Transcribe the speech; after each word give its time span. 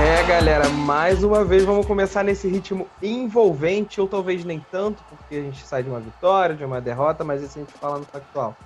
É, 0.00 0.22
galera, 0.24 0.68
mais 0.68 1.22
uma 1.22 1.44
vez 1.44 1.64
vamos 1.64 1.86
começar 1.86 2.22
nesse 2.22 2.48
ritmo 2.48 2.86
envolvente, 3.02 4.00
ou 4.00 4.08
talvez 4.08 4.44
nem 4.44 4.64
tanto, 4.70 5.02
porque 5.08 5.36
a 5.36 5.40
gente 5.42 5.66
sai 5.66 5.82
de 5.82 5.88
uma 5.88 6.00
vitória, 6.00 6.54
de 6.54 6.64
uma 6.64 6.80
derrota, 6.80 7.24
mas 7.24 7.42
isso 7.42 7.58
a 7.58 7.62
gente 7.62 7.72
fala 7.74 7.98
no 7.98 8.04
factual. 8.04 8.56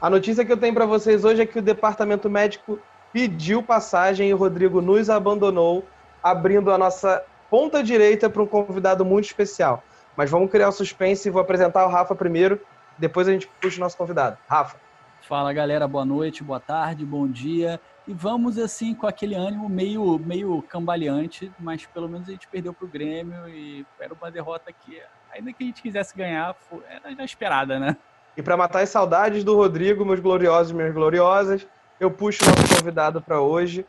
A 0.00 0.08
notícia 0.08 0.44
que 0.44 0.52
eu 0.52 0.56
tenho 0.56 0.74
para 0.74 0.86
vocês 0.86 1.24
hoje 1.24 1.42
é 1.42 1.46
que 1.46 1.58
o 1.58 1.62
departamento 1.62 2.30
médico 2.30 2.78
pediu 3.12 3.62
passagem 3.62 4.28
e 4.28 4.34
o 4.34 4.36
Rodrigo 4.36 4.80
nos 4.80 5.10
abandonou, 5.10 5.84
abrindo 6.22 6.70
a 6.70 6.78
nossa 6.78 7.22
ponta 7.50 7.82
direita 7.82 8.30
para 8.30 8.42
um 8.42 8.46
convidado 8.46 9.04
muito 9.04 9.26
especial. 9.26 9.82
Mas 10.16 10.30
vamos 10.30 10.50
criar 10.50 10.68
o 10.68 10.72
suspense 10.72 11.28
e 11.28 11.30
vou 11.30 11.42
apresentar 11.42 11.84
o 11.86 11.90
Rafa 11.90 12.14
primeiro, 12.14 12.60
depois 13.00 13.26
a 13.26 13.32
gente 13.32 13.48
puxa 13.60 13.78
o 13.78 13.80
nosso 13.80 13.96
convidado. 13.96 14.36
Rafa. 14.46 14.76
Fala 15.22 15.52
galera, 15.52 15.88
boa 15.88 16.04
noite, 16.04 16.44
boa 16.44 16.60
tarde, 16.60 17.04
bom 17.04 17.26
dia. 17.26 17.80
E 18.06 18.12
vamos 18.12 18.58
assim 18.58 18.94
com 18.94 19.06
aquele 19.06 19.34
ânimo 19.34 19.68
meio, 19.68 20.18
meio 20.18 20.62
cambaleante, 20.62 21.50
mas 21.58 21.86
pelo 21.86 22.08
menos 22.08 22.28
a 22.28 22.32
gente 22.32 22.48
perdeu 22.48 22.74
para 22.74 22.84
o 22.84 22.88
Grêmio 22.88 23.48
e 23.48 23.86
era 23.98 24.12
uma 24.12 24.30
derrota 24.30 24.72
que, 24.72 25.00
ainda 25.32 25.52
que 25.52 25.62
a 25.64 25.66
gente 25.66 25.82
quisesse 25.82 26.16
ganhar, 26.16 26.54
era 26.88 27.14
já 27.14 27.24
esperada, 27.24 27.78
né? 27.78 27.96
E 28.36 28.42
para 28.42 28.56
matar 28.56 28.82
as 28.82 28.88
saudades 28.90 29.44
do 29.44 29.56
Rodrigo, 29.56 30.04
meus 30.04 30.20
gloriosos 30.20 30.72
e 30.72 30.74
minhas 30.74 30.92
gloriosas, 30.92 31.66
eu 31.98 32.10
puxo 32.10 32.44
o 32.44 32.46
nosso 32.48 32.76
convidado 32.76 33.20
para 33.20 33.40
hoje, 33.40 33.86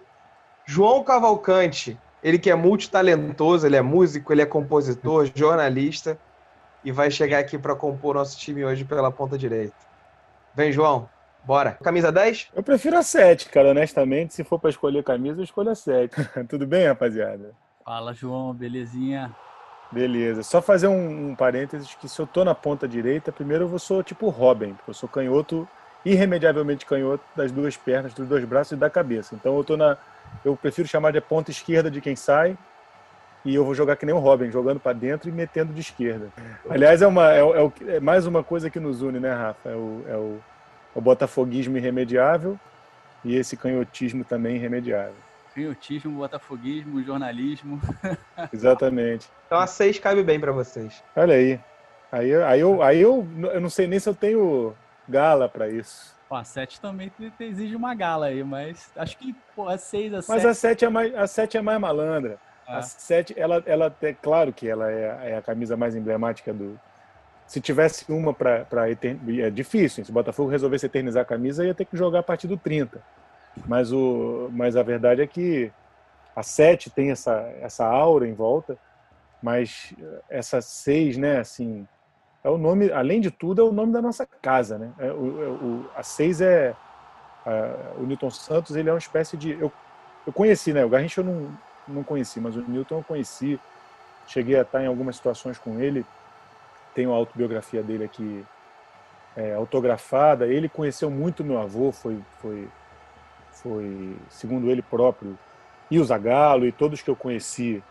João 0.66 1.04
Cavalcante. 1.04 1.98
Ele 2.24 2.38
que 2.38 2.52
é 2.52 2.56
multitalentoso, 2.56 3.66
ele 3.66 3.76
é 3.76 3.82
músico, 3.82 4.32
ele 4.32 4.42
é 4.42 4.46
compositor, 4.46 5.30
jornalista 5.34 6.20
e 6.84 6.92
vai 6.92 7.12
chegar 7.12 7.40
aqui 7.40 7.58
para 7.58 7.76
compor 7.76 8.16
nosso 8.16 8.38
time 8.38 8.64
hoje 8.66 8.84
pela 8.84 9.12
ponta 9.12 9.38
direita. 9.38 9.76
Vem, 10.56 10.72
João. 10.72 11.10
Bora. 11.44 11.78
Camisa 11.84 12.12
10? 12.12 12.50
Eu 12.54 12.62
prefiro 12.62 12.98
a 12.98 13.04
7, 13.04 13.50
cara, 13.50 13.70
honestamente. 13.70 14.34
Se 14.34 14.44
for 14.44 14.60
para 14.60 14.70
escolher 14.70 15.04
camisa, 15.04 15.40
eu 15.40 15.44
escolho 15.44 15.72
a 15.72 15.76
7. 15.76 16.14
Tudo 16.48 16.68
bem, 16.68 16.88
rapaziada? 16.88 17.52
Fala, 17.84 18.14
João. 18.14 18.54
Belezinha? 18.54 19.36
Beleza. 19.92 20.44
Só 20.44 20.62
fazer 20.62 20.88
um, 20.88 21.32
um 21.32 21.36
parênteses 21.36 21.96
que 21.96 22.08
se 22.08 22.20
eu 22.20 22.28
tô 22.28 22.46
na 22.46 22.56
ponta 22.56 22.88
direita, 22.88 23.32
primeiro 23.32 23.70
eu 23.70 23.80
sou 23.80 24.04
tipo 24.04 24.30
Robin, 24.30 24.74
porque 24.74 24.92
eu 24.92 24.94
sou 24.94 25.10
canhoto, 25.10 25.68
irremediavelmente 26.06 26.86
canhoto 26.86 27.24
das 27.36 27.52
duas 27.52 27.76
pernas, 27.76 28.14
dos 28.14 28.28
dois 28.28 28.46
braços 28.46 28.74
e 28.74 28.76
da 28.76 28.90
cabeça. 28.90 29.36
Então 29.36 29.58
eu 29.58 29.64
tô 29.64 29.76
na 29.76 29.98
eu 30.46 30.56
prefiro 30.56 30.88
chamar 30.88 31.12
de 31.12 31.20
ponta 31.20 31.52
esquerda 31.52 31.92
de 31.92 32.00
quem 32.00 32.16
sai 32.16 32.58
e 33.44 33.56
eu 33.56 33.66
vou 33.66 33.74
jogar 33.74 33.96
que 33.96 34.06
nem 34.06 34.14
o 34.14 34.20
Robin, 34.20 34.52
jogando 34.52 34.80
para 34.80 34.94
dentro 34.94 35.28
e 35.28 35.32
metendo 35.32 35.74
de 35.74 35.82
esquerda. 35.82 36.30
Aliás, 36.70 37.02
é, 37.02 37.08
uma, 37.08 37.34
é, 37.34 37.40
é, 37.40 37.96
é, 37.96 38.00
mais 38.00 38.26
uma 38.28 38.44
coisa 38.44 38.70
que 38.70 38.80
nos 38.80 39.02
une, 39.02 39.20
né, 39.20 39.34
Rafa? 39.34 39.70
É 39.70 39.76
o, 39.76 40.06
é 40.08 40.16
o, 40.16 40.40
é 40.96 41.00
o 41.00 41.02
botafoguismo 41.02 41.78
irremediável 41.78 42.60
e 43.26 43.36
esse 43.36 43.58
canhotismo 43.58 44.24
também 44.24 44.56
irremediável. 44.56 45.16
Canhotismo, 45.56 46.18
botafoguismo, 46.18 47.04
jornalismo. 47.04 47.82
Exatamente. 48.54 49.28
Então 49.48 49.60
a 49.60 49.68
6 49.68 50.00
cabe 50.00 50.24
bem 50.24 50.40
para 50.40 50.52
vocês. 50.52 51.04
Olha 51.16 51.36
aí. 51.36 51.60
Aí, 52.12 52.36
aí, 52.36 52.60
eu, 52.60 52.82
aí 52.84 53.02
eu, 53.02 53.28
eu 53.54 53.62
não 53.62 53.70
sei 53.70 53.88
nem 53.88 54.00
se 54.00 54.08
eu 54.08 54.14
tenho 54.14 54.76
gala 55.08 55.50
para 55.50 55.68
isso. 55.70 56.16
Pô, 56.30 56.36
a 56.36 56.44
7 56.44 56.80
também 56.80 57.12
exige 57.40 57.76
uma 57.76 57.94
gala 57.94 58.28
aí, 58.28 58.44
mas 58.44 58.90
acho 58.96 59.18
que 59.18 59.36
pô, 59.56 59.68
a 59.68 59.78
6, 59.78 60.14
a 60.14 60.22
7... 60.22 60.30
Mas 60.30 60.46
a 60.46 60.54
7 60.54 60.86
é 60.86 60.90
mais, 60.90 61.16
a 61.16 61.28
7 61.28 61.58
é 61.58 61.62
mais 61.62 61.80
malandra. 61.80 62.40
Ah. 62.68 62.78
A 62.78 62.82
7, 62.82 63.34
ela, 63.38 63.64
ela 63.66 63.96
é 64.02 64.14
claro 64.14 64.54
que 64.54 64.68
ela 64.68 64.92
é, 64.92 65.32
é, 65.32 65.38
a 65.38 65.42
camisa 65.42 65.76
mais 65.76 65.96
emblemática 65.96 66.54
do. 66.54 66.80
Se 67.48 67.60
tivesse 67.60 68.10
uma 68.12 68.34
para. 68.34 68.66
É 68.90 69.50
difícil, 69.50 70.06
se 70.06 70.12
o 70.12 70.14
Botafogo 70.14 70.50
resolvesse 70.50 70.86
eternizar 70.86 71.24
a 71.24 71.26
camisa, 71.26 71.66
ia 71.66 71.74
ter 71.74 71.86
que 71.86 71.98
jogar 71.98 72.20
a 72.20 72.24
partir 72.24 72.48
do 72.48 72.58
30. 72.58 73.02
Mas, 73.68 73.92
o, 73.92 74.50
mas 74.52 74.78
a 74.78 74.84
verdade 74.84 75.22
é 75.22 75.28
que 75.28 75.72
a 76.36 76.42
7 76.42 76.90
tem 76.90 77.12
essa, 77.12 77.34
essa 77.60 77.86
aura 77.86 78.26
em 78.26 78.34
volta, 78.34 78.78
mas 79.44 79.94
essa 80.30 80.62
6, 80.62 81.18
né, 81.18 81.40
assim, 81.40 81.86
é 82.44 82.50
o 82.50 82.58
nome, 82.58 82.92
além 82.92 83.22
de 83.22 83.30
tudo, 83.30 83.62
é 83.62 83.64
o 83.64 83.72
nome 83.72 83.94
da 83.94 84.02
nossa 84.02 84.26
casa, 84.26 84.78
né? 84.78 84.92
É, 84.98 85.12
o, 85.12 85.44
é, 85.44 85.48
o, 85.48 85.86
a 85.96 86.04
6 86.04 86.42
é. 86.42 86.76
A, 87.46 88.00
o 88.00 88.04
Newton 88.04 88.30
Santos, 88.30 88.76
ele 88.76 88.90
é 88.90 88.92
uma 88.92 88.98
espécie 88.98 89.38
de. 89.38 89.52
Eu, 89.52 89.72
eu 90.26 90.34
conheci, 90.34 90.74
né? 90.74 90.84
O 90.84 90.90
Garrincha 90.90 91.22
eu 91.22 91.26
não, 91.26 91.56
não 91.92 92.04
conheci, 92.04 92.40
mas 92.40 92.56
o 92.56 92.62
Newton 92.62 92.98
eu 92.98 93.04
conheci. 93.04 93.60
Cheguei 94.28 94.58
a 94.58 94.62
estar 94.62 94.84
em 94.84 94.88
algumas 94.88 95.16
situações 95.16 95.58
com 95.58 95.80
ele. 95.80 96.06
Tenho 96.94 97.12
a 97.14 97.16
autobiografia 97.16 97.84
dele 97.84 98.04
aqui 98.04 98.46
é, 99.36 99.54
autografada. 99.54 100.48
Ele 100.48 100.70
conheceu 100.70 101.10
muito 101.10 101.44
meu 101.44 101.60
avô, 101.60 101.92
foi, 101.92 102.20
foi, 102.40 102.68
foi, 103.52 104.16
segundo 104.30 104.70
ele 104.70 104.82
próprio, 104.82 105.38
e 105.90 106.00
o 106.00 106.04
Zagallo 106.04 106.66
e 106.66 106.72
todos 106.72 107.02
que 107.02 107.10
eu 107.10 107.16
conheci 107.16 107.84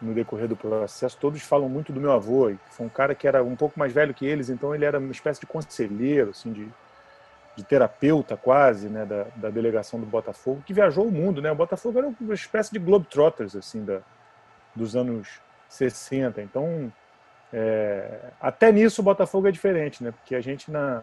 no 0.00 0.14
decorrer 0.14 0.48
do 0.48 0.56
processo, 0.56 1.16
todos 1.20 1.42
falam 1.42 1.68
muito 1.68 1.92
do 1.92 2.00
meu 2.00 2.10
avô, 2.10 2.48
que 2.48 2.74
foi 2.74 2.86
um 2.86 2.88
cara 2.88 3.14
que 3.14 3.28
era 3.28 3.44
um 3.44 3.54
pouco 3.54 3.78
mais 3.78 3.92
velho 3.92 4.12
que 4.12 4.26
eles, 4.26 4.48
então 4.48 4.74
ele 4.74 4.84
era 4.84 4.98
uma 4.98 5.12
espécie 5.12 5.40
de 5.40 5.46
conselheiro, 5.46 6.30
assim, 6.30 6.52
de, 6.52 6.68
de 7.56 7.64
terapeuta 7.64 8.36
quase, 8.36 8.88
né, 8.88 9.04
da, 9.04 9.26
da, 9.36 9.50
delegação 9.50 10.00
do 10.00 10.06
Botafogo, 10.06 10.62
que 10.64 10.72
viajou 10.72 11.06
o 11.06 11.12
mundo, 11.12 11.42
né? 11.42 11.52
O 11.52 11.54
Botafogo 11.54 11.98
era 11.98 12.08
uma 12.20 12.34
espécie 12.34 12.72
de 12.72 12.78
globetrotters, 12.78 13.54
assim, 13.54 13.84
da, 13.84 14.00
dos 14.74 14.96
anos 14.96 15.40
60. 15.68 16.40
Então, 16.40 16.90
é, 17.52 18.30
até 18.40 18.72
nisso 18.72 19.02
o 19.02 19.04
Botafogo 19.04 19.48
é 19.48 19.52
diferente, 19.52 20.02
né? 20.02 20.12
Porque 20.12 20.34
a 20.34 20.40
gente, 20.40 20.70
na, 20.70 21.02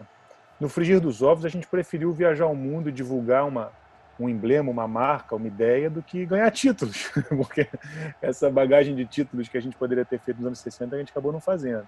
no 0.60 0.68
frigir 0.68 1.00
dos 1.00 1.22
ovos, 1.22 1.46
a 1.46 1.50
gente 1.50 1.68
preferiu 1.68 2.12
viajar 2.12 2.48
o 2.48 2.56
mundo 2.56 2.92
divulgar 2.92 3.46
uma, 3.48 3.72
um 4.20 4.28
emblema, 4.28 4.72
uma 4.72 4.88
marca, 4.88 5.36
uma 5.36 5.48
ideia, 5.48 5.90
do 5.90 6.02
que 6.02 6.26
ganhar 6.26 6.50
títulos. 6.50 7.12
Porque 7.30 7.68
essa 8.22 8.50
bagagem 8.50 8.96
de 8.96 9.06
títulos 9.06 9.48
que 9.48 9.58
a 9.58 9.62
gente 9.62 9.78
poderia 9.78 10.04
ter 10.04 10.20
feito 10.20 10.38
nos 10.38 10.48
anos 10.48 10.60
60, 10.60 10.96
a 10.96 11.00
gente 11.00 11.12
acabou 11.12 11.32
não 11.32 11.40
fazendo. 11.40 11.88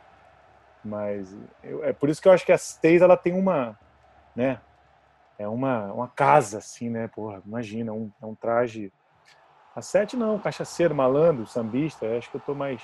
Mas 0.84 1.36
eu, 1.64 1.84
é 1.84 1.94
por 1.94 2.10
isso 2.10 2.22
que 2.22 2.28
eu 2.28 2.32
acho 2.32 2.46
que 2.46 2.52
a 2.52 2.58
Stays, 2.58 3.02
ela 3.02 3.18
tem 3.18 3.34
uma 3.34 3.78
né? 4.36 4.60
É 5.38 5.48
uma, 5.48 5.92
uma 5.92 6.08
casa, 6.08 6.60
assim, 6.60 6.90
né? 6.90 7.08
Porra, 7.08 7.42
imagina, 7.46 7.92
um, 7.92 8.12
é 8.22 8.26
um 8.26 8.36
traje. 8.36 8.92
A 9.76 9.82
sete 9.82 10.16
não, 10.16 10.38
cachaceiro, 10.38 10.94
malandro, 10.94 11.48
sambista, 11.48 12.06
acho 12.18 12.30
que 12.30 12.38
eu 12.38 12.42
tô 12.42 12.54
mais. 12.54 12.82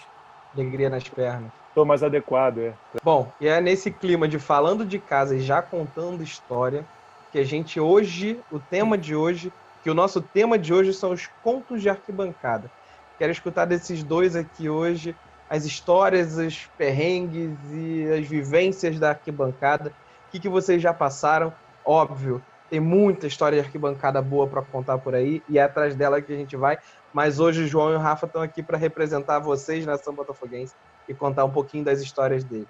Alegria 0.53 0.89
nas 0.89 1.07
pernas. 1.07 1.51
Tô 1.75 1.85
mais 1.85 2.01
adequado, 2.01 2.59
é. 2.59 2.73
Bom, 3.03 3.31
e 3.39 3.47
é 3.47 3.61
nesse 3.61 3.91
clima 3.91 4.27
de 4.27 4.39
falando 4.39 4.85
de 4.85 4.97
casa 4.97 5.35
e 5.35 5.39
já 5.39 5.61
contando 5.61 6.23
história 6.23 6.83
que 7.31 7.37
a 7.37 7.43
gente 7.43 7.79
hoje, 7.79 8.39
o 8.51 8.59
tema 8.59 8.97
de 8.97 9.15
hoje, 9.15 9.53
que 9.83 9.89
o 9.89 9.93
nosso 9.93 10.21
tema 10.21 10.57
de 10.57 10.73
hoje 10.73 10.93
são 10.93 11.11
os 11.11 11.27
contos 11.43 11.81
de 11.81 11.89
arquibancada. 11.89 12.71
Quero 13.19 13.31
escutar 13.31 13.65
desses 13.65 14.03
dois 14.03 14.35
aqui 14.35 14.69
hoje 14.69 15.15
as 15.49 15.65
histórias, 15.65 16.37
os 16.37 16.65
perrengues 16.77 17.57
e 17.71 18.05
as 18.11 18.27
vivências 18.27 18.99
da 18.99 19.09
arquibancada 19.09 19.93
que, 20.37 20.41
que 20.41 20.49
vocês 20.49 20.81
já 20.81 20.93
passaram. 20.93 21.51
Óbvio, 21.83 22.43
tem 22.69 22.79
muita 22.79 23.27
história 23.27 23.59
de 23.59 23.65
arquibancada 23.65 24.21
boa 24.21 24.47
para 24.47 24.61
contar 24.61 24.97
por 24.99 25.15
aí 25.15 25.41
e 25.49 25.57
é 25.57 25.63
atrás 25.63 25.95
dela 25.95 26.21
que 26.21 26.31
a 26.31 26.35
gente 26.35 26.55
vai. 26.55 26.77
Mas 27.13 27.39
hoje 27.39 27.63
o 27.63 27.67
João 27.67 27.91
e 27.91 27.95
o 27.95 27.99
Rafa 27.99 28.25
estão 28.25 28.41
aqui 28.41 28.61
para 28.61 28.77
representar 28.77 29.39
vocês, 29.39 29.85
nação 29.85 30.13
botafoguense, 30.13 30.75
e 31.07 31.13
contar 31.13 31.45
um 31.45 31.49
pouquinho 31.49 31.83
das 31.83 32.01
histórias 32.01 32.43
dele. 32.43 32.67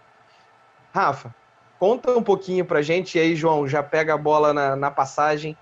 Rafa, 0.94 1.36
conta 1.80 2.12
um 2.12 2.24
pouquinho 2.24 2.64
para 2.64 2.82
gente, 2.82 3.18
e 3.18 3.22
aí, 3.22 3.36
João, 3.36 3.68
já 3.68 3.84
pega 3.84 4.14
a 4.14 4.18
bola 4.18 4.54
na, 4.54 4.76
na 4.76 4.92
passagem. 4.92 5.58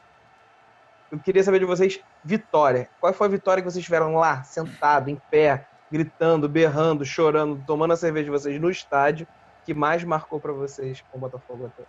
Eu 1.11 1.17
queria 1.17 1.43
saber 1.43 1.59
de 1.59 1.65
vocês, 1.65 1.99
vitória. 2.23 2.89
Qual 2.99 3.13
foi 3.13 3.27
a 3.27 3.31
vitória 3.31 3.63
que 3.63 3.71
vocês 3.71 3.83
tiveram 3.83 4.15
lá, 4.15 4.43
sentado, 4.43 5.09
em 5.09 5.19
pé, 5.31 5.65
gritando, 5.91 6.49
berrando, 6.49 7.05
chorando, 7.05 7.63
tomando 7.65 7.93
a 7.93 7.97
cerveja 7.97 8.25
de 8.25 8.31
vocês 8.31 8.61
no 8.61 8.69
estádio? 8.69 9.25
Que 9.65 9.73
mais 9.73 10.03
marcou 10.03 10.39
para 10.39 10.53
vocês 10.53 11.03
com 11.11 11.17
o 11.17 11.21
Botafogo 11.21 11.65
até? 11.65 11.83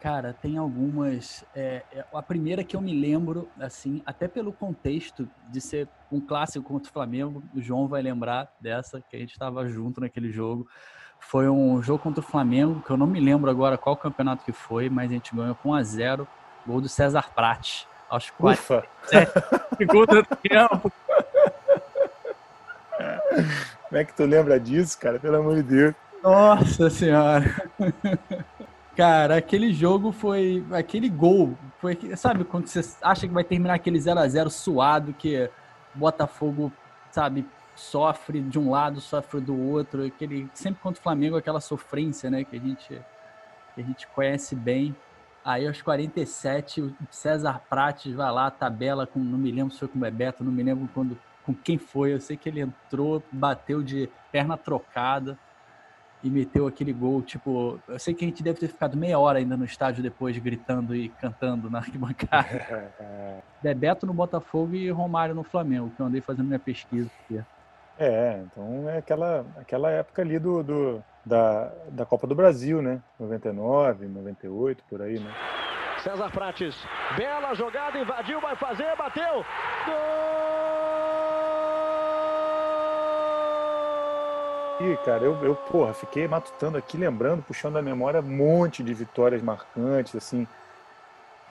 Cara, 0.00 0.34
tem 0.34 0.58
algumas. 0.58 1.44
É, 1.54 1.82
é, 1.92 2.04
a 2.12 2.22
primeira 2.22 2.62
que 2.62 2.76
eu 2.76 2.80
me 2.80 2.92
lembro, 2.92 3.48
assim, 3.58 4.02
até 4.04 4.28
pelo 4.28 4.52
contexto 4.52 5.28
de 5.48 5.60
ser 5.60 5.88
um 6.12 6.20
clássico 6.20 6.66
contra 6.66 6.90
o 6.90 6.92
Flamengo, 6.92 7.42
o 7.54 7.60
João 7.62 7.88
vai 7.88 8.02
lembrar 8.02 8.52
dessa, 8.60 9.00
que 9.00 9.16
a 9.16 9.18
gente 9.18 9.32
estava 9.32 9.66
junto 9.66 10.00
naquele 10.02 10.30
jogo. 10.30 10.68
Foi 11.18 11.48
um 11.48 11.82
jogo 11.82 12.02
contra 12.02 12.20
o 12.20 12.26
Flamengo, 12.26 12.82
que 12.82 12.90
eu 12.90 12.98
não 12.98 13.06
me 13.06 13.18
lembro 13.18 13.50
agora 13.50 13.78
qual 13.78 13.96
campeonato 13.96 14.44
que 14.44 14.52
foi, 14.52 14.90
mas 14.90 15.10
a 15.10 15.14
gente 15.14 15.34
ganhou 15.34 15.54
com 15.54 15.70
1 15.70 15.74
a 15.74 15.82
0 15.82 16.28
gol 16.66 16.80
do 16.82 16.88
César 16.88 17.30
Prat. 17.34 17.84
Aos 18.08 18.28
47 18.30 19.32
segundos 19.78 20.22
do 20.22 20.36
tempo. 20.36 20.92
Como 23.88 24.00
é 24.00 24.04
que 24.04 24.12
tu 24.12 24.24
lembra 24.24 24.60
disso, 24.60 24.98
cara? 24.98 25.18
Pelo 25.18 25.36
amor 25.36 25.54
de 25.56 25.62
Deus. 25.62 25.94
Nossa 26.24 26.88
senhora. 26.88 27.44
Cara, 28.96 29.36
aquele 29.36 29.74
jogo 29.74 30.10
foi. 30.10 30.64
Aquele 30.72 31.10
gol. 31.10 31.54
Foi, 31.78 31.98
sabe, 32.16 32.44
quando 32.44 32.66
você 32.66 32.80
acha 33.02 33.28
que 33.28 33.34
vai 33.34 33.44
terminar 33.44 33.74
aquele 33.74 34.00
0 34.00 34.18
a 34.20 34.26
0 34.26 34.48
suado, 34.48 35.12
que 35.12 35.50
Botafogo, 35.94 36.72
sabe, 37.10 37.46
sofre 37.76 38.40
de 38.40 38.58
um 38.58 38.70
lado, 38.70 39.02
sofre 39.02 39.38
do 39.38 39.54
outro. 39.54 40.06
Aquele, 40.06 40.48
sempre 40.54 40.80
contra 40.80 40.98
o 40.98 41.02
Flamengo, 41.02 41.36
aquela 41.36 41.60
sofrência, 41.60 42.30
né? 42.30 42.42
Que 42.42 42.56
a 42.56 42.60
gente 42.60 43.02
que 43.74 43.80
a 43.82 43.84
gente 43.84 44.06
conhece 44.06 44.56
bem. 44.56 44.96
Aí 45.44 45.66
aos 45.66 45.82
47, 45.82 46.80
o 46.80 46.96
César 47.10 47.60
Prates 47.68 48.14
vai 48.14 48.32
lá, 48.32 48.50
tabela 48.50 49.06
com, 49.06 49.18
não 49.18 49.36
me 49.36 49.50
lembro 49.50 49.74
se 49.74 49.80
foi 49.80 49.88
com 49.88 49.98
o 49.98 50.00
Bebeto, 50.00 50.42
não 50.42 50.52
me 50.52 50.62
lembro 50.62 50.88
quando, 50.94 51.18
com 51.44 51.52
quem 51.52 51.76
foi. 51.76 52.14
Eu 52.14 52.20
sei 52.20 52.34
que 52.34 52.48
ele 52.48 52.60
entrou, 52.60 53.22
bateu 53.30 53.82
de 53.82 54.08
perna 54.32 54.56
trocada 54.56 55.38
e 56.24 56.30
meteu 56.30 56.66
aquele 56.66 56.92
gol. 56.92 57.22
Tipo, 57.22 57.78
eu 57.86 57.98
sei 57.98 58.14
que 58.14 58.24
a 58.24 58.28
gente 58.28 58.42
deve 58.42 58.58
ter 58.58 58.68
ficado 58.68 58.96
meia 58.96 59.18
hora 59.18 59.38
ainda 59.38 59.56
no 59.56 59.64
estádio 59.64 60.02
depois, 60.02 60.36
gritando 60.38 60.96
e 60.96 61.10
cantando 61.10 61.68
na 61.68 61.78
arquibancada. 61.84 62.92
Bebeto 63.62 64.06
no 64.06 64.14
Botafogo 64.14 64.74
e 64.74 64.90
Romário 64.90 65.34
no 65.34 65.44
Flamengo, 65.44 65.92
que 65.94 66.00
eu 66.00 66.06
andei 66.06 66.22
fazendo 66.22 66.46
minha 66.46 66.58
pesquisa 66.58 67.10
aqui. 67.24 67.40
É, 67.98 68.42
então 68.44 68.88
é 68.88 68.98
aquela, 68.98 69.46
aquela 69.56 69.90
época 69.90 70.22
ali 70.22 70.38
do, 70.38 70.64
do 70.64 71.04
da, 71.24 71.70
da 71.90 72.04
Copa 72.04 72.26
do 72.26 72.34
Brasil, 72.34 72.82
né? 72.82 73.00
99, 73.20 74.08
98, 74.08 74.82
por 74.88 75.02
aí, 75.02 75.20
né? 75.20 75.30
César 76.02 76.30
Prates, 76.30 76.76
bela 77.16 77.54
jogada, 77.54 77.98
invadiu, 77.98 78.40
vai 78.40 78.56
fazer, 78.56 78.94
bateu! 78.96 79.44
Gol! 79.86 80.33
E, 84.80 84.96
cara, 85.04 85.24
eu, 85.24 85.34
eu, 85.44 85.54
porra, 85.54 85.94
fiquei 85.94 86.26
matutando 86.26 86.76
aqui, 86.76 86.96
lembrando, 86.96 87.42
puxando 87.42 87.76
a 87.76 87.82
memória, 87.82 88.20
um 88.20 88.24
monte 88.24 88.82
de 88.82 88.92
vitórias 88.92 89.40
marcantes, 89.40 90.16
assim. 90.16 90.46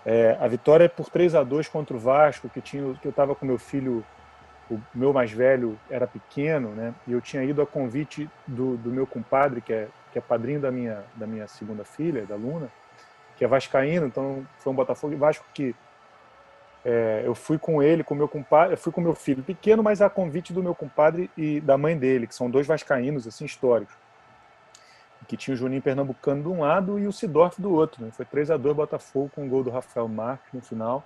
É, 0.06 0.38
a 0.42 0.48
vitória 0.48 0.90
por 0.90 1.10
3 1.10 1.34
a 1.36 1.44
2 1.44 1.70
contra 1.70 1.96
o 1.96 2.00
Vasco, 2.00 2.50
que, 2.50 2.60
tinha, 2.60 2.94
que 2.96 3.08
eu 3.08 3.14
tava 3.14 3.34
com 3.34 3.46
meu 3.46 3.58
filho 3.58 4.04
o 4.70 4.80
meu 4.94 5.14
mais 5.14 5.32
velho 5.32 5.78
era 5.90 6.08
pequeno, 6.08 6.70
né? 6.70 6.94
E 7.08 7.12
eu 7.12 7.22
tinha 7.22 7.44
ido 7.44 7.62
a 7.62 7.68
convite 7.68 8.30
do, 8.48 8.78
do 8.78 8.90
meu 8.90 9.06
compadre, 9.06 9.62
que 9.62 9.74
é, 9.74 9.88
que 10.12 10.18
é 10.18 10.22
padrinho 10.22 10.60
da 10.60 10.72
minha, 10.72 11.04
da 11.16 11.28
minha 11.28 11.48
segunda 11.48 11.84
filha, 11.84 12.26
da 12.26 12.36
Luna, 12.36 12.70
que 13.36 13.44
é 13.44 13.48
vascaíno, 13.48 14.08
então 14.08 14.46
foi 14.60 14.72
um 14.72 14.76
Botafogo 14.76 15.14
e 15.14 15.18
Vasco 15.18 15.46
que 15.54 15.76
é, 16.86 17.22
eu 17.26 17.34
fui 17.34 17.58
com 17.58 17.82
ele, 17.82 18.04
com 18.04 18.14
meu 18.14 18.28
compadre, 18.28 18.74
eu 18.74 18.78
fui 18.78 18.92
com 18.92 19.00
meu 19.00 19.16
filho 19.16 19.42
pequeno, 19.42 19.82
mas 19.82 20.02
a 20.02 20.10
convite 20.10 20.52
do 20.52 20.62
meu 20.62 20.76
compadre 20.76 21.32
e 21.38 21.62
da 21.62 21.78
mãe 21.78 21.98
dele, 21.98 22.28
que 22.28 22.36
são 22.36 22.50
dois 22.50 22.68
vascaínos 22.68 23.26
assim 23.26 23.46
históricos, 23.46 23.96
que 25.28 25.38
tinha 25.38 25.54
o 25.54 25.58
Juninho 25.58 25.82
Pernambucano 25.82 26.42
de 26.42 26.50
um 26.50 26.62
lado 26.62 27.00
e 27.00 27.08
o 27.08 27.14
Sidorf 27.14 27.62
do 27.62 27.74
outro. 27.74 28.04
Né? 28.04 28.12
Foi 28.12 28.26
3 28.26 28.52
a 28.52 28.58
2 28.58 28.76
Botafogo 28.76 29.32
com 29.34 29.46
o 29.46 29.50
gol 29.50 29.64
do 29.64 29.70
Rafael 29.70 30.08
Marques 30.10 30.52
no 30.52 30.62
final. 30.62 31.04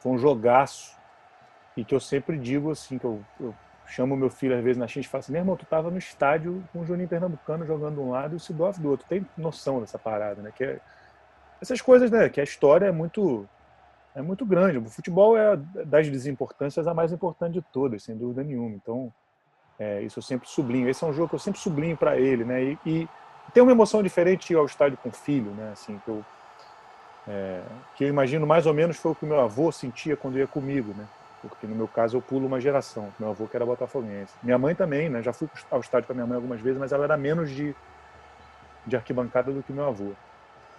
Foi 0.00 0.12
um 0.12 0.18
jogaço 0.18 0.96
e 1.76 1.84
que 1.84 1.94
eu 1.94 2.00
sempre 2.00 2.38
digo 2.38 2.70
assim, 2.70 2.96
que 2.98 3.04
eu, 3.04 3.22
eu 3.38 3.54
chamo 3.86 4.16
meu 4.16 4.30
filho 4.30 4.56
às 4.56 4.64
vezes 4.64 4.78
na 4.78 4.88
X 4.88 5.04
e 5.04 5.08
falo 5.08 5.20
assim, 5.20 5.32
meu 5.32 5.42
irmão, 5.42 5.56
tu 5.56 5.66
tava 5.66 5.90
no 5.90 5.98
estádio 5.98 6.64
com 6.72 6.80
o 6.80 6.86
Juninho 6.86 7.08
Pernambucano 7.08 7.66
jogando 7.66 7.96
de 7.96 8.00
um 8.00 8.10
lado 8.10 8.32
e 8.32 8.36
o 8.36 8.40
Sidorf 8.40 8.80
do 8.80 8.88
outro. 8.88 9.06
Tem 9.06 9.26
noção 9.36 9.80
dessa 9.80 9.98
parada, 9.98 10.40
né? 10.40 10.50
Que 10.54 10.64
é, 10.64 10.80
essas 11.60 11.82
coisas, 11.82 12.10
né? 12.10 12.30
Que 12.30 12.40
a 12.40 12.44
história 12.44 12.86
é 12.86 12.92
muito 12.92 13.46
é 14.14 14.22
muito 14.22 14.44
grande. 14.46 14.78
O 14.78 14.84
futebol 14.84 15.36
é 15.36 15.56
das 15.84 16.08
desimportâncias 16.08 16.86
a 16.86 16.94
mais 16.94 17.12
importante 17.12 17.54
de 17.54 17.62
todas, 17.62 18.02
sem 18.02 18.16
dúvida 18.16 18.42
nenhuma. 18.42 18.76
Então, 18.76 19.12
é, 19.78 20.02
isso 20.02 20.18
eu 20.18 20.22
sempre 20.22 20.48
sublinho. 20.48 20.88
Esse 20.88 21.04
é 21.04 21.06
um 21.06 21.12
jogo 21.12 21.28
que 21.28 21.34
eu 21.34 21.40
sempre 21.40 21.60
sublinho 21.60 21.96
para 21.96 22.18
ele, 22.18 22.44
né? 22.44 22.62
E, 22.62 22.78
e, 22.86 23.08
tem 23.52 23.62
uma 23.62 23.72
emoção 23.72 24.02
diferente 24.02 24.52
ir 24.52 24.56
ao 24.56 24.66
estádio 24.66 24.98
com 24.98 25.08
o 25.08 25.12
filho, 25.12 25.50
né? 25.52 25.70
Assim, 25.72 26.00
que 26.04 26.08
eu, 26.08 26.24
é, 27.28 27.62
que 27.96 28.04
eu 28.04 28.08
imagino 28.08 28.46
mais 28.46 28.66
ou 28.66 28.74
menos 28.74 28.96
foi 28.96 29.12
o 29.12 29.14
que 29.14 29.26
meu 29.26 29.40
avô 29.40 29.70
sentia 29.70 30.16
quando 30.16 30.38
ia 30.38 30.46
comigo, 30.46 30.94
né? 30.96 31.06
porque 31.48 31.66
no 31.66 31.74
meu 31.74 31.88
caso 31.88 32.16
eu 32.16 32.22
pulo 32.22 32.46
uma 32.46 32.60
geração. 32.60 33.12
Meu 33.18 33.30
avô 33.30 33.46
que 33.46 33.56
era 33.56 33.66
botafoguense. 33.66 34.32
Minha 34.42 34.58
mãe 34.58 34.74
também, 34.74 35.08
né? 35.08 35.22
Já 35.22 35.32
fui 35.32 35.48
ao 35.70 35.80
estádio 35.80 36.06
com 36.06 36.12
a 36.12 36.14
minha 36.14 36.26
mãe 36.26 36.36
algumas 36.36 36.60
vezes, 36.60 36.78
mas 36.78 36.92
ela 36.92 37.04
era 37.04 37.16
menos 37.16 37.50
de, 37.50 37.74
de 38.86 38.96
arquibancada 38.96 39.52
do 39.52 39.62
que 39.62 39.72
meu 39.72 39.86
avô. 39.86 40.12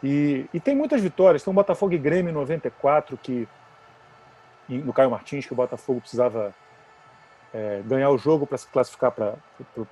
E, 0.05 0.45
e 0.53 0.59
tem 0.59 0.75
muitas 0.75 1.01
vitórias. 1.01 1.41
Tem 1.43 1.51
o 1.51 1.55
Botafogo 1.55 1.93
e 1.93 1.97
Grêmio 1.97 2.29
em 2.29 2.33
94, 2.33 3.17
que, 3.17 3.47
no 4.69 4.93
Caio 4.93 5.09
Martins, 5.09 5.47
que 5.47 5.53
o 5.53 5.55
Botafogo 5.55 5.99
precisava 5.99 6.53
é, 7.51 7.81
ganhar 7.83 8.11
o 8.11 8.17
jogo 8.17 8.45
para 8.45 8.59
se 8.59 8.67
classificar 8.67 9.11
para 9.11 9.33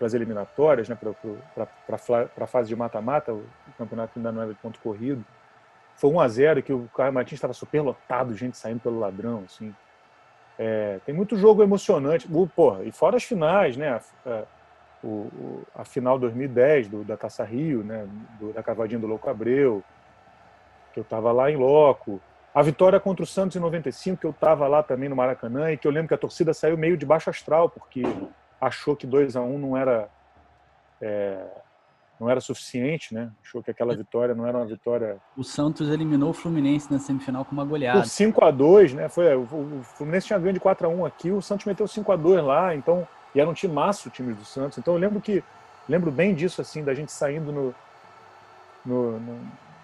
as 0.02 0.14
eliminatórias, 0.14 0.88
né? 0.88 0.96
para 0.96 1.96
a 2.40 2.48
fase 2.48 2.70
de 2.70 2.76
mata-mata. 2.76 3.34
O 3.34 3.44
campeonato 3.76 4.14
ainda 4.16 4.32
não 4.32 4.44
era 4.44 4.54
de 4.54 4.60
ponto 4.60 4.80
corrido. 4.82 5.26
Foi 5.96 6.12
1 6.12 6.20
a 6.20 6.28
0 6.28 6.64
que 6.64 6.74
o 6.74 6.88
Caio 6.96 7.12
Martins 7.12 7.38
estava 7.38 7.54
super 7.54 7.82
lotado, 7.82 8.36
gente 8.36 8.56
saindo 8.56 8.82
pelo 8.82 9.00
ladrão, 9.00 9.44
assim. 9.46 9.74
É, 10.60 11.00
tem 11.08 11.16
muito 11.16 11.36
jogo 11.38 11.64
emocionante. 11.64 12.28
Uh, 12.32 12.48
porra, 12.48 12.84
e 12.84 12.92
fora 12.92 13.18
as 13.18 13.24
finais, 13.24 13.76
né? 13.76 13.90
A, 13.90 14.30
a, 14.30 14.44
o, 15.04 15.64
a 15.76 15.84
final 15.84 16.20
2010 16.20 16.88
do, 16.88 17.04
da 17.04 17.18
Taça 17.18 17.44
Rio, 17.44 17.84
né? 17.84 18.08
Do, 18.40 18.54
da 18.54 18.62
cavadinha 18.62 19.00
do 19.00 19.08
Louco 19.08 19.28
Abreu, 19.28 19.84
que 20.94 21.00
eu 21.00 21.04
estava 21.04 21.32
lá 21.32 21.52
em 21.52 21.56
loco. 21.56 22.22
A 22.54 22.62
vitória 22.62 23.00
contra 23.00 23.24
o 23.24 23.28
Santos 23.28 23.58
em 23.58 23.60
95, 23.60 24.20
que 24.20 24.28
eu 24.28 24.32
estava 24.32 24.68
lá 24.68 24.84
também 24.84 25.10
no 25.10 25.16
Maracanã, 25.16 25.72
e 25.72 25.78
que 25.78 25.88
eu 25.88 25.92
lembro 25.92 26.08
que 26.08 26.14
a 26.14 26.18
torcida 26.18 26.54
saiu 26.54 26.78
meio 26.78 26.96
de 26.96 27.06
baixo 27.06 27.30
astral, 27.30 27.68
porque 27.68 28.04
achou 28.62 28.96
que 28.96 29.08
2 29.08 29.36
a 29.36 29.42
1 29.42 29.56
um 29.56 29.58
não 29.58 29.78
era. 29.78 30.08
É, 31.02 31.46
não 32.20 32.30
era 32.30 32.40
suficiente, 32.40 33.14
né? 33.14 33.32
Achou 33.44 33.62
que 33.62 33.72
aquela 33.72 33.96
vitória 33.96 34.34
não 34.36 34.46
era 34.46 34.58
uma 34.58 34.66
vitória. 34.66 35.18
O 35.36 35.44
Santos 35.44 35.90
eliminou 35.90 36.30
o 36.30 36.34
Fluminense 36.34 36.92
na 36.92 37.00
semifinal 37.00 37.44
com 37.44 37.52
uma 37.52 37.66
goleada. 37.66 38.00
Por 38.00 38.08
5 38.08 38.46
a 38.46 38.52
2 38.52 38.94
né? 38.94 39.10
Foi, 39.10 39.36
o 39.36 39.84
Fluminense 39.98 40.28
tinha 40.28 40.40
ganho 40.40 40.54
de 40.54 40.60
4 40.60 40.88
a 40.88 40.90
1 40.90 41.06
aqui, 41.06 41.32
o 41.32 41.42
Santos 41.42 41.66
meteu 41.66 41.88
5 41.88 42.12
a 42.12 42.16
2 42.16 42.44
lá, 42.44 42.76
então. 42.76 43.08
E 43.36 43.42
era 43.42 43.50
um 43.50 43.54
time 43.54 43.74
maço 43.74 44.10
o 44.10 44.12
time 44.12 44.34
do 44.34 44.46
Santos. 44.46 44.78
Então 44.78 44.94
eu 44.94 45.00
lembro 45.00 45.20
que. 45.20 45.44
Lembro 45.90 46.12
bem 46.12 46.34
disso, 46.34 46.62
assim, 46.62 46.82
da 46.82 46.94
gente 46.94 47.12
saindo 47.12 47.52
no, 47.52 47.76
no, 48.86 49.20
no, 49.20 49.40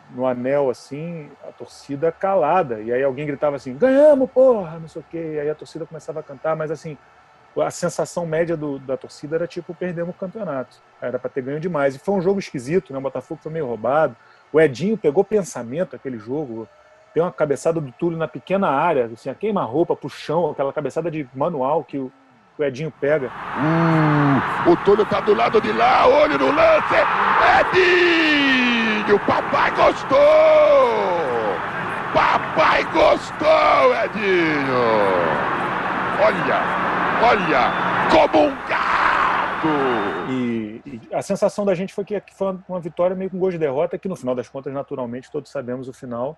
no 0.10 0.26
anel, 0.26 0.70
assim, 0.70 1.30
a 1.48 1.52
torcida 1.52 2.12
calada. 2.12 2.80
E 2.82 2.92
aí 2.92 3.04
alguém 3.04 3.26
gritava 3.26 3.56
assim: 3.56 3.76
ganhamos, 3.76 4.30
porra, 4.32 4.80
não 4.80 4.88
sei 4.88 5.02
o 5.02 5.06
quê. 5.10 5.34
E 5.36 5.40
aí 5.40 5.50
a 5.50 5.56
torcida 5.56 5.86
começava 5.86 6.20
a 6.20 6.24
cantar, 6.24 6.56
mas 6.56 6.72
assim 6.72 6.98
a 7.58 7.72
sensação 7.72 8.26
média 8.26 8.56
do, 8.56 8.80
da 8.80 8.96
torcida 8.96 9.36
era 9.36 9.48
tipo, 9.48 9.74
perdemos 9.74 10.16
o 10.16 10.18
campeonato. 10.18 10.78
Era 11.02 11.18
para 11.18 11.30
ter 11.30 11.42
ganho 11.42 11.60
demais. 11.60 11.96
E 11.96 12.00
foi 12.00 12.16
um 12.16 12.22
jogo 12.22 12.40
esquisito, 12.40 12.94
né? 12.94 13.00
O 13.00 13.02
Botafogo 13.02 13.40
foi 13.42 13.52
meio 13.52 13.66
roubado. 13.66 14.16
O 14.52 14.60
Edinho 14.60 14.98
pegou 14.98 15.24
pensamento 15.24 15.96
aquele 15.96 16.18
jogo. 16.18 16.68
Tem 17.14 17.24
uma 17.24 17.32
cabeçada 17.32 17.82
do 17.82 17.92
Túlio 17.92 18.18
na 18.18 18.28
pequena 18.28 18.70
área, 18.70 19.06
assim, 19.12 19.30
a 19.30 19.36
queima-roupa 19.36 19.96
pro 19.96 20.10
chão, 20.10 20.52
aquela 20.52 20.72
cabeçada 20.72 21.10
de 21.10 21.28
manual 21.34 21.84
que 21.84 21.98
o, 21.98 22.12
o 22.58 22.64
Edinho 22.64 22.94
pega. 23.02 23.28
Uh, 23.28 24.72
o 24.72 24.78
Túlio 24.78 25.06
tá 25.06 25.20
do 25.20 25.34
lado 25.34 25.60
de 25.60 25.72
lá, 25.72 26.08
olho 26.08 26.38
no 26.38 26.52
lance. 26.52 26.94
Edinho, 27.60 28.69
papai 29.18 29.72
gostou! 29.72 30.20
Papai 32.14 32.84
gostou, 32.86 33.96
Edinho! 34.04 34.74
Olha, 36.22 36.90
Olha, 37.22 37.74
como 38.12 38.46
um 38.46 38.56
gato! 38.66 39.68
E, 40.30 40.82
e, 40.86 41.02
a 41.14 41.22
sensação 41.22 41.66
da 41.66 41.76
gente 41.76 41.94
foi 41.94 42.06
que 42.06 42.22
foi 42.32 42.58
uma 42.68 42.80
vitória 42.80 43.14
meio 43.14 43.30
com 43.30 43.38
gosto 43.38 43.54
de 43.54 43.58
derrota, 43.58 43.98
que 43.98 44.08
no 44.08 44.16
final 44.16 44.34
das 44.34 44.48
contas, 44.48 44.74
naturalmente, 44.74 45.30
todos 45.30 45.52
sabemos 45.52 45.90
o 45.90 45.94
final 45.94 46.38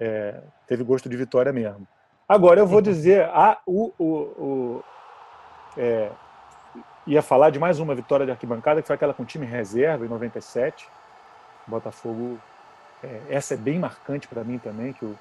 é, 0.00 0.40
teve 0.66 0.82
gosto 0.82 1.06
de 1.06 1.16
vitória 1.18 1.52
mesmo. 1.52 1.86
Agora 2.26 2.60
eu 2.60 2.66
vou 2.66 2.80
dizer, 2.80 3.24
a, 3.24 3.58
o, 3.66 3.92
o, 3.98 4.04
o 4.06 4.84
é, 5.76 6.10
ia 7.06 7.20
falar 7.20 7.50
de 7.50 7.58
mais 7.58 7.78
uma 7.78 7.94
vitória 7.94 8.24
de 8.24 8.32
arquibancada, 8.32 8.80
que 8.80 8.86
foi 8.86 8.96
aquela 8.96 9.12
com 9.12 9.24
time 9.24 9.44
reserva 9.44 10.06
em 10.06 10.08
97. 10.08 10.88
Botafogo, 11.66 12.38
é, 13.02 13.20
essa 13.30 13.54
é 13.54 13.56
bem 13.56 13.78
marcante 13.78 14.28
para 14.28 14.44
mim 14.44 14.58
também, 14.58 14.92
que 14.92 15.04
o 15.04 15.18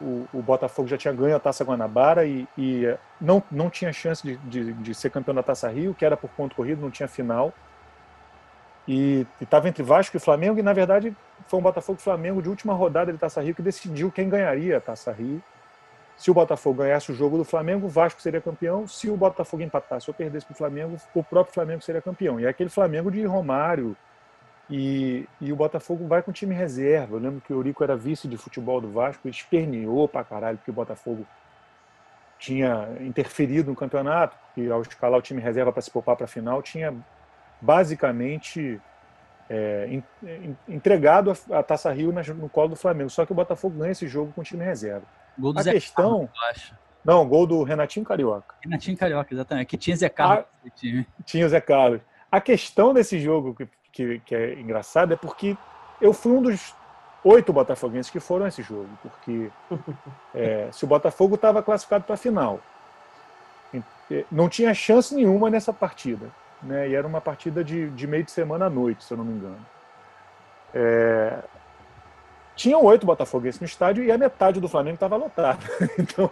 o, 0.00 0.26
o, 0.32 0.42
Botafogo 0.42 0.88
já 0.88 0.96
tinha 0.96 1.12
ganho 1.12 1.34
a 1.36 1.40
Taça 1.40 1.64
Guanabara 1.64 2.26
e, 2.26 2.46
e 2.56 2.94
não, 3.20 3.42
não 3.50 3.70
tinha 3.70 3.92
chance 3.92 4.22
de, 4.22 4.36
de, 4.38 4.72
de, 4.74 4.94
ser 4.94 5.10
campeão 5.10 5.34
da 5.34 5.42
Taça 5.42 5.68
Rio, 5.68 5.94
que 5.94 6.04
era 6.04 6.16
por 6.16 6.28
ponto 6.30 6.54
corrido, 6.54 6.82
não 6.82 6.90
tinha 6.90 7.08
final. 7.08 7.52
E 8.86 9.26
estava 9.40 9.68
entre 9.68 9.82
Vasco 9.82 10.16
e 10.16 10.20
Flamengo, 10.20 10.58
e 10.58 10.62
na 10.62 10.72
verdade 10.72 11.16
foi 11.48 11.58
um 11.58 11.62
Botafogo 11.62 11.98
Flamengo 11.98 12.42
de 12.42 12.48
última 12.48 12.72
rodada 12.72 13.12
de 13.12 13.18
Taça 13.18 13.40
Rio 13.40 13.54
que 13.54 13.62
decidiu 13.62 14.12
quem 14.12 14.28
ganharia 14.28 14.76
a 14.76 14.80
Taça 14.80 15.10
Rio. 15.12 15.42
Se 16.16 16.30
o 16.30 16.34
Botafogo 16.34 16.82
ganhasse 16.82 17.12
o 17.12 17.14
jogo 17.14 17.36
do 17.36 17.44
Flamengo, 17.44 17.86
o 17.86 17.90
Vasco 17.90 18.22
seria 18.22 18.40
campeão. 18.40 18.86
Se 18.86 19.10
o 19.10 19.16
Botafogo 19.16 19.62
empatasse 19.62 20.08
ou 20.08 20.14
perdesse 20.14 20.46
para 20.46 20.54
o 20.54 20.56
Flamengo, 20.56 20.96
o 21.14 21.22
próprio 21.22 21.52
Flamengo 21.52 21.82
seria 21.82 22.00
campeão. 22.00 22.40
E 22.40 22.46
é 22.46 22.48
aquele 22.48 22.70
Flamengo 22.70 23.10
de 23.10 23.22
Romário, 23.24 23.94
e, 24.68 25.28
e, 25.40 25.52
o 25.52 25.56
Botafogo 25.56 26.06
vai 26.06 26.22
com 26.22 26.32
time 26.32 26.54
reserva. 26.54 27.16
Eu 27.16 27.20
lembro 27.20 27.40
que 27.40 27.52
o 27.52 27.56
Eurico 27.56 27.84
era 27.84 27.96
vice 27.96 28.26
de 28.26 28.36
futebol 28.36 28.80
do 28.80 28.90
Vasco, 28.90 29.26
ele 29.26 29.34
esperneou 29.34 30.08
pra 30.08 30.24
caralho, 30.24 30.58
porque 30.58 30.70
o 30.70 30.74
Botafogo 30.74 31.26
tinha 32.38 32.88
interferido 33.00 33.70
no 33.70 33.76
campeonato, 33.76 34.36
e 34.56 34.68
ao 34.68 34.82
escalar 34.82 35.18
o 35.18 35.22
time 35.22 35.40
reserva 35.40 35.72
para 35.72 35.82
se 35.82 35.90
poupar 35.90 36.16
para 36.16 36.24
a 36.24 36.28
final, 36.28 36.62
tinha 36.62 36.94
basicamente 37.60 38.80
é, 39.48 40.02
entregado 40.68 41.30
a, 41.30 41.58
a, 41.58 41.62
Taça 41.62 41.92
Rio 41.92 42.12
no 42.12 42.48
colo 42.48 42.70
do 42.70 42.76
Flamengo. 42.76 43.08
Só 43.08 43.24
que 43.24 43.32
o 43.32 43.34
Botafogo 43.34 43.78
ganha 43.78 43.92
esse 43.92 44.08
jogo 44.08 44.32
com 44.32 44.40
o 44.40 44.44
time 44.44 44.64
reserva. 44.64 45.06
Gol 45.38 45.52
do 45.52 45.60
a 45.60 45.62
Zé 45.62 45.72
questão. 45.72 46.28
Carlos, 46.34 46.72
não, 47.04 47.26
gol 47.28 47.46
do 47.46 47.62
Renatinho 47.62 48.04
Carioca. 48.04 48.56
Renatinho 48.64 48.96
Carioca, 48.96 49.32
exatamente. 49.32 49.68
Que 49.68 49.76
tinha 49.76 49.96
Zé 49.96 50.08
Carlos. 50.08 50.46
A... 50.64 51.22
Tinha 51.24 51.46
o 51.46 51.48
Zé 51.48 51.60
Carlos. 51.60 52.00
A 52.30 52.40
questão 52.40 52.92
desse 52.92 53.20
jogo 53.20 53.54
que 53.54 53.68
que, 53.96 54.20
que 54.26 54.34
é 54.34 54.60
engraçado 54.60 55.14
é 55.14 55.16
porque 55.16 55.56
eu 56.00 56.12
fui 56.12 56.32
um 56.32 56.42
dos 56.42 56.74
oito 57.24 57.50
botafoguenses 57.50 58.10
que 58.10 58.20
foram 58.20 58.44
a 58.44 58.48
esse 58.48 58.62
jogo, 58.62 58.90
porque 59.00 59.50
é, 60.34 60.68
se 60.70 60.84
o 60.84 60.88
Botafogo 60.88 61.36
estava 61.36 61.62
classificado 61.62 62.04
para 62.04 62.14
a 62.14 62.18
final, 62.18 62.60
não 64.30 64.48
tinha 64.48 64.74
chance 64.74 65.14
nenhuma 65.14 65.48
nessa 65.48 65.72
partida. 65.72 66.26
Né? 66.62 66.90
E 66.90 66.94
era 66.94 67.06
uma 67.06 67.20
partida 67.20 67.64
de, 67.64 67.88
de 67.90 68.06
meio 68.06 68.22
de 68.22 68.30
semana 68.30 68.66
à 68.66 68.70
noite, 68.70 69.02
se 69.02 69.12
eu 69.12 69.16
não 69.16 69.24
me 69.24 69.32
engano. 69.34 69.66
É, 70.74 71.38
tinham 72.54 72.84
oito 72.84 73.06
botafoguenses 73.06 73.60
no 73.60 73.66
estádio 73.66 74.04
e 74.04 74.12
a 74.12 74.18
metade 74.18 74.60
do 74.60 74.68
Flamengo 74.68 74.94
estava 74.94 75.16
lotada. 75.16 75.58
Então, 75.98 76.30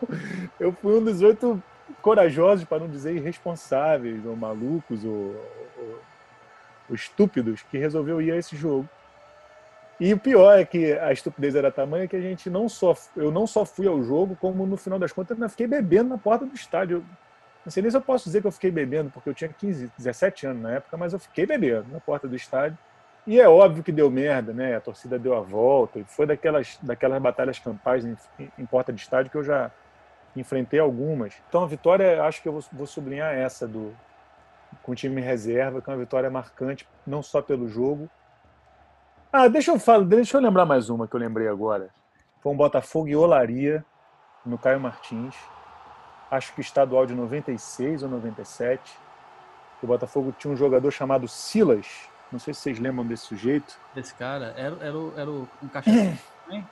eu 0.60 0.72
fui 0.72 0.98
um 0.98 1.04
dos 1.04 1.22
oito 1.22 1.62
corajosos, 2.00 2.64
para 2.64 2.78
não 2.80 2.88
dizer 2.88 3.16
irresponsáveis, 3.16 4.24
ou 4.24 4.36
malucos, 4.36 5.04
ou, 5.04 5.34
ou 6.88 6.94
estúpidos, 6.94 7.62
que 7.62 7.78
resolveu 7.78 8.20
ir 8.20 8.32
a 8.32 8.36
esse 8.36 8.56
jogo. 8.56 8.88
E 9.98 10.12
o 10.12 10.18
pior 10.18 10.58
é 10.58 10.64
que 10.64 10.92
a 10.92 11.12
estupidez 11.12 11.54
era 11.54 11.70
tamanha 11.70 12.08
que 12.08 12.16
a 12.16 12.20
gente 12.20 12.50
não 12.50 12.68
só 12.68 12.96
eu 13.16 13.30
não 13.30 13.46
só 13.46 13.64
fui 13.64 13.86
ao 13.86 14.02
jogo, 14.02 14.36
como 14.40 14.66
no 14.66 14.76
final 14.76 14.98
das 14.98 15.12
contas 15.12 15.38
eu 15.38 15.48
fiquei 15.48 15.66
bebendo 15.66 16.08
na 16.10 16.18
porta 16.18 16.44
do 16.44 16.54
estádio. 16.54 17.04
Não 17.64 17.70
sei 17.70 17.82
nem 17.82 17.90
se 17.90 17.96
eu 17.96 18.00
posso 18.00 18.24
dizer 18.24 18.40
que 18.40 18.46
eu 18.46 18.52
fiquei 18.52 18.70
bebendo, 18.70 19.10
porque 19.10 19.28
eu 19.28 19.34
tinha 19.34 19.48
15, 19.48 19.90
17 19.96 20.46
anos 20.46 20.62
na 20.62 20.72
época, 20.72 20.96
mas 20.96 21.12
eu 21.12 21.18
fiquei 21.18 21.46
bebendo 21.46 21.86
na 21.92 22.00
porta 22.00 22.28
do 22.28 22.36
estádio. 22.36 22.76
E 23.26 23.40
é 23.40 23.48
óbvio 23.48 23.82
que 23.82 23.90
deu 23.90 24.10
merda, 24.10 24.52
né? 24.52 24.76
A 24.76 24.80
torcida 24.80 25.18
deu 25.18 25.34
a 25.34 25.40
volta. 25.40 25.98
E 25.98 26.04
foi 26.04 26.26
daquelas, 26.26 26.78
daquelas 26.82 27.22
batalhas 27.22 27.58
campais 27.58 28.04
em, 28.04 28.16
em, 28.58 28.66
porta 28.66 28.92
de 28.92 29.00
estádio 29.00 29.30
que 29.30 29.36
eu 29.38 29.44
já 29.44 29.70
enfrentei 30.36 30.78
algumas. 30.78 31.32
Então 31.48 31.62
a 31.62 31.66
vitória, 31.66 32.22
acho 32.24 32.42
que 32.42 32.48
eu 32.48 32.52
vou, 32.52 32.64
vou 32.72 32.86
sublinhar 32.86 33.32
essa 33.32 33.66
do 33.66 33.94
com 34.82 34.92
o 34.92 34.94
time 34.94 35.20
reserva, 35.20 35.80
que 35.80 35.88
é 35.88 35.92
uma 35.92 35.98
vitória 35.98 36.30
marcante, 36.30 36.88
não 37.06 37.22
só 37.22 37.40
pelo 37.40 37.68
jogo. 37.68 38.08
Ah, 39.32 39.48
deixa 39.48 39.72
eu 39.72 39.78
falar, 39.78 40.04
deixa 40.04 40.36
eu 40.36 40.40
lembrar 40.40 40.64
mais 40.64 40.88
uma 40.88 41.08
que 41.08 41.14
eu 41.14 41.20
lembrei 41.20 41.48
agora. 41.48 41.90
Foi 42.40 42.52
um 42.52 42.56
Botafogo 42.56 43.08
e 43.08 43.16
Olaria 43.16 43.84
no 44.44 44.58
Caio 44.58 44.80
Martins. 44.80 45.34
Acho 46.30 46.54
que 46.54 46.60
estadual 46.60 47.06
de 47.06 47.14
96 47.14 48.02
ou 48.02 48.08
97. 48.08 48.98
O 49.82 49.86
Botafogo 49.86 50.34
tinha 50.38 50.52
um 50.52 50.56
jogador 50.56 50.90
chamado 50.90 51.28
Silas, 51.28 52.08
não 52.32 52.38
sei 52.38 52.54
se 52.54 52.60
vocês 52.60 52.78
lembram 52.78 53.06
desse 53.06 53.24
sujeito. 53.24 53.78
Desse 53.94 54.14
cara? 54.14 54.54
Era, 54.56 54.76
era, 54.76 54.96
era 55.16 55.30
um 55.30 55.68
cachaceiro 55.72 56.18
também? 56.44 56.66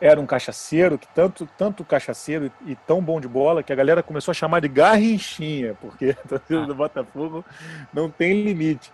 Era 0.00 0.20
um 0.20 0.26
cachaceiro, 0.26 0.98
que 0.98 1.08
tanto, 1.08 1.48
tanto 1.56 1.84
cachaceiro 1.84 2.50
e 2.66 2.74
tão 2.74 3.02
bom 3.02 3.18
de 3.20 3.26
bola, 3.26 3.62
que 3.62 3.72
a 3.72 3.76
galera 3.76 4.02
começou 4.02 4.30
a 4.32 4.34
chamar 4.34 4.60
de 4.60 4.68
garrinchinha, 4.68 5.74
porque 5.80 6.10
a 6.24 6.28
torcida 6.28 6.62
ah. 6.62 6.66
do 6.66 6.74
Botafogo 6.74 7.44
não 7.92 8.10
tem 8.10 8.42
limite. 8.42 8.92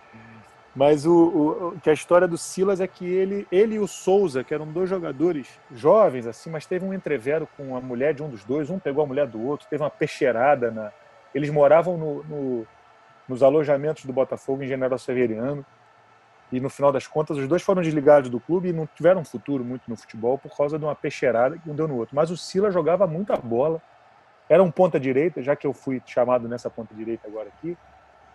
Mas 0.75 1.05
o, 1.05 1.13
o, 1.75 1.79
que 1.81 1.89
a 1.89 1.93
história 1.93 2.27
do 2.27 2.37
Silas 2.37 2.81
é 2.81 2.87
que 2.87 3.05
ele, 3.05 3.45
ele 3.51 3.75
e 3.75 3.79
o 3.79 3.87
Souza, 3.87 4.43
que 4.43 4.53
eram 4.53 4.65
dois 4.65 4.89
jogadores 4.89 5.47
jovens, 5.71 6.25
assim, 6.25 6.49
mas 6.49 6.65
teve 6.65 6.83
um 6.83 6.93
entrevero 6.93 7.47
com 7.55 7.75
a 7.75 7.81
mulher 7.81 8.13
de 8.13 8.23
um 8.23 8.29
dos 8.29 8.43
dois, 8.43 8.69
um 8.69 8.79
pegou 8.79 9.03
a 9.03 9.07
mulher 9.07 9.27
do 9.27 9.45
outro, 9.45 9.67
teve 9.69 9.83
uma 9.83 9.89
peixeirada. 9.89 10.71
Na... 10.71 10.91
Eles 11.35 11.51
moravam 11.51 11.97
no, 11.97 12.23
no, 12.23 12.67
nos 13.27 13.43
alojamentos 13.43 14.05
do 14.05 14.13
Botafogo 14.13 14.63
em 14.63 14.67
General 14.67 14.97
Severiano 14.97 15.63
e 16.53 16.59
no 16.59 16.69
final 16.69 16.91
das 16.91 17.07
contas 17.07 17.35
os 17.35 17.47
dois 17.47 17.63
foram 17.63 17.81
desligados 17.81 18.29
do 18.29 18.39
clube 18.39 18.69
e 18.69 18.73
não 18.73 18.85
tiveram 18.85 19.21
um 19.21 19.25
futuro 19.25 19.65
muito 19.65 19.89
no 19.89 19.95
futebol 19.95 20.37
por 20.37 20.55
causa 20.55 20.77
de 20.77 20.85
uma 20.85 20.93
peixeirada 20.93 21.57
que 21.57 21.67
um 21.67 21.73
deu 21.73 21.87
no 21.87 21.95
outro. 21.97 22.15
Mas 22.15 22.29
o 22.29 22.37
Sila 22.37 22.69
jogava 22.69 23.07
muita 23.07 23.35
bola, 23.35 23.81
era 24.47 24.61
um 24.61 24.69
ponta 24.69 24.99
direita, 24.99 25.41
já 25.41 25.55
que 25.55 25.65
eu 25.65 25.73
fui 25.73 25.99
chamado 26.05 26.47
nessa 26.47 26.69
ponta 26.69 26.93
direita 26.93 27.27
agora 27.27 27.49
aqui. 27.49 27.75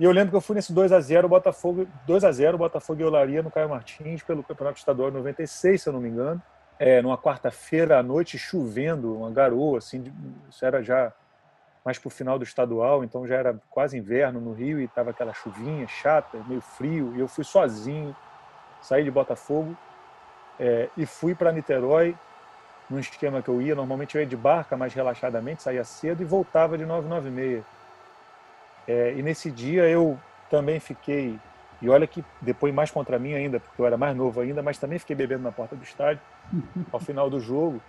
e 0.00 0.04
eu 0.04 0.10
lembro 0.10 0.30
que 0.30 0.36
eu 0.36 0.40
fui 0.40 0.56
nesse 0.56 0.72
2 0.72 0.90
a 0.90 1.00
0 1.00 1.28
Botafogo, 1.28 1.86
2 2.04 2.24
a 2.24 2.32
0 2.32 2.58
Botafogo 2.58 3.00
e 3.00 3.04
Olaria 3.04 3.44
no 3.44 3.50
Caio 3.50 3.68
Martins 3.68 4.20
pelo 4.24 4.42
Campeonato 4.42 4.80
Estadual 4.80 5.12
96, 5.12 5.82
se 5.82 5.88
eu 5.88 5.92
não 5.92 6.00
me 6.00 6.08
engano. 6.08 6.42
É, 6.80 7.00
numa 7.00 7.16
quarta-feira 7.16 8.00
à 8.00 8.02
noite 8.02 8.36
chovendo, 8.36 9.16
uma 9.18 9.30
garoa 9.30 9.78
assim, 9.78 10.12
isso 10.50 10.66
era 10.66 10.82
já 10.82 11.12
mais 11.84 11.98
para 11.98 12.08
o 12.08 12.10
final 12.10 12.38
do 12.38 12.44
estadual, 12.44 13.04
então 13.04 13.26
já 13.26 13.36
era 13.36 13.60
quase 13.68 13.98
inverno 13.98 14.40
no 14.40 14.52
Rio 14.52 14.80
e 14.80 14.84
estava 14.84 15.10
aquela 15.10 15.34
chuvinha 15.34 15.86
chata, 15.86 16.38
meio 16.48 16.62
frio, 16.62 17.12
e 17.14 17.20
eu 17.20 17.28
fui 17.28 17.44
sozinho, 17.44 18.16
saí 18.80 19.04
de 19.04 19.10
Botafogo 19.10 19.76
é, 20.58 20.88
e 20.96 21.04
fui 21.04 21.34
para 21.34 21.52
Niterói, 21.52 22.16
num 22.88 22.98
esquema 22.98 23.42
que 23.42 23.48
eu 23.48 23.60
ia, 23.60 23.74
normalmente 23.74 24.14
eu 24.14 24.20
ia 24.20 24.26
de 24.26 24.36
barca 24.36 24.76
mais 24.76 24.94
relaxadamente, 24.94 25.62
saía 25.62 25.84
cedo 25.84 26.22
e 26.22 26.24
voltava 26.24 26.78
de 26.78 26.86
996. 26.86 27.64
É, 28.86 29.14
e 29.16 29.22
nesse 29.22 29.50
dia 29.50 29.86
eu 29.88 30.18
também 30.50 30.80
fiquei, 30.80 31.38
e 31.82 31.88
olha 31.88 32.06
que 32.06 32.24
depois 32.40 32.72
mais 32.72 32.90
contra 32.90 33.18
mim 33.18 33.34
ainda, 33.34 33.60
porque 33.60 33.80
eu 33.80 33.86
era 33.86 33.96
mais 33.96 34.16
novo 34.16 34.40
ainda, 34.40 34.62
mas 34.62 34.78
também 34.78 34.98
fiquei 34.98 35.16
bebendo 35.16 35.42
na 35.42 35.52
porta 35.52 35.76
do 35.76 35.82
estádio 35.82 36.20
ao 36.92 37.00
final 37.00 37.28
do 37.28 37.40
jogo. 37.40 37.80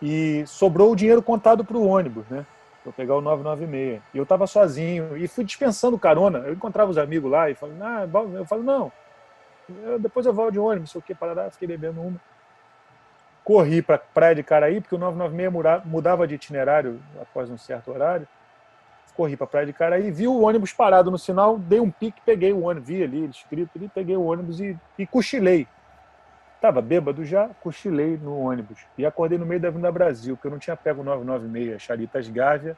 E 0.00 0.44
sobrou 0.46 0.92
o 0.92 0.96
dinheiro 0.96 1.20
contado 1.20 1.64
para 1.64 1.76
o 1.76 1.86
ônibus, 1.86 2.24
né? 2.28 2.46
Para 2.88 2.96
pegar 2.96 3.16
o 3.16 3.20
996. 3.20 4.02
E 4.12 4.18
eu 4.18 4.22
estava 4.22 4.46
sozinho 4.46 5.16
e 5.16 5.28
fui 5.28 5.44
dispensando 5.44 5.98
carona. 5.98 6.38
Eu 6.40 6.54
encontrava 6.54 6.90
os 6.90 6.98
amigos 6.98 7.30
lá 7.30 7.50
e 7.50 7.54
falei, 7.54 7.76
ah, 7.80 8.08
eu 8.34 8.44
falo, 8.44 8.62
não, 8.62 8.92
eu, 9.84 9.98
depois 9.98 10.24
eu 10.24 10.32
volto 10.32 10.52
de 10.52 10.58
ônibus, 10.58 10.90
sei 10.90 10.98
o 10.98 11.02
que, 11.02 11.14
parará, 11.14 11.50
fiquei 11.50 11.68
bebendo 11.68 12.00
uma. 12.00 12.20
Corri 13.44 13.80
para 13.80 13.98
Praia 13.98 14.34
de 14.34 14.42
Caraí, 14.42 14.80
porque 14.80 14.94
o 14.94 14.98
996 14.98 15.84
mudava 15.86 16.26
de 16.26 16.34
itinerário 16.34 17.00
após 17.20 17.50
um 17.50 17.56
certo 17.56 17.90
horário. 17.90 18.26
Corri 19.16 19.36
para 19.36 19.46
Praia 19.46 19.66
de 19.66 19.72
Caraí, 19.72 20.10
vi 20.10 20.28
o 20.28 20.42
ônibus 20.42 20.72
parado 20.72 21.10
no 21.10 21.18
sinal, 21.18 21.58
dei 21.58 21.80
um 21.80 21.90
pique, 21.90 22.20
peguei 22.24 22.52
o 22.52 22.62
ônibus, 22.64 22.88
vi 22.88 23.02
ali 23.02 23.24
escrito 23.26 23.70
ali, 23.76 23.88
peguei 23.88 24.16
o 24.16 24.24
ônibus 24.24 24.60
e, 24.60 24.78
e 24.98 25.06
cochilei. 25.06 25.66
Tava 26.60 26.82
bêbado 26.82 27.24
já, 27.24 27.48
cochilei 27.62 28.16
no 28.16 28.36
ônibus. 28.40 28.80
E 28.96 29.06
acordei 29.06 29.38
no 29.38 29.46
meio 29.46 29.60
da 29.60 29.68
Avenida 29.68 29.92
Brasil, 29.92 30.36
porque 30.36 30.48
eu 30.48 30.50
não 30.50 30.58
tinha 30.58 30.76
pego 30.76 31.02
o 31.02 31.04
996 31.04 31.80
Charitas 31.80 32.28
Gávea, 32.28 32.76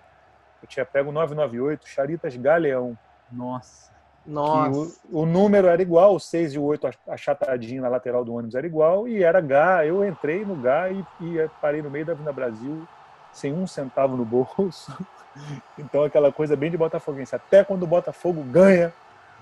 eu 0.62 0.68
tinha 0.68 0.84
pego 0.84 1.08
o 1.08 1.12
998 1.12 1.88
Charitas 1.88 2.36
Galeão. 2.36 2.96
Nossa. 3.32 3.90
Nossa. 4.26 4.98
O, 5.10 5.22
o, 5.22 5.26
número 5.26 5.66
era 5.66 5.80
igual, 5.80 6.14
o 6.14 6.20
6 6.20 6.54
e 6.54 6.58
o 6.58 6.62
8 6.62 6.90
achatadinho 7.08 7.80
na 7.80 7.88
lateral 7.88 8.22
do 8.22 8.34
ônibus 8.34 8.54
era 8.54 8.66
igual, 8.66 9.08
e 9.08 9.22
era 9.22 9.40
Gá. 9.40 9.86
Eu 9.86 10.04
entrei 10.04 10.44
no 10.44 10.56
Gá 10.56 10.90
e, 10.90 11.04
e 11.22 11.48
parei 11.60 11.80
no 11.80 11.90
meio 11.90 12.04
da 12.04 12.12
Avenida 12.12 12.32
Brasil, 12.32 12.86
sem 13.32 13.52
um 13.52 13.66
centavo 13.66 14.16
no 14.16 14.24
bolso. 14.24 14.96
Então, 15.78 16.02
aquela 16.02 16.32
coisa 16.32 16.56
bem 16.56 16.72
de 16.72 16.76
Botafoguense. 16.76 17.36
Até 17.36 17.62
quando 17.62 17.84
o 17.84 17.86
Botafogo 17.86 18.42
ganha, 18.42 18.92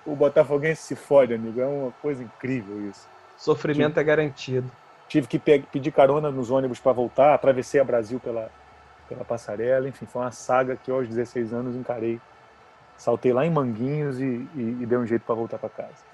o 0.04 0.14
Botafoguense 0.14 0.82
se 0.82 0.94
fode, 0.94 1.32
amigo. 1.32 1.58
É 1.58 1.66
uma 1.66 1.92
coisa 2.02 2.22
incrível 2.22 2.88
isso. 2.90 3.08
Sofrimento 3.38 3.94
tive, 3.94 4.00
é 4.00 4.04
garantido. 4.04 4.70
Tive 5.08 5.26
que 5.26 5.38
pedir 5.38 5.92
carona 5.92 6.30
nos 6.30 6.50
ônibus 6.50 6.80
para 6.80 6.92
voltar, 6.92 7.32
atravessei 7.32 7.80
a 7.80 7.84
Brasil 7.84 8.20
pela, 8.20 8.50
pela 9.08 9.24
passarela, 9.24 9.88
enfim, 9.88 10.04
foi 10.04 10.20
uma 10.22 10.32
saga 10.32 10.76
que 10.76 10.90
eu, 10.90 10.96
aos 10.96 11.08
16 11.08 11.52
anos 11.52 11.76
encarei. 11.76 12.20
Saltei 12.96 13.32
lá 13.32 13.46
em 13.46 13.50
Manguinhos 13.50 14.20
e, 14.20 14.24
e, 14.24 14.78
e 14.80 14.86
dei 14.86 14.98
um 14.98 15.06
jeito 15.06 15.22
para 15.22 15.36
voltar 15.36 15.56
para 15.56 15.68
casa. 15.68 16.08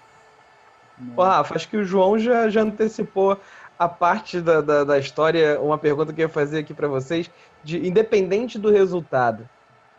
Ô, 1.17 1.23
Rafa, 1.23 1.57
acho 1.57 1.69
que 1.69 1.79
o 1.79 1.85
João 1.85 2.19
já, 2.19 2.49
já 2.49 2.61
antecipou 2.61 3.41
a 3.79 3.89
parte 3.89 4.41
da, 4.41 4.61
da, 4.61 4.85
da 4.85 4.99
história, 4.99 5.59
uma 5.61 5.79
pergunta 5.79 6.13
que 6.13 6.21
eu 6.21 6.27
ia 6.27 6.33
fazer 6.33 6.59
aqui 6.59 6.73
para 6.73 6.87
vocês, 6.87 7.29
de 7.65 7.85
independente 7.85 8.59
do 8.59 8.71
resultado, 8.71 9.49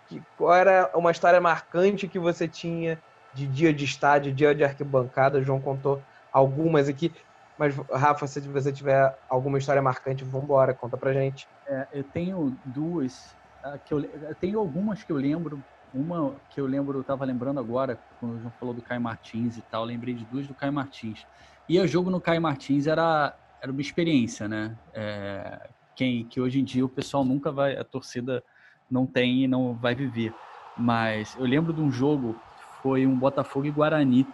que, 0.08 0.22
qual 0.38 0.54
era 0.54 0.90
uma 0.94 1.12
história 1.12 1.42
marcante 1.42 2.08
que 2.08 2.20
você 2.20 2.48
tinha 2.48 2.98
de 3.34 3.46
dia 3.48 3.74
de 3.74 3.84
estádio, 3.84 4.32
dia 4.32 4.56
de 4.56 4.64
arquibancada? 4.64 5.40
O 5.40 5.44
João 5.44 5.60
contou 5.60 6.02
algumas 6.36 6.90
aqui. 6.90 7.16
Mas, 7.58 7.74
Rafa, 7.90 8.28
se 8.28 8.42
você 8.50 8.74
tiver 8.74 9.10
alguma 9.30 9.58
história 9.58 9.82
marcante, 9.82 10.26
vamos 10.26 10.44
embora, 10.44 10.76
conta 10.76 10.98
pra 10.98 11.14
gente. 11.14 11.48
É, 11.66 11.88
eu 11.94 12.04
tenho 12.12 12.60
duas, 12.66 13.38
que 13.86 13.94
eu, 13.94 14.02
eu, 14.02 14.36
tenho 14.36 14.60
algumas 14.60 15.02
que 15.02 15.12
eu 15.12 15.16
lembro. 15.16 15.66
Uma 15.94 16.42
que 16.50 16.60
eu 16.60 16.66
lembro, 16.66 17.00
eu 17.00 17.06
tava 17.06 17.24
lembrando 17.24 17.58
agora, 17.58 18.04
quando 18.18 18.34
o 18.34 18.40
João 18.40 18.52
falou 18.52 18.74
do 18.74 18.84
Caio 18.84 19.00
Martins 19.00 19.56
e 19.56 19.62
tal, 19.62 19.86
lembrei 19.86 20.14
de 20.14 20.26
duas 20.26 20.46
do 20.46 20.54
Caio 20.54 20.74
Martins. 20.74 21.26
E 21.70 21.80
o 21.80 21.88
jogo 21.88 22.10
no 22.10 22.20
Caio 22.20 22.42
Martins 22.42 22.86
era, 22.86 23.34
era 23.64 23.72
uma 23.72 23.80
experiência, 23.80 24.46
né? 24.50 24.78
É, 24.94 25.70
quem, 25.96 26.28
que 26.28 26.42
hoje 26.42 26.60
em 26.60 26.66
dia 26.66 26.84
o 26.84 26.90
pessoal 26.90 27.24
nunca 27.24 27.50
vai, 27.50 27.78
a 27.78 27.86
torcida 27.86 28.44
não 28.90 29.08
tem 29.08 29.46
e 29.46 29.48
não 29.48 29.74
vai 29.74 29.96
viver. 29.96 30.36
Mas 30.76 31.34
eu 31.38 31.46
lembro 31.46 31.72
de 31.72 31.80
um 31.80 31.90
jogo, 31.90 32.44
foi 32.82 33.08
um 33.08 33.18
Botafogo 33.18 33.66
e 33.66 33.72
Guarani, 33.72 34.28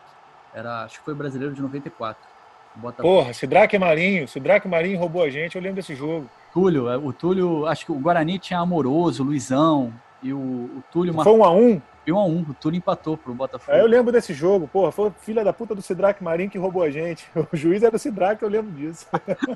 era, 0.53 0.83
acho 0.83 0.99
que 0.99 1.05
foi 1.05 1.13
brasileiro 1.13 1.53
de 1.53 1.61
94. 1.61 2.31
Botafogo. 2.75 3.15
Porra, 3.15 3.33
Sidraque 3.33 3.77
Marinho, 3.77 4.27
Sidraque 4.27 4.67
Marinho 4.67 4.97
roubou 4.97 5.23
a 5.23 5.29
gente, 5.29 5.55
eu 5.55 5.61
lembro 5.61 5.77
desse 5.77 5.95
jogo. 5.95 6.29
Túlio, 6.53 6.89
é, 6.89 6.97
o 6.97 7.11
Túlio, 7.11 7.65
acho 7.65 7.85
que 7.85 7.91
o 7.91 7.99
Guarani 7.99 8.39
tinha 8.39 8.59
Amoroso, 8.59 9.23
Luizão, 9.23 9.93
e 10.21 10.33
o, 10.33 10.37
o 10.37 10.83
Túlio... 10.91 11.13
Foi 11.13 11.33
um 11.33 11.43
a 11.43 11.51
um? 11.51 11.81
Foi 12.03 12.13
um 12.13 12.17
a 12.17 12.25
um, 12.25 12.41
o 12.41 12.53
Túlio 12.53 12.77
empatou 12.77 13.17
pro 13.17 13.33
Botafogo. 13.33 13.77
É, 13.77 13.81
eu 13.81 13.87
lembro 13.87 14.11
desse 14.11 14.33
jogo, 14.33 14.67
porra, 14.67 14.91
foi 14.91 15.11
filha 15.19 15.43
da 15.43 15.53
puta 15.53 15.75
do 15.75 15.81
Sidraque 15.81 16.23
Marinho 16.23 16.49
que 16.49 16.57
roubou 16.57 16.83
a 16.83 16.89
gente. 16.89 17.29
O 17.51 17.55
juiz 17.55 17.83
era 17.83 17.95
o 17.95 17.99
Sidraque, 17.99 18.43
eu 18.43 18.49
lembro 18.49 18.71
disso. 18.71 19.05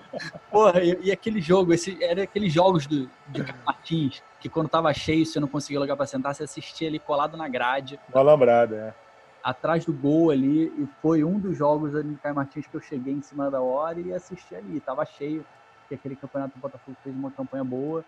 porra, 0.52 0.82
e, 0.82 1.00
e, 1.04 1.12
aquele 1.12 1.42
jogo, 1.42 1.74
esse, 1.74 2.02
era 2.04 2.24
aqueles 2.24 2.52
jogos 2.52 2.86
do, 2.86 3.10
de 3.28 3.46
Martins, 3.66 4.22
que 4.40 4.50
quando 4.50 4.70
tava 4.70 4.94
cheio, 4.94 5.26
você 5.26 5.40
não 5.40 5.48
conseguia 5.48 5.80
lugar 5.80 5.96
pra 5.96 6.06
sentar, 6.06 6.36
você 6.36 6.44
assistia 6.44 6.88
ali 6.88 7.00
colado 7.00 7.38
na 7.38 7.48
grade. 7.48 8.00
Uma 8.14 8.22
lambrada, 8.22 8.76
é 9.02 9.05
atrás 9.46 9.86
do 9.86 9.94
gol 9.94 10.32
ali, 10.32 10.66
e 10.82 10.88
foi 11.00 11.24
um 11.24 11.40
dos 11.40 11.56
jogos 11.56 11.94
no 12.04 12.18
Caio 12.18 12.34
Martins 12.34 12.66
que 12.66 12.76
eu 12.76 12.82
cheguei 12.82 13.14
em 13.14 13.22
cima 13.22 13.52
da 13.52 13.62
hora 13.62 14.02
e 14.02 14.12
assisti 14.12 14.56
ali. 14.56 14.82
Tava 14.82 15.06
cheio, 15.06 15.46
porque 15.82 15.94
aquele 15.94 16.16
campeonato 16.16 16.56
do 16.56 16.60
Botafogo 16.60 16.98
fez 17.04 17.16
uma 17.16 17.32
campanha 17.32 17.64
boa. 17.64 18.04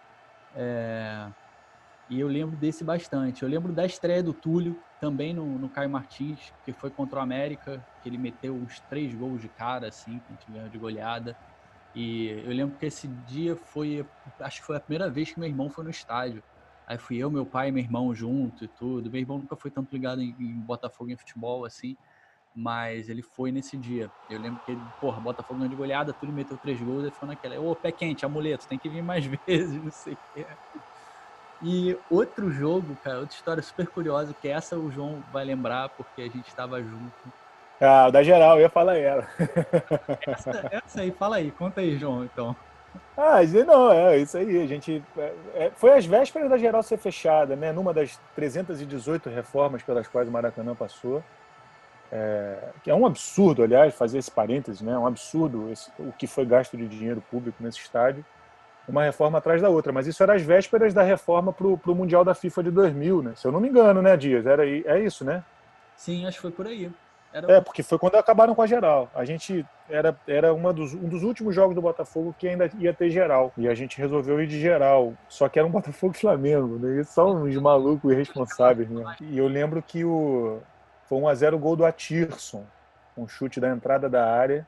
É... 0.56 1.30
E 2.10 2.20
eu 2.20 2.28
lembro 2.28 2.58
desse 2.58 2.84
bastante. 2.84 3.44
Eu 3.44 3.50
lembro 3.50 3.72
da 3.72 3.86
estreia 3.86 4.24
do 4.24 4.34
Túlio, 4.34 4.82
também 5.00 5.32
no, 5.32 5.60
no 5.60 5.70
Caio 5.70 5.92
Martins, 5.92 6.40
que 6.66 6.74
foi 6.74 6.90
contra 6.90 7.20
o 7.20 7.22
América, 7.22 7.86
que 8.02 8.10
ele 8.10 8.18
meteu 8.18 8.56
uns 8.56 8.80
três 8.90 9.14
gols 9.14 9.40
de 9.40 9.50
cara, 9.50 9.90
assim, 9.90 10.20
que 10.20 10.30
a 10.30 10.32
gente 10.32 10.52
ganhou 10.52 10.70
de 10.70 10.78
goleada. 10.80 11.38
E 11.94 12.30
eu 12.46 12.52
lembro 12.52 12.80
que 12.80 12.88
esse 12.88 13.08
dia 13.08 13.56
foi, 13.56 14.04
acho 14.40 14.60
que 14.62 14.66
foi 14.66 14.78
a 14.78 14.80
primeira 14.80 15.08
vez 15.08 15.32
que 15.32 15.40
meu 15.40 15.48
irmão 15.48 15.70
foi 15.70 15.84
no 15.84 15.92
estádio. 15.92 16.44
Aí 16.88 16.98
fui 16.98 17.18
eu, 17.18 17.30
meu 17.30 17.46
pai 17.46 17.68
e 17.68 17.72
meu 17.72 17.84
irmão 17.84 18.16
junto 18.16 18.64
e 18.64 18.68
tudo. 18.70 19.12
Meu 19.12 19.20
irmão 19.20 19.40
nunca 19.40 19.58
foi 19.58 19.70
tanto 19.70 19.94
ligado 19.94 20.22
em, 20.22 20.30
em 20.40 20.62
Botafogo 20.62 21.12
em 21.12 21.18
futebol 21.18 21.66
assim, 21.66 21.98
mas 22.56 23.10
ele 23.10 23.22
foi 23.22 23.52
nesse 23.52 23.78
dia. 23.78 24.10
Eu 24.28 24.40
lembro 24.40 24.62
que 24.62 24.72
ele, 24.72 24.88
porra, 24.98 25.20
Botafogo 25.20 25.60
ganhou 25.60 25.70
de 25.70 25.76
goleada, 25.76 26.14
tudo 26.14 26.32
meteu 26.32 26.58
três 26.58 26.82
gols, 26.82 27.04
ele 27.04 27.14
foi 27.14 27.28
naquela, 27.28 27.60
ô, 27.60 27.76
pé 27.76 27.92
quente, 27.92 28.26
amuleto, 28.26 28.68
tem 28.68 28.80
que 28.80 28.90
vir 28.90 29.02
mais 29.02 29.26
vezes, 29.46 29.84
não 29.84 29.92
sei 29.92 30.14
o 30.14 30.20
quê. 30.34 30.48
E 31.60 32.00
outro 32.10 32.50
jogo, 32.50 32.96
cara, 32.98 33.20
outra 33.20 33.36
história 33.36 33.62
super 33.62 33.90
curiosa, 33.90 34.34
que 34.34 34.48
essa 34.48 34.80
o 34.80 34.90
João 34.90 35.26
vai 35.30 35.44
lembrar, 35.44 35.90
porque 35.90 36.22
a 36.22 36.30
gente 36.30 36.48
estava 36.48 36.82
junto. 36.82 37.34
Ah, 37.82 38.10
da 38.10 38.24
geral, 38.24 38.58
eu 38.58 38.62
ia 38.62 38.70
falar 38.70 38.98
ela. 38.98 39.28
Essa, 40.28 40.70
essa 40.72 41.02
aí, 41.02 41.12
fala 41.12 41.36
aí, 41.38 41.52
conta 41.52 41.82
aí, 41.82 41.98
João, 41.98 42.24
então. 42.24 42.56
Ah, 43.18 43.40
não, 43.66 43.92
é 43.92 44.18
isso 44.18 44.38
aí. 44.38 44.64
A 44.64 44.68
gente 44.68 45.04
é, 45.18 45.34
é, 45.56 45.72
foi 45.76 45.98
às 45.98 46.06
vésperas 46.06 46.50
da 46.50 46.58
geral 46.58 46.84
ser 46.84 46.98
fechada, 46.98 47.56
né? 47.56 47.72
Numa 47.72 47.94
das 47.94 48.20
318 48.36 49.30
reformas 49.30 49.84
pelas 49.84 50.08
quais 50.08 50.28
o 50.28 50.32
Maracanã 50.32 50.76
passou. 50.76 51.24
É, 52.12 52.58
que 52.84 52.90
é 52.90 52.96
um 52.96 53.06
absurdo, 53.06 53.64
aliás, 53.64 53.94
fazer 53.94 54.18
esse 54.18 54.32
parênteses, 54.32 54.82
né? 54.82 54.94
É 54.94 54.98
um 54.98 55.08
absurdo 55.08 55.70
esse, 55.72 55.92
o 56.00 56.12
que 56.12 56.28
foi 56.28 56.46
gasto 56.46 56.78
de 56.78 56.88
dinheiro 56.88 57.22
público 57.30 57.62
nesse 57.62 57.80
estádio, 57.80 58.24
uma 58.88 59.04
reforma 59.04 59.38
atrás 59.38 59.62
da 59.62 59.70
outra. 59.70 59.92
Mas 59.92 60.08
isso 60.08 60.24
era 60.24 60.36
às 60.36 60.42
vésperas 60.42 60.94
da 60.94 61.04
reforma 61.04 61.52
para 61.52 61.68
o 61.68 61.96
Mundial 61.96 62.24
da 62.24 62.34
FIFA 62.34 62.64
de 62.64 62.72
2000, 62.72 63.24
né? 63.24 63.34
Se 63.36 63.46
eu 63.46 63.52
não 63.52 63.60
me 63.60 63.70
engano, 63.70 64.02
né, 64.02 64.16
Dias? 64.16 64.46
Era, 64.46 64.66
é 64.68 65.00
isso, 65.00 65.26
né? 65.26 65.44
Sim, 65.96 66.26
acho 66.26 66.38
que 66.38 66.42
foi 66.44 66.52
por 66.52 66.68
aí. 66.68 66.90
Era... 67.34 67.54
É, 67.54 67.62
porque 67.62 67.84
foi 67.84 68.00
quando 68.00 68.16
acabaram 68.16 68.56
com 68.56 68.62
a 68.62 68.68
geral. 68.68 69.10
A 69.14 69.26
gente 69.26 69.66
era, 69.90 70.16
era 70.28 70.54
uma 70.54 70.74
dos, 70.74 70.94
um 70.94 71.08
dos 71.08 71.24
últimos 71.24 71.54
jogos 71.54 71.76
do 71.76 71.82
Botafogo 71.82 72.36
que 72.38 72.48
ainda 72.48 72.70
ia 72.80 72.94
ter 72.94 73.10
geral. 73.10 73.52
E 73.58 73.68
a 73.68 73.76
gente 73.76 73.98
resolveu 73.98 74.42
ir 74.42 74.48
de 74.48 74.60
geral. 74.60 75.14
Só 75.28 75.48
que 75.48 75.60
era 75.60 75.68
um 75.68 75.72
Botafogo 75.78 76.14
e 76.16 76.20
Flamengo, 76.20 76.80
né? 76.80 76.96
Eles 76.96 77.10
são 77.10 77.44
uns 77.44 77.56
malucos 77.58 78.12
irresponsáveis, 78.12 78.90
né? 78.90 79.16
E 79.22 79.38
eu 79.38 79.48
lembro 79.48 79.82
que 79.82 80.04
o 80.04 80.60
foi 81.08 81.18
1 81.18 81.28
a 81.28 81.36
0 81.36 81.56
o 81.56 81.60
gol 81.60 81.76
do 81.76 81.86
Atirson, 81.86 82.66
um 83.18 83.28
chute 83.28 83.60
da 83.60 83.70
entrada 83.70 84.10
da 84.10 84.30
área. 84.30 84.68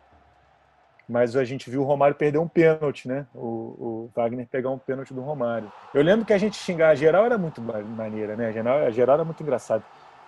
Mas 1.08 1.36
a 1.36 1.44
gente 1.44 1.72
viu 1.72 1.82
o 1.82 1.86
Romário 1.86 2.16
perder 2.16 2.38
um 2.38 2.48
pênalti, 2.48 3.08
né? 3.08 3.26
O, 3.34 3.40
o 3.40 4.12
Wagner 4.16 4.48
pegar 4.48 4.70
um 4.70 4.78
pênalti 4.78 5.12
do 5.12 5.22
Romário. 5.22 5.72
Eu 5.92 6.04
lembro 6.04 6.24
que 6.24 6.32
a 6.32 6.38
gente 6.38 6.56
xingar 6.56 6.90
a 6.90 6.96
geral 6.96 7.26
era 7.26 7.36
muito 7.36 7.60
maneira, 7.60 8.36
né? 8.36 8.50
A 8.50 8.52
geral, 8.52 8.78
a 8.78 8.92
geral 8.92 9.16
era 9.16 9.26
muito 9.26 9.42
engraçado. 9.42 9.84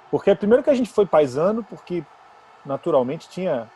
Porque 0.10 0.34
primeiro 0.34 0.64
que 0.64 0.72
a 0.72 0.74
gente 0.74 0.90
foi 0.90 1.06
paisano, 1.06 1.64
porque 1.64 2.04
naturalmente 2.66 3.30
tinha 3.30 3.68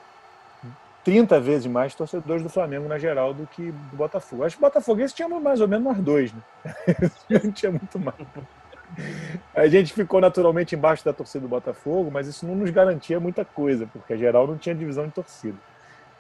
30 1.04 1.40
vezes 1.40 1.68
mais 1.68 1.94
torcedores 1.94 2.42
do 2.42 2.50
Flamengo 2.50 2.88
na 2.88 2.98
geral 2.98 3.34
do 3.34 3.46
que 3.46 3.72
do 3.72 3.96
Botafogo. 3.96 4.44
Acho 4.44 4.58
que 4.58 4.64
o 4.64 4.68
Botafoguense 4.68 5.14
tinha 5.14 5.30
mais 5.30 5.62
ou 5.62 5.68
menos 5.68 5.86
mais 5.86 6.00
dois, 6.00 6.34
né? 6.34 6.42
Não 7.30 7.52
tinha 7.54 7.72
muito 7.72 8.00
mais. 8.00 8.18
A 9.54 9.68
gente 9.68 9.94
ficou 9.94 10.20
naturalmente 10.20 10.76
embaixo 10.76 11.06
da 11.06 11.14
torcida 11.14 11.42
do 11.42 11.48
Botafogo, 11.48 12.10
mas 12.12 12.28
isso 12.28 12.46
não 12.46 12.56
nos 12.56 12.72
garantia 12.72 13.20
muita 13.20 13.46
coisa, 13.46 13.88
porque 13.94 14.14
a 14.14 14.18
geral 14.18 14.48
não 14.48 14.58
tinha 14.58 14.74
divisão 14.74 15.06
de 15.06 15.14
torcida. 15.14 15.58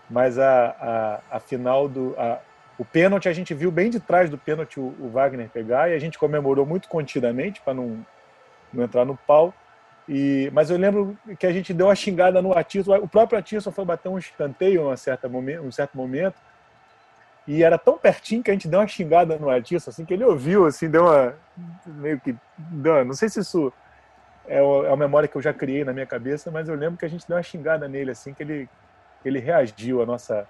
Mas 0.09 0.37
a, 0.37 1.21
a, 1.31 1.37
a 1.37 1.39
final 1.39 1.89
do. 1.89 2.13
A, 2.17 2.39
o 2.77 2.85
pênalti 2.85 3.27
a 3.27 3.33
gente 3.33 3.53
viu 3.53 3.71
bem 3.71 3.89
de 3.89 3.99
trás 3.99 4.29
do 4.29 4.37
pênalti 4.37 4.79
o, 4.79 4.93
o 4.99 5.09
Wagner 5.09 5.49
pegar 5.49 5.89
e 5.89 5.95
a 5.95 5.99
gente 5.99 6.19
comemorou 6.19 6.65
muito 6.65 6.87
contidamente 6.89 7.59
para 7.61 7.73
não, 7.73 8.05
não 8.71 8.83
entrar 8.83 9.03
no 9.03 9.17
pau. 9.17 9.53
E, 10.07 10.49
mas 10.53 10.69
eu 10.69 10.77
lembro 10.77 11.17
que 11.39 11.47
a 11.47 11.51
gente 11.51 11.73
deu 11.73 11.87
uma 11.87 11.95
xingada 11.95 12.41
no 12.41 12.55
Atirson. 12.57 12.97
O 12.97 13.07
próprio 13.07 13.39
Atirson 13.39 13.71
foi 13.71 13.85
bater 13.85 14.09
um 14.09 14.17
escanteio 14.17 14.83
momento, 15.29 15.63
um 15.63 15.71
certo 15.71 15.97
momento. 15.97 16.35
E 17.47 17.63
era 17.63 17.77
tão 17.77 17.97
pertinho 17.97 18.41
que 18.43 18.49
a 18.49 18.53
gente 18.53 18.67
deu 18.67 18.79
uma 18.79 18.87
xingada 18.87 19.37
no 19.37 19.49
Atirson, 19.49 19.89
assim, 19.89 20.05
que 20.05 20.13
ele 20.13 20.23
ouviu, 20.23 20.65
assim, 20.65 20.89
deu 20.89 21.03
uma. 21.03 21.35
meio 21.85 22.19
que. 22.19 22.35
Não 23.03 23.13
sei 23.13 23.29
se 23.29 23.39
isso 23.39 23.71
é, 24.47 24.57
é 24.57 24.61
uma 24.61 24.97
memória 24.97 25.27
que 25.27 25.35
eu 25.35 25.41
já 25.41 25.53
criei 25.53 25.83
na 25.83 25.93
minha 25.93 26.05
cabeça, 26.05 26.51
mas 26.51 26.69
eu 26.69 26.75
lembro 26.75 26.97
que 26.97 27.05
a 27.05 27.09
gente 27.09 27.27
deu 27.27 27.37
uma 27.37 27.43
xingada 27.43 27.87
nele, 27.87 28.11
assim, 28.11 28.33
que 28.33 28.43
ele, 28.43 28.69
ele 29.23 29.39
reagiu 29.39 30.01
à 30.01 30.05
nossa, 30.05 30.47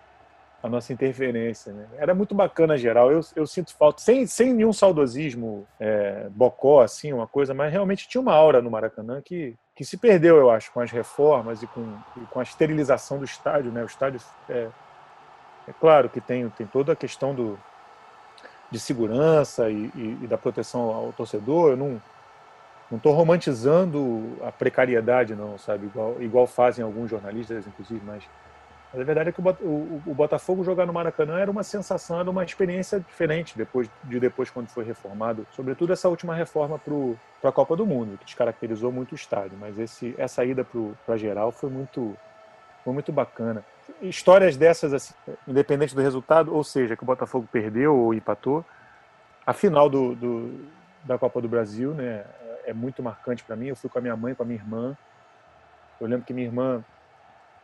a 0.66 0.70
nossa 0.70 0.92
interferência. 0.92 1.72
Né? 1.72 1.88
Era 1.98 2.16
muito 2.16 2.34
bacana 2.34 2.76
geral. 2.76 3.12
Eu, 3.12 3.22
eu 3.36 3.46
sinto 3.46 3.76
falta, 3.76 4.02
sem, 4.02 4.26
sem 4.26 4.52
nenhum 4.52 4.74
saudosismo 4.74 5.68
é, 5.80 6.28
bocó, 6.32 6.82
assim, 6.82 7.14
uma 7.14 7.28
coisa, 7.28 7.54
mas 7.54 7.72
realmente 7.72 8.08
tinha 8.08 8.20
uma 8.20 8.34
aura 8.34 8.64
no 8.64 8.72
Maracanã 8.72 9.22
que, 9.22 9.56
que 9.76 9.86
se 9.86 9.96
perdeu, 9.96 10.38
eu 10.38 10.50
acho, 10.50 10.72
com 10.72 10.80
as 10.80 10.90
reformas 10.90 11.62
e 11.62 11.68
com, 11.68 11.96
e 12.18 12.22
com 12.32 12.40
a 12.40 12.44
esterilização 12.44 13.20
do 13.20 13.26
estádio. 13.26 13.72
Né? 13.72 13.84
O 13.84 13.86
estádio, 13.86 14.20
é, 14.50 14.68
é 15.68 15.74
claro 15.80 16.10
que 16.10 16.20
tem, 16.20 16.50
tem 16.50 16.66
toda 16.66 16.94
a 16.94 16.96
questão 16.96 17.36
do, 17.36 17.60
de 18.72 18.80
segurança 18.80 19.70
e, 19.70 19.92
e, 19.94 20.18
e 20.24 20.28
da 20.28 20.38
proteção 20.38 20.82
ao 20.82 21.14
torcedor. 21.14 21.72
Eu 21.72 21.78
não 21.78 22.02
não 22.90 22.98
estou 22.98 23.14
romantizando 23.14 24.38
a 24.44 24.52
precariedade, 24.52 25.34
não, 25.34 25.58
sabe? 25.58 25.88
Igual, 25.88 26.22
igual 26.22 26.46
fazem 26.46 26.86
alguns 26.86 27.10
jornalistas, 27.10 27.66
inclusive, 27.66 28.00
mas 28.06 28.24
mas 28.92 29.02
a 29.02 29.04
verdade 29.04 29.30
é 29.30 29.32
que 29.34 29.42
o, 29.42 30.14
Botafogo 30.14 30.64
jogar 30.64 30.86
no 30.86 30.94
Maracanã 30.94 31.38
era 31.38 31.52
uma 31.52 31.64
sensação, 31.64 32.20
era 32.20 32.30
uma 32.30 32.44
experiência 32.44 33.00
diferente 33.00 33.58
depois 33.58 33.90
de 34.04 34.20
depois 34.20 34.50
quando 34.50 34.68
foi 34.70 34.86
reformado. 34.86 35.46
Sobretudo 35.52 35.92
essa 35.92 36.08
última 36.08 36.34
reforma 36.34 36.80
para 36.80 37.50
a 37.50 37.52
Copa 37.52 37.76
do 37.76 37.86
Mundo, 37.86 38.18
que 38.18 38.26
descaracterizou 38.26 38.92
muito 38.92 39.12
o 39.12 39.16
estádio. 39.16 39.58
Mas 39.60 39.78
esse, 39.78 40.16
essa 40.18 40.46
ida 40.46 40.66
para 41.06 41.18
geral 41.18 41.52
foi 41.52 41.70
muito, 41.70 42.16
foi 42.84 42.94
muito 42.94 43.12
bacana. 43.12 43.66
Histórias 44.02 44.56
dessas, 44.56 44.94
assim, 44.94 45.14
independente 45.48 45.94
do 45.94 46.02
resultado, 46.02 46.56
ou 46.56 46.64
seja, 46.64 46.96
que 46.96 47.04
o 47.04 47.06
Botafogo 47.06 47.48
perdeu 47.52 47.96
ou 47.96 48.14
empatou, 48.14 48.64
a 49.46 49.54
final 49.54 49.90
do, 49.90 50.16
do 50.16 50.66
da 51.04 51.18
Copa 51.18 51.40
do 51.40 51.48
Brasil 51.48 51.94
né, 51.94 52.26
é 52.66 52.74
muito 52.74 53.04
marcante 53.04 53.44
para 53.44 53.56
mim. 53.56 53.68
Eu 53.68 53.76
fui 53.76 53.90
com 53.90 54.00
a 54.00 54.02
minha 54.02 54.16
mãe, 54.16 54.34
com 54.34 54.44
a 54.44 54.46
minha 54.46 54.60
irmã. 54.60 54.98
Eu 56.00 56.08
lembro 56.08 56.26
que 56.26 56.34
minha 56.34 56.48
irmã 56.48 56.84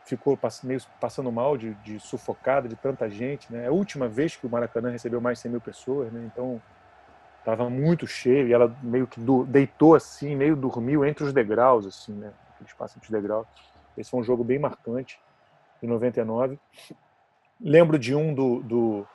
ficou 0.04 0.38
meio 0.64 0.80
passando 1.00 1.30
mal 1.30 1.56
de, 1.56 1.74
de, 1.74 2.00
sufocada 2.00 2.68
de 2.68 2.76
tanta 2.76 3.08
gente, 3.08 3.52
né? 3.52 3.64
É 3.64 3.66
a 3.68 3.72
última 3.72 4.08
vez 4.08 4.36
que 4.36 4.46
o 4.46 4.50
Maracanã 4.50 4.90
recebeu 4.90 5.20
mais 5.20 5.38
de 5.38 5.42
100 5.42 5.50
mil 5.52 5.60
pessoas, 5.60 6.12
né? 6.12 6.28
Então 6.32 6.60
estava 7.38 7.68
muito 7.68 8.06
cheio 8.06 8.48
e 8.48 8.52
ela 8.52 8.74
meio 8.82 9.06
que 9.06 9.20
do, 9.20 9.44
deitou 9.44 9.94
assim, 9.94 10.36
meio 10.36 10.54
dormiu 10.54 11.04
entre 11.04 11.24
os 11.24 11.32
degraus, 11.32 11.86
assim, 11.86 12.12
né? 12.12 12.32
Aquele 12.54 12.68
espaço 12.68 12.98
entre 12.98 13.06
os 13.06 13.12
degraus. 13.12 13.46
Esse 13.96 14.10
foi 14.10 14.20
um 14.20 14.24
jogo 14.24 14.42
bem 14.42 14.58
marcante, 14.58 15.20
em 15.82 15.86
99. 15.86 16.58
Lembro 17.60 17.98
de 17.98 18.14
um 18.14 18.34
do, 18.34 18.62
do 18.62 19.06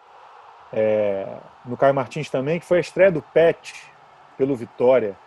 é, 0.71 1.37
no 1.65 1.75
Caio 1.75 1.93
Martins 1.93 2.29
também, 2.29 2.59
que 2.59 2.65
foi 2.65 2.77
a 2.77 2.81
estreia 2.81 3.11
do 3.11 3.21
Pet 3.21 3.73
pelo 4.37 4.55
Vitória 4.55 5.17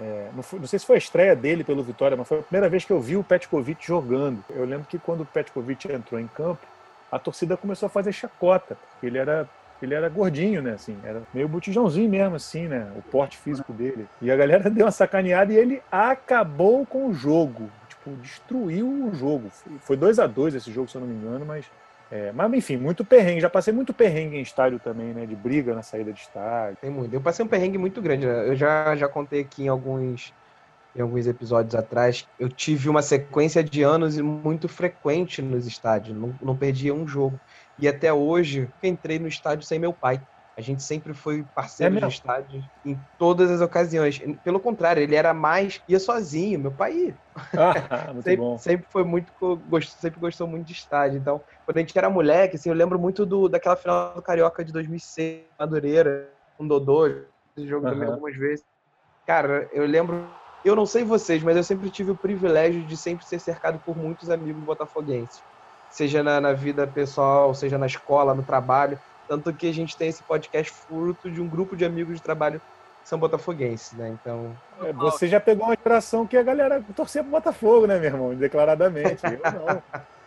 é, 0.00 0.28
não, 0.34 0.42
foi, 0.42 0.58
não, 0.58 0.66
sei 0.66 0.78
se 0.78 0.86
foi 0.86 0.96
a 0.96 0.98
estreia 0.98 1.36
dele 1.36 1.62
pelo 1.62 1.82
Vitória, 1.82 2.16
mas 2.16 2.26
foi 2.26 2.40
a 2.40 2.42
primeira 2.42 2.68
vez 2.68 2.84
que 2.84 2.92
eu 2.92 3.00
vi 3.00 3.16
o 3.16 3.22
Petkovic 3.22 3.86
jogando. 3.86 4.44
Eu 4.50 4.64
lembro 4.64 4.86
que 4.86 4.98
quando 4.98 5.20
o 5.20 5.26
Petkovic 5.26 5.90
entrou 5.90 6.20
em 6.20 6.26
campo, 6.26 6.66
a 7.10 7.18
torcida 7.18 7.56
começou 7.56 7.86
a 7.86 7.90
fazer 7.90 8.12
chacota, 8.12 8.76
porque 8.92 9.06
ele 9.06 9.18
era 9.18 9.48
ele 9.82 9.92
era 9.92 10.08
gordinho, 10.08 10.62
né, 10.62 10.72
assim, 10.72 10.96
era 11.04 11.22
meio 11.34 11.46
botijãozinho 11.46 12.08
mesmo, 12.08 12.36
assim, 12.36 12.68
né, 12.68 12.90
o 12.96 13.02
porte 13.02 13.36
físico 13.36 13.72
dele. 13.72 14.06
E 14.22 14.30
a 14.30 14.36
galera 14.36 14.68
deu 14.70 14.86
uma 14.86 14.92
sacaneada 14.92 15.52
e 15.52 15.56
ele 15.56 15.82
acabou 15.92 16.86
com 16.86 17.08
o 17.08 17.12
jogo, 17.12 17.70
tipo, 17.88 18.10
destruiu 18.22 18.86
o 18.86 19.14
jogo. 19.14 19.50
Foi 19.80 19.96
2 19.96 20.18
a 20.18 20.26
2 20.26 20.54
esse 20.54 20.72
jogo, 20.72 20.88
se 20.88 20.96
eu 20.96 21.00
não 21.00 21.08
me 21.08 21.14
engano, 21.14 21.44
mas 21.44 21.66
é, 22.10 22.32
mas 22.32 22.52
enfim, 22.52 22.76
muito 22.76 23.04
perrengue. 23.04 23.40
Já 23.40 23.50
passei 23.50 23.72
muito 23.72 23.92
perrengue 23.92 24.36
em 24.36 24.42
estádio 24.42 24.78
também, 24.78 25.12
né? 25.12 25.26
De 25.26 25.34
briga 25.34 25.74
na 25.74 25.82
saída 25.82 26.12
de 26.12 26.20
estádio. 26.20 26.76
Tem 26.80 26.90
muito. 26.90 27.12
Eu 27.12 27.20
passei 27.20 27.44
um 27.44 27.48
perrengue 27.48 27.78
muito 27.78 28.00
grande, 28.02 28.26
né? 28.26 28.48
Eu 28.48 28.54
já, 28.54 28.94
já 28.96 29.08
contei 29.08 29.40
aqui 29.40 29.64
em 29.64 29.68
alguns, 29.68 30.32
em 30.94 31.00
alguns 31.00 31.26
episódios 31.26 31.74
atrás. 31.74 32.28
Eu 32.38 32.48
tive 32.48 32.88
uma 32.88 33.02
sequência 33.02 33.64
de 33.64 33.82
anos 33.82 34.18
muito 34.18 34.68
frequente 34.68 35.40
nos 35.42 35.66
estádios. 35.66 36.16
Não, 36.16 36.34
não 36.40 36.56
perdia 36.56 36.94
um 36.94 37.06
jogo. 37.06 37.38
E 37.78 37.88
até 37.88 38.12
hoje, 38.12 38.68
entrei 38.82 39.18
no 39.18 39.26
estádio 39.26 39.66
sem 39.66 39.78
meu 39.78 39.92
pai. 39.92 40.20
A 40.56 40.60
gente 40.60 40.82
sempre 40.82 41.12
foi 41.12 41.44
parceiro 41.54 41.96
é 41.96 42.00
de 42.00 42.06
estádio 42.06 42.62
em 42.84 42.96
todas 43.18 43.50
as 43.50 43.60
ocasiões. 43.60 44.20
Pelo 44.44 44.60
contrário, 44.60 45.02
ele 45.02 45.16
era 45.16 45.34
mais 45.34 45.80
ia 45.88 45.98
sozinho, 45.98 46.60
meu 46.60 46.70
pai 46.70 46.92
ia. 46.92 47.16
Ah, 47.56 48.12
muito 48.14 48.24
sempre, 48.24 48.36
bom. 48.36 48.58
sempre 48.58 48.86
foi 48.88 49.04
muito 49.04 49.32
sempre 49.98 50.20
gostou 50.20 50.46
muito 50.46 50.66
de 50.66 50.72
estádio. 50.72 51.18
Então, 51.18 51.40
quando 51.64 51.78
a 51.78 51.80
gente 51.80 51.98
era 51.98 52.08
moleque, 52.08 52.54
assim, 52.56 52.68
eu 52.68 52.74
lembro 52.74 52.98
muito 52.98 53.26
do 53.26 53.48
daquela 53.48 53.74
final 53.74 54.14
do 54.14 54.22
Carioca 54.22 54.64
de 54.64 54.72
2006, 54.72 55.46
Madureira, 55.58 56.30
com 56.56 56.68
Dodô, 56.68 57.06
esse 57.08 57.66
jogo 57.66 57.86
uhum. 57.86 57.92
também 57.92 58.08
algumas 58.08 58.36
vezes. 58.36 58.64
Cara, 59.26 59.68
eu 59.72 59.86
lembro 59.86 60.24
eu 60.64 60.74
não 60.74 60.86
sei 60.86 61.04
vocês, 61.04 61.42
mas 61.42 61.56
eu 61.56 61.62
sempre 61.62 61.90
tive 61.90 62.12
o 62.12 62.16
privilégio 62.16 62.82
de 62.84 62.96
sempre 62.96 63.26
ser 63.26 63.38
cercado 63.38 63.78
por 63.84 63.94
muitos 63.94 64.30
amigos 64.30 64.64
botafoguenses. 64.64 65.42
Seja 65.90 66.22
na, 66.22 66.40
na 66.40 66.52
vida 66.54 66.86
pessoal, 66.86 67.54
seja 67.54 67.76
na 67.76 67.86
escola, 67.86 68.34
no 68.34 68.42
trabalho. 68.42 68.98
Tanto 69.28 69.52
que 69.52 69.68
a 69.68 69.72
gente 69.72 69.96
tem 69.96 70.08
esse 70.08 70.22
podcast 70.22 70.72
fruto 70.72 71.30
de 71.30 71.40
um 71.40 71.48
grupo 71.48 71.76
de 71.76 71.84
amigos 71.84 72.16
de 72.16 72.22
trabalho 72.22 72.60
que 73.02 73.08
são 73.08 73.18
botafoguenses, 73.18 73.92
né? 73.92 74.08
Então. 74.08 74.56
É, 74.82 74.92
você 74.92 75.28
já 75.28 75.40
pegou 75.40 75.66
uma 75.66 75.76
geração 75.76 76.26
que 76.26 76.36
a 76.36 76.42
galera 76.42 76.82
torcia 76.94 77.22
pro 77.22 77.32
Botafogo, 77.32 77.86
né, 77.86 77.98
meu 77.98 78.10
irmão? 78.10 78.34
Declaradamente. 78.34 79.22
Eu 79.24 79.52
não. 79.52 79.82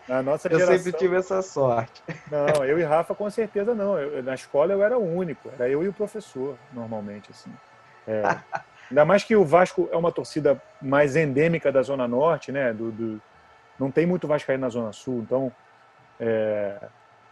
Na 0.08 0.24
nossa 0.24 0.48
eu 0.52 0.60
geração... 0.60 0.78
sempre 0.78 1.00
tive 1.00 1.16
essa 1.16 1.42
sorte. 1.42 2.02
Não, 2.32 2.64
eu 2.64 2.80
e 2.80 2.84
Rafa 2.84 3.14
com 3.14 3.30
certeza 3.30 3.74
não. 3.74 3.98
Eu, 3.98 4.24
na 4.24 4.36
escola 4.36 4.74
eu 4.74 4.82
era 4.82 4.98
o 4.98 5.16
único. 5.16 5.50
Era 5.54 5.68
eu 5.70 5.84
e 5.84 5.88
o 5.88 5.94
professor, 5.94 6.56
normalmente, 6.72 7.30
assim. 7.32 7.52
É. 8.08 8.22
Ainda 8.90 9.04
mais 9.04 9.24
que 9.24 9.36
o 9.36 9.44
Vasco 9.44 9.90
é 9.92 9.98
uma 9.98 10.12
torcida 10.12 10.62
mais 10.82 11.16
endêmica 11.16 11.72
da 11.72 11.82
Zona 11.82 12.08
Norte, 12.08 12.52
né? 12.52 12.74
Do, 12.74 12.92
do... 12.92 13.22
Não 13.78 13.92
tem 13.92 14.06
muito 14.06 14.28
Vascaíno 14.28 14.62
na 14.62 14.70
Zona 14.70 14.94
Sul. 14.94 15.20
Então, 15.20 15.52
é... 16.20 16.78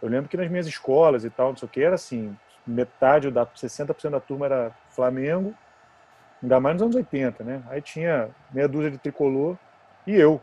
eu 0.02 0.08
lembro 0.08 0.28
que 0.28 0.36
nas 0.36 0.50
minhas 0.50 0.66
escolas 0.66 1.24
e 1.24 1.30
tal, 1.30 1.50
não 1.50 1.56
sei 1.56 1.66
o 1.66 1.70
que, 1.70 1.82
era 1.82 1.94
assim, 1.94 2.36
metade, 2.66 3.30
da 3.30 3.46
60% 3.46 4.10
da 4.10 4.20
turma 4.20 4.46
era 4.46 4.72
Flamengo, 4.90 5.54
ainda 6.42 6.60
mais 6.60 6.74
nos 6.74 6.82
anos 6.82 6.96
80, 6.96 7.44
né? 7.44 7.62
Aí 7.68 7.80
tinha 7.80 8.28
meia 8.52 8.68
dúzia 8.68 8.90
de 8.90 8.98
tricolor 8.98 9.56
e 10.06 10.14
eu. 10.14 10.40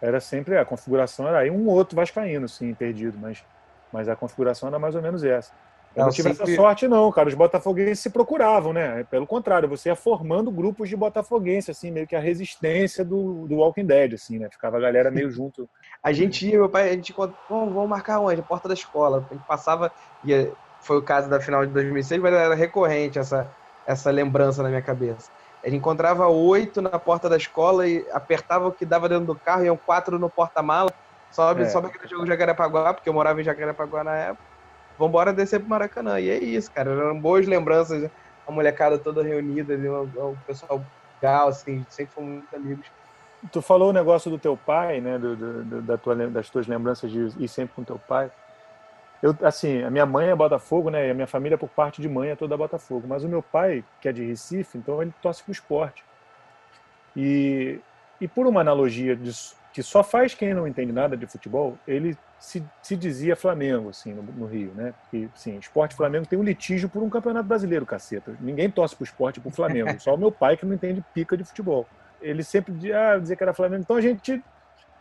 Era 0.00 0.20
sempre, 0.20 0.56
a 0.56 0.64
configuração 0.64 1.28
era 1.28 1.40
aí 1.40 1.50
um 1.50 1.68
outro 1.68 1.94
vascaíno, 1.94 2.48
sim, 2.48 2.72
perdido, 2.72 3.18
mas, 3.18 3.44
mas 3.92 4.08
a 4.08 4.16
configuração 4.16 4.68
era 4.68 4.78
mais 4.78 4.94
ou 4.94 5.02
menos 5.02 5.22
essa. 5.22 5.52
Eu 5.94 6.00
não, 6.00 6.06
não 6.06 6.12
tive 6.12 6.28
sempre... 6.28 6.44
essa 6.44 6.56
sorte, 6.56 6.86
não, 6.86 7.10
cara. 7.10 7.28
Os 7.28 7.34
botafoguenses 7.34 7.98
se 8.00 8.10
procuravam, 8.10 8.72
né? 8.72 9.04
Pelo 9.10 9.26
contrário, 9.26 9.68
você 9.68 9.88
ia 9.88 9.96
formando 9.96 10.50
grupos 10.50 10.88
de 10.88 10.96
botafoguense, 10.96 11.70
assim, 11.70 11.90
meio 11.90 12.06
que 12.06 12.14
a 12.14 12.20
resistência 12.20 13.04
do, 13.04 13.46
do 13.48 13.56
Walking 13.56 13.86
Dead, 13.86 14.14
assim, 14.14 14.38
né? 14.38 14.48
Ficava 14.50 14.76
a 14.76 14.80
galera 14.80 15.10
meio 15.10 15.30
junto. 15.30 15.68
A 16.02 16.12
gente 16.12 16.46
ia, 16.46 16.58
meu 16.58 16.68
pai, 16.68 16.88
a 16.88 16.92
gente 16.92 17.12
vamos, 17.12 17.36
vamos 17.48 17.88
marcar 17.88 18.20
onde? 18.20 18.40
A 18.40 18.44
porta 18.44 18.68
da 18.68 18.74
escola. 18.74 19.24
A 19.30 19.34
gente 19.34 19.44
passava, 19.46 19.92
ia, 20.24 20.52
foi 20.80 20.98
o 20.98 21.02
caso 21.02 21.28
da 21.28 21.40
final 21.40 21.66
de 21.66 21.72
2006, 21.72 22.20
mas 22.20 22.32
era 22.32 22.54
recorrente 22.54 23.18
essa, 23.18 23.50
essa 23.86 24.10
lembrança 24.10 24.62
na 24.62 24.68
minha 24.68 24.82
cabeça. 24.82 25.30
Ele 25.62 25.76
encontrava 25.76 26.26
oito 26.28 26.80
na 26.80 26.98
porta 26.98 27.28
da 27.28 27.36
escola 27.36 27.86
e 27.86 28.06
apertava 28.12 28.68
o 28.68 28.72
que 28.72 28.86
dava 28.86 29.08
dentro 29.08 29.26
do 29.26 29.34
carro, 29.34 29.64
iam 29.64 29.76
quatro 29.76 30.18
no 30.18 30.30
porta-mala. 30.30 30.90
Sobe, 31.30 31.62
é. 31.62 31.68
sobe 31.68 31.88
aquele 31.88 32.08
jogo 32.08 32.26
Jacarepaguá, 32.26 32.94
porque 32.94 33.08
eu 33.08 33.12
morava 33.12 33.40
em 33.40 33.44
Jacarepaguá 33.44 34.02
na 34.02 34.16
época 34.16 34.50
vambora 35.00 35.32
descer 35.32 35.60
pro 35.60 35.70
Maracanã. 35.70 36.20
E 36.20 36.28
é 36.28 36.38
isso, 36.38 36.70
cara. 36.70 36.90
Eram 36.90 37.18
boas 37.18 37.46
lembranças, 37.46 38.10
a 38.46 38.52
molecada 38.52 38.98
toda 38.98 39.22
reunida, 39.22 39.74
o 39.74 40.36
pessoal 40.46 40.84
legal, 41.14 41.48
assim, 41.48 41.86
sempre 41.88 42.14
fomos 42.14 42.30
muito 42.30 42.54
amigos. 42.54 42.86
Tu 43.50 43.62
falou 43.62 43.90
o 43.90 43.92
negócio 43.92 44.30
do 44.30 44.38
teu 44.38 44.56
pai, 44.56 45.00
né? 45.00 45.18
Do, 45.18 45.36
do, 45.36 45.82
da 45.82 45.96
tua, 45.96 46.14
das 46.28 46.50
tuas 46.50 46.66
lembranças 46.66 47.10
de 47.10 47.28
ir 47.42 47.48
sempre 47.48 47.74
com 47.74 47.82
teu 47.82 47.98
pai. 47.98 48.30
Eu, 49.22 49.36
assim, 49.42 49.82
a 49.82 49.90
minha 49.90 50.06
mãe 50.06 50.28
é 50.28 50.34
Botafogo, 50.34 50.90
né? 50.90 51.08
E 51.08 51.10
a 51.10 51.14
minha 51.14 51.26
família, 51.26 51.58
por 51.58 51.68
parte 51.68 52.00
de 52.00 52.08
mãe, 52.08 52.30
é 52.30 52.36
toda 52.36 52.56
Botafogo. 52.56 53.06
Mas 53.06 53.24
o 53.24 53.28
meu 53.28 53.42
pai, 53.42 53.84
que 54.00 54.08
é 54.08 54.12
de 54.12 54.24
Recife, 54.24 54.78
então 54.78 55.00
ele 55.02 55.12
torce 55.22 55.42
pro 55.42 55.52
esporte. 55.52 56.04
E, 57.16 57.80
e 58.20 58.28
por 58.28 58.46
uma 58.46 58.60
analogia 58.60 59.16
disso, 59.16 59.56
que 59.72 59.82
só 59.82 60.02
faz 60.02 60.34
quem 60.34 60.54
não 60.54 60.66
entende 60.66 60.92
nada 60.92 61.16
de 61.16 61.26
futebol, 61.26 61.78
ele 61.86 62.16
se, 62.38 62.64
se 62.82 62.96
dizia 62.96 63.36
Flamengo, 63.36 63.90
assim, 63.90 64.14
no, 64.14 64.22
no, 64.22 64.46
Rio, 64.46 64.72
né? 64.74 64.94
Porque, 65.02 65.28
sim, 65.34 65.58
esporte 65.58 65.94
Flamengo 65.94 66.26
tem 66.26 66.38
um 66.38 66.42
litígio 66.42 66.88
por 66.88 67.02
um 67.02 67.10
campeonato 67.10 67.46
brasileiro, 67.46 67.84
caceta. 67.86 68.34
Ninguém 68.40 68.70
torce 68.70 68.96
pro 68.96 69.04
esporte 69.04 69.36
e 69.36 69.40
pro 69.40 69.50
Flamengo, 69.50 69.94
só 70.00 70.14
o 70.14 70.18
meu 70.18 70.32
pai 70.32 70.56
que 70.56 70.64
não 70.66 70.74
entende 70.74 71.04
pica 71.14 71.36
de 71.36 71.44
futebol. 71.44 71.86
Ele 72.20 72.42
sempre 72.42 72.72
dizia, 72.72 73.12
ah, 73.12 73.18
dizia 73.18 73.36
que 73.36 73.42
era 73.42 73.54
Flamengo. 73.54 73.82
Então 73.82 73.96
a 73.96 74.00
gente 74.00 74.42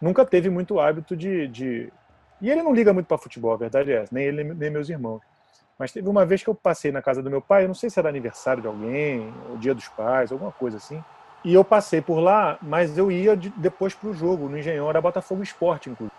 nunca 0.01 0.25
teve 0.25 0.49
muito 0.49 0.79
hábito 0.79 1.15
de. 1.15 1.47
de... 1.47 1.93
E 2.41 2.49
ele 2.49 2.63
não 2.63 2.73
liga 2.73 2.93
muito 2.93 3.07
para 3.07 3.17
futebol, 3.17 3.53
a 3.53 3.57
verdade 3.57 3.91
é 3.91 4.03
essa, 4.03 4.15
nem 4.15 4.25
ele, 4.25 4.43
nem 4.43 4.69
meus 4.69 4.87
irmãos. 4.89 5.21
Mas 5.77 5.91
teve 5.91 6.07
uma 6.07 6.25
vez 6.25 6.43
que 6.43 6.49
eu 6.49 6.55
passei 6.55 6.91
na 6.91 7.01
casa 7.01 7.21
do 7.21 7.29
meu 7.29 7.41
pai, 7.41 7.63
eu 7.63 7.67
não 7.67 7.75
sei 7.75 7.89
se 7.89 7.99
era 7.99 8.09
aniversário 8.09 8.61
de 8.61 8.67
alguém, 8.67 9.33
o 9.53 9.57
dia 9.57 9.73
dos 9.73 9.87
pais, 9.87 10.31
alguma 10.31 10.51
coisa 10.51 10.77
assim. 10.77 11.03
E 11.43 11.53
eu 11.53 11.63
passei 11.63 12.01
por 12.01 12.19
lá, 12.19 12.57
mas 12.61 12.97
eu 12.97 13.11
ia 13.11 13.35
de, 13.35 13.49
depois 13.51 13.93
para 13.93 14.09
o 14.09 14.13
jogo, 14.13 14.49
no 14.49 14.57
Engenhão, 14.57 14.89
era 14.89 15.01
Botafogo 15.01 15.41
Esporte, 15.41 15.89
inclusive. 15.89 16.13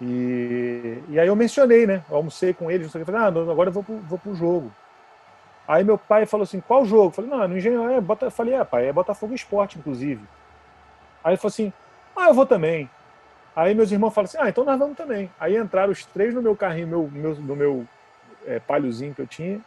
E, 0.00 0.98
e 1.10 1.20
aí 1.20 1.28
eu 1.28 1.36
mencionei, 1.36 1.86
né? 1.86 2.04
Eu 2.10 2.16
almocei 2.16 2.52
com 2.52 2.70
eles, 2.70 2.90
falei, 2.90 3.06
ah, 3.14 3.26
agora 3.26 3.68
eu 3.68 3.72
vou 3.72 3.84
pro, 3.84 3.98
vou 4.00 4.34
jogo. 4.34 4.72
Aí 5.66 5.84
meu 5.84 5.96
pai 5.96 6.26
falou 6.26 6.42
assim, 6.42 6.60
qual 6.60 6.84
jogo? 6.84 7.06
Eu 7.06 7.10
falei, 7.10 7.30
não, 7.30 7.48
no 7.48 7.56
Engenhão 7.56 7.88
é 7.88 8.00
Bota... 8.00 8.26
Eu 8.26 8.30
falei, 8.30 8.54
é, 8.54 8.64
pai, 8.64 8.88
é 8.88 8.92
Botafogo 8.92 9.34
Esporte, 9.34 9.78
inclusive. 9.78 10.22
Aí 11.24 11.32
ele 11.32 11.36
falou 11.38 11.48
assim, 11.48 11.72
ah, 12.14 12.28
eu 12.28 12.34
vou 12.34 12.44
também. 12.44 12.88
Aí 13.56 13.74
meus 13.74 13.90
irmãos 13.90 14.10
falaram 14.10 14.28
assim, 14.28 14.38
ah, 14.40 14.48
então 14.48 14.64
nós 14.64 14.78
vamos 14.78 14.96
também. 14.96 15.30
Aí 15.40 15.56
entraram 15.56 15.90
os 15.90 16.04
três 16.04 16.34
no 16.34 16.42
meu 16.42 16.54
carrinho, 16.54 16.86
meu, 16.86 17.10
meu, 17.10 17.34
no 17.36 17.56
meu 17.56 17.88
é, 18.46 18.60
palhozinho 18.60 19.14
que 19.14 19.22
eu 19.22 19.26
tinha, 19.26 19.60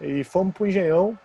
e 0.00 0.22
fomos 0.22 0.54
pro 0.54 0.66
Engenhão. 0.66 1.18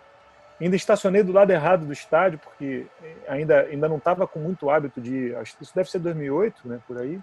Ainda 0.60 0.74
estacionei 0.74 1.22
do 1.22 1.32
lado 1.32 1.50
errado 1.50 1.84
do 1.84 1.92
estádio, 1.92 2.38
porque 2.38 2.86
ainda, 3.28 3.60
ainda 3.60 3.88
não 3.88 3.98
estava 3.98 4.26
com 4.26 4.38
muito 4.38 4.70
hábito 4.70 5.02
de. 5.02 5.34
Isso 5.60 5.74
deve 5.74 5.90
ser 5.90 5.98
2008, 5.98 6.66
né, 6.66 6.80
por 6.86 6.96
aí. 6.96 7.20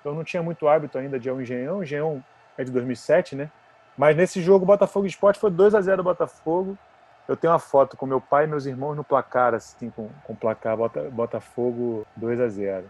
Então 0.00 0.12
não 0.12 0.24
tinha 0.24 0.42
muito 0.42 0.66
hábito 0.66 0.98
ainda 0.98 1.20
de 1.20 1.28
ir 1.28 1.30
ao 1.30 1.40
Engenhão. 1.40 1.78
O 1.78 1.82
Engenhão 1.84 2.24
é 2.58 2.64
de 2.64 2.72
2007, 2.72 3.36
né? 3.36 3.48
Mas 3.96 4.16
nesse 4.16 4.42
jogo, 4.42 4.66
Botafogo 4.66 5.06
Esporte 5.06 5.38
foi 5.38 5.52
2 5.52 5.74
a 5.76 5.80
0 5.80 6.02
Botafogo. 6.02 6.76
Eu 7.28 7.36
tenho 7.36 7.52
uma 7.52 7.58
foto 7.58 7.96
com 7.96 8.04
meu 8.04 8.20
pai 8.20 8.44
e 8.44 8.46
meus 8.46 8.66
irmãos 8.66 8.94
no 8.94 9.04
placar, 9.04 9.54
assim, 9.54 9.90
com, 9.90 10.08
com 10.24 10.34
placar 10.34 10.76
Botafogo 11.12 12.04
2 12.16 12.40
a 12.40 12.48
0 12.48 12.84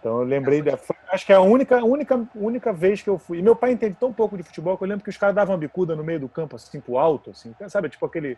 Então 0.00 0.18
eu 0.18 0.24
lembrei, 0.24 0.62
da, 0.62 0.76
foi, 0.76 0.96
acho 1.10 1.24
que 1.24 1.32
é 1.32 1.36
a 1.36 1.40
única, 1.40 1.84
única, 1.84 2.28
única 2.34 2.72
vez 2.72 3.00
que 3.00 3.08
eu 3.08 3.18
fui. 3.18 3.38
E 3.38 3.42
meu 3.42 3.54
pai 3.54 3.72
entende 3.72 3.96
tão 3.98 4.12
pouco 4.12 4.36
de 4.36 4.42
futebol 4.42 4.76
que 4.76 4.84
eu 4.84 4.88
lembro 4.88 5.04
que 5.04 5.10
os 5.10 5.16
caras 5.16 5.34
davam 5.34 5.54
uma 5.54 5.60
bicuda 5.60 5.94
no 5.94 6.02
meio 6.02 6.20
do 6.20 6.28
campo, 6.28 6.56
assim, 6.56 6.80
pro 6.80 6.98
alto, 6.98 7.30
assim, 7.30 7.54
sabe? 7.68 7.88
Tipo 7.88 8.06
aquele 8.06 8.36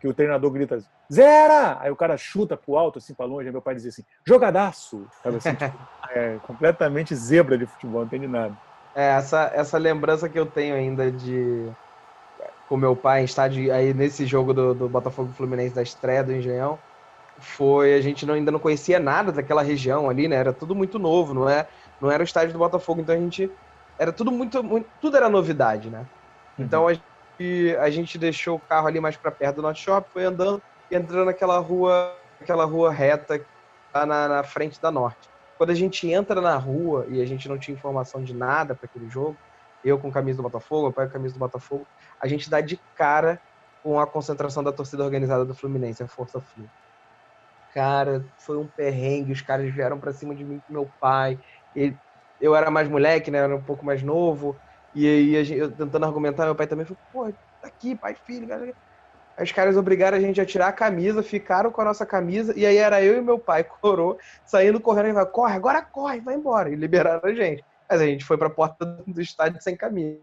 que 0.00 0.06
o 0.06 0.14
treinador 0.14 0.50
grita 0.50 0.78
zera! 1.12 1.76
Aí 1.80 1.90
o 1.90 1.96
cara 1.96 2.16
chuta 2.16 2.56
pro 2.56 2.76
alto, 2.76 2.98
assim, 2.98 3.14
para 3.14 3.26
longe, 3.26 3.48
aí 3.48 3.52
meu 3.52 3.62
pai 3.62 3.74
dizia 3.74 3.90
assim, 3.90 4.04
jogadaço! 4.24 5.06
Sabe 5.22 5.38
assim, 5.38 5.54
tipo, 5.54 5.78
é, 6.10 6.38
completamente 6.46 7.14
zebra 7.16 7.58
de 7.58 7.66
futebol, 7.66 8.00
não 8.00 8.06
entende 8.06 8.28
nada. 8.28 8.56
É, 8.94 9.10
essa, 9.10 9.50
essa 9.54 9.76
lembrança 9.78 10.28
que 10.28 10.38
eu 10.38 10.46
tenho 10.46 10.74
ainda 10.74 11.10
de 11.10 11.68
com 12.68 12.76
meu 12.76 12.94
pai 12.94 13.22
em 13.22 13.24
estádio, 13.24 13.72
aí 13.72 13.94
nesse 13.94 14.26
jogo 14.26 14.52
do, 14.52 14.74
do 14.74 14.88
Botafogo 14.88 15.32
Fluminense 15.32 15.74
da 15.74 15.82
estreia 15.82 16.22
do 16.22 16.32
Engenhão, 16.32 16.78
foi, 17.38 17.94
a 17.94 18.00
gente 18.00 18.26
não, 18.26 18.34
ainda 18.34 18.50
não 18.50 18.58
conhecia 18.58 18.98
nada 18.98 19.32
daquela 19.32 19.62
região 19.62 20.10
ali, 20.10 20.28
né, 20.28 20.36
era 20.36 20.52
tudo 20.52 20.74
muito 20.74 20.98
novo, 20.98 21.32
não 21.32 21.48
é, 21.48 21.66
não 22.00 22.10
era 22.10 22.22
o 22.22 22.24
estádio 22.24 22.52
do 22.52 22.58
Botafogo, 22.58 23.00
então 23.00 23.14
a 23.14 23.18
gente, 23.18 23.50
era 23.98 24.12
tudo 24.12 24.30
muito, 24.30 24.62
muito 24.62 24.86
tudo 25.00 25.16
era 25.16 25.28
novidade, 25.28 25.88
né, 25.88 26.04
então 26.58 26.82
uhum. 26.82 26.90
a 26.90 26.94
e 27.38 27.76
a 27.76 27.88
gente 27.88 28.18
deixou 28.18 28.56
o 28.56 28.60
carro 28.60 28.88
ali 28.88 29.00
mais 29.00 29.16
para 29.16 29.30
perto 29.30 29.56
do 29.56 29.62
nosso 29.62 29.80
shopping, 29.80 30.10
foi 30.12 30.24
andando 30.24 30.60
e 30.90 30.96
entrando 30.96 31.26
naquela 31.26 31.58
rua, 31.58 32.12
aquela 32.40 32.64
rua 32.64 32.90
reta 32.90 33.40
lá 33.94 34.04
na, 34.04 34.28
na 34.28 34.42
frente 34.42 34.80
da 34.80 34.90
Norte. 34.90 35.28
Quando 35.56 35.70
a 35.70 35.74
gente 35.74 36.10
entra 36.10 36.40
na 36.40 36.56
rua 36.56 37.06
e 37.08 37.20
a 37.20 37.26
gente 37.26 37.48
não 37.48 37.58
tinha 37.58 37.76
informação 37.76 38.22
de 38.22 38.34
nada 38.34 38.74
para 38.74 38.86
aquele 38.86 39.08
jogo, 39.08 39.36
eu 39.84 39.98
com 39.98 40.10
camisa 40.10 40.38
do 40.38 40.42
Botafogo, 40.42 40.84
meu 40.84 40.92
pai 40.92 41.06
com 41.06 41.12
camisa 41.12 41.34
do 41.34 41.40
Botafogo, 41.40 41.86
a 42.20 42.26
gente 42.26 42.48
dá 42.50 42.60
de 42.60 42.76
cara 42.96 43.40
com 43.82 43.98
a 43.98 44.06
concentração 44.06 44.62
da 44.62 44.72
torcida 44.72 45.04
organizada 45.04 45.44
do 45.44 45.54
Fluminense, 45.54 46.02
a 46.02 46.08
Força 46.08 46.40
Flu. 46.40 46.68
Cara, 47.72 48.24
foi 48.38 48.56
um 48.56 48.66
perrengue, 48.66 49.32
os 49.32 49.40
caras 49.40 49.72
vieram 49.72 49.98
para 49.98 50.12
cima 50.12 50.34
de 50.34 50.44
mim 50.44 50.60
com 50.66 50.72
meu 50.72 50.90
pai. 51.00 51.38
Ele, 51.76 51.96
eu 52.40 52.54
era 52.54 52.70
mais 52.70 52.88
moleque, 52.88 53.30
né? 53.30 53.38
Era 53.38 53.54
um 53.54 53.62
pouco 53.62 53.84
mais 53.84 54.02
novo. 54.02 54.56
E 54.94 55.06
aí, 55.06 55.56
eu 55.56 55.70
tentando 55.70 56.04
argumentar, 56.04 56.44
meu 56.44 56.54
pai 56.54 56.66
também 56.66 56.86
falou, 56.86 57.00
pô, 57.12 57.32
tá 57.60 57.68
aqui, 57.68 57.94
pai, 57.94 58.14
filho. 58.14 58.48
Cara. 58.48 58.74
Aí 59.36 59.44
os 59.44 59.52
caras 59.52 59.76
obrigaram 59.76 60.16
a 60.16 60.20
gente 60.20 60.40
a 60.40 60.46
tirar 60.46 60.68
a 60.68 60.72
camisa, 60.72 61.22
ficaram 61.22 61.70
com 61.70 61.80
a 61.80 61.84
nossa 61.84 62.04
camisa, 62.04 62.52
e 62.56 62.66
aí 62.66 62.76
era 62.76 63.02
eu 63.02 63.18
e 63.18 63.22
meu 63.22 63.38
pai, 63.38 63.62
coroa, 63.62 64.16
saindo 64.44 64.80
correndo 64.80 65.10
e 65.10 65.12
falando, 65.12 65.30
corre, 65.30 65.54
agora 65.54 65.80
corre, 65.80 66.20
vai 66.20 66.34
embora. 66.34 66.70
E 66.70 66.74
liberaram 66.74 67.20
a 67.22 67.32
gente. 67.32 67.64
Mas 67.88 68.00
a 68.00 68.06
gente 68.06 68.24
foi 68.24 68.36
pra 68.36 68.50
porta 68.50 68.84
do 68.84 69.20
estádio 69.20 69.60
sem 69.62 69.76
camisa. 69.76 70.20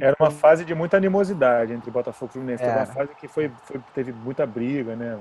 Era 0.00 0.16
uma 0.20 0.30
fase 0.30 0.64
de 0.64 0.74
muita 0.74 0.96
animosidade 0.96 1.72
entre 1.72 1.90
Botafogo 1.90 2.30
e 2.30 2.32
Fluminense. 2.34 2.62
Era 2.62 2.80
uma 2.80 2.86
fase 2.86 3.10
que 3.16 3.26
foi, 3.26 3.50
foi, 3.64 3.80
teve 3.92 4.12
muita 4.12 4.46
briga, 4.46 4.94
né? 4.94 5.18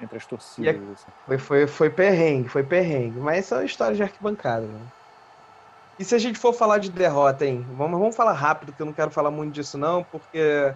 Entre 0.00 0.16
as 0.16 0.24
torcidas. 0.24 0.74
Assim. 0.74 1.12
Foi, 1.26 1.38
foi, 1.38 1.66
foi 1.66 1.90
perrengue, 1.90 2.48
foi 2.48 2.62
perrengue. 2.62 3.18
Mas 3.18 3.46
são 3.46 3.62
histórias 3.62 3.98
de 3.98 4.02
arquibancada, 4.02 4.66
né? 4.66 4.80
E 5.98 6.04
se 6.04 6.14
a 6.14 6.18
gente 6.18 6.38
for 6.38 6.54
falar 6.54 6.78
de 6.78 6.90
derrota, 6.90 7.44
hein? 7.44 7.64
Vamos, 7.76 7.98
vamos 8.00 8.16
falar 8.16 8.32
rápido, 8.32 8.72
que 8.72 8.80
eu 8.80 8.86
não 8.86 8.94
quero 8.94 9.10
falar 9.10 9.30
muito 9.30 9.52
disso, 9.52 9.76
não, 9.76 10.02
porque 10.04 10.72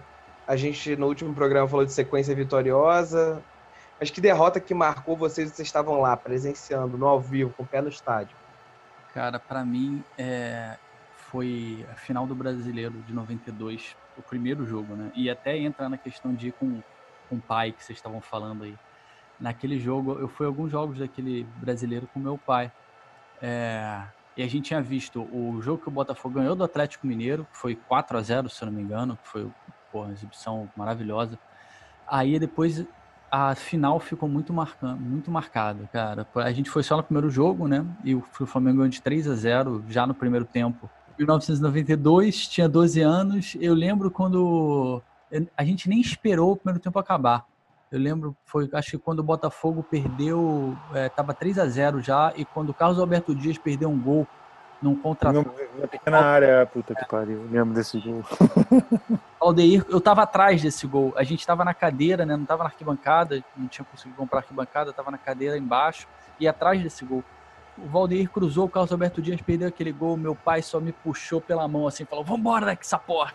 a 0.47 0.55
gente 0.55 0.95
no 0.95 1.07
último 1.07 1.33
programa 1.33 1.67
falou 1.67 1.85
de 1.85 1.91
sequência 1.91 2.35
vitoriosa. 2.35 3.41
Mas 3.99 4.11
que 4.11 4.21
derrota 4.21 4.59
que 4.59 4.75
marcou 4.75 5.17
vocês? 5.17 5.51
Vocês 5.51 5.67
estavam 5.67 5.99
lá 5.99 6.15
presenciando, 6.15 6.97
no 6.97 7.07
ao 7.07 7.19
vivo, 7.19 7.51
com 7.57 7.63
o 7.63 7.65
pé 7.65 7.81
no 7.81 7.89
estádio? 7.89 8.37
Cara, 9.17 9.39
para 9.39 9.65
mim 9.65 10.03
é, 10.15 10.77
foi 11.15 11.83
a 11.91 11.95
final 11.95 12.27
do 12.27 12.35
Brasileiro 12.35 13.01
de 13.01 13.15
92, 13.15 13.95
o 14.15 14.21
primeiro 14.21 14.63
jogo, 14.63 14.95
né? 14.95 15.11
E 15.15 15.27
até 15.27 15.57
entrar 15.57 15.89
na 15.89 15.97
questão 15.97 16.35
de 16.35 16.49
ir 16.49 16.51
com, 16.51 16.83
com 17.27 17.37
o 17.37 17.41
pai 17.41 17.71
que 17.71 17.83
vocês 17.83 17.97
estavam 17.97 18.21
falando 18.21 18.63
aí. 18.63 18.75
naquele 19.39 19.79
jogo, 19.79 20.19
eu 20.19 20.27
fui 20.27 20.45
a 20.45 20.49
alguns 20.49 20.69
jogos 20.69 20.99
daquele 20.99 21.45
brasileiro 21.59 22.07
com 22.13 22.19
meu 22.19 22.37
pai. 22.37 22.71
É, 23.41 24.03
e 24.37 24.43
a 24.43 24.47
gente 24.47 24.65
tinha 24.65 24.83
visto 24.83 25.27
o 25.33 25.59
jogo 25.63 25.81
que 25.81 25.89
o 25.89 25.91
Botafogo 25.91 26.35
ganhou 26.35 26.55
do 26.55 26.63
Atlético 26.63 27.07
Mineiro, 27.07 27.43
que 27.51 27.57
foi 27.57 27.73
4 27.75 28.19
a 28.19 28.21
0 28.21 28.47
se 28.51 28.61
eu 28.61 28.67
não 28.67 28.73
me 28.73 28.83
engano, 28.83 29.17
que 29.17 29.27
foi 29.29 29.49
pô, 29.91 30.03
uma 30.03 30.13
exibição 30.13 30.69
maravilhosa. 30.77 31.39
Aí 32.07 32.37
depois 32.37 32.85
a 33.31 33.55
final 33.55 33.99
ficou 33.99 34.27
muito 34.27 34.53
marcando, 34.53 34.99
muito 34.99 35.29
marcada, 35.29 35.89
cara. 35.91 36.27
A 36.35 36.51
gente 36.51 36.69
foi 36.69 36.83
só 36.83 36.97
no 36.97 37.03
primeiro 37.03 37.29
jogo, 37.29 37.67
né? 37.67 37.85
E 38.03 38.15
o 38.15 38.21
Flamengo 38.21 38.77
ganhou 38.77 38.89
de 38.89 39.01
3 39.01 39.27
a 39.27 39.35
0 39.35 39.83
já 39.89 40.07
no 40.07 40.13
primeiro 40.13 40.45
tempo. 40.45 40.89
1992, 41.17 42.47
tinha 42.47 42.69
12 42.69 43.01
anos. 43.01 43.57
Eu 43.59 43.73
lembro 43.73 44.09
quando 44.11 45.01
a 45.55 45.63
gente 45.63 45.89
nem 45.89 45.99
esperou 45.99 46.51
o 46.51 46.55
primeiro 46.55 46.79
tempo 46.79 46.97
acabar. 46.99 47.45
Eu 47.91 47.99
lembro, 47.99 48.35
foi 48.45 48.69
acho 48.73 48.91
que 48.91 48.97
quando 48.97 49.19
o 49.19 49.23
Botafogo 49.23 49.81
perdeu, 49.81 50.77
é, 50.93 51.07
tava 51.07 51.33
3 51.33 51.57
a 51.57 51.67
0 51.67 52.01
já, 52.01 52.33
e 52.35 52.43
quando 52.43 52.69
o 52.69 52.73
Carlos 52.73 52.99
Alberto 52.99 53.33
Dias 53.33 53.57
perdeu 53.57 53.89
um 53.89 53.99
gol 53.99 54.27
num 54.81 54.95
contra 54.95 55.31
Na 55.31 55.43
pequena 55.87 56.19
área, 56.19 56.65
puta 56.65 56.93
que 56.93 57.05
pariu, 57.05 57.43
eu 57.43 57.49
lembro 57.49 57.73
desse 57.73 57.99
gol. 57.99 58.23
Aldeir, 59.39 59.85
eu 59.89 60.01
tava 60.01 60.23
atrás 60.23 60.61
desse 60.61 60.85
gol. 60.87 61.13
A 61.15 61.23
gente 61.23 61.45
tava 61.45 61.63
na 61.63 61.73
cadeira, 61.73 62.25
né? 62.25 62.35
Não 62.35 62.45
tava 62.45 62.63
na 62.63 62.69
arquibancada, 62.69 63.43
não 63.55 63.67
tinha 63.67 63.85
conseguido 63.85 64.17
comprar 64.17 64.39
arquibancada, 64.39 64.93
tava 64.93 65.11
na 65.11 65.17
cadeira 65.17 65.57
embaixo 65.57 66.07
e 66.39 66.47
atrás 66.47 66.81
desse 66.81 67.03
gol 67.05 67.23
o 67.77 67.87
Valdeir 67.87 68.29
cruzou, 68.29 68.65
o 68.65 68.69
Carlos 68.69 68.91
Alberto 68.91 69.21
Dias 69.21 69.41
perdeu 69.41 69.67
aquele 69.67 69.91
gol, 69.91 70.17
meu 70.17 70.35
pai 70.35 70.61
só 70.61 70.79
me 70.79 70.91
puxou 70.91 71.39
pela 71.39 71.67
mão 71.67 71.87
assim, 71.87 72.05
falou, 72.05 72.23
vambora 72.23 72.65
daqui 72.65 72.83
essa 72.83 72.97
porra. 72.97 73.33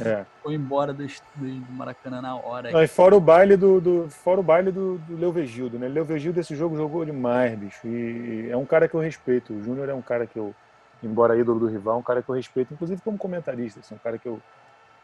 É. 0.00 0.24
Foi 0.42 0.54
embora 0.54 0.92
do, 0.92 1.04
do 1.04 1.72
Maracanã 1.72 2.22
na 2.22 2.36
hora. 2.36 2.70
Não, 2.70 2.82
e 2.82 2.86
fora 2.86 3.16
o 3.16 3.20
baile 3.20 3.56
do, 3.56 3.80
do, 3.80 4.08
fora 4.08 4.38
o 4.38 4.42
baile 4.42 4.70
do, 4.70 4.98
do 4.98 5.16
Leovegildo, 5.16 5.78
né? 5.78 5.88
Leovegildo 5.88 6.36
desse 6.36 6.54
jogo 6.54 6.76
jogou 6.76 7.04
demais, 7.04 7.58
bicho, 7.58 7.86
e 7.86 8.48
é 8.50 8.56
um 8.56 8.64
cara 8.64 8.88
que 8.88 8.94
eu 8.94 9.00
respeito, 9.00 9.52
o 9.52 9.62
Júnior 9.62 9.88
é 9.88 9.94
um 9.94 10.02
cara 10.02 10.26
que 10.26 10.38
eu, 10.38 10.54
embora 11.02 11.36
ídolo 11.36 11.60
do 11.60 11.66
rival, 11.66 11.96
é 11.96 11.98
um 11.98 12.02
cara 12.02 12.22
que 12.22 12.28
eu 12.28 12.34
respeito, 12.34 12.72
inclusive 12.72 13.00
como 13.02 13.18
comentarista, 13.18 13.80
assim, 13.80 13.94
um 13.94 13.98
cara 13.98 14.18
que 14.18 14.28
eu... 14.28 14.40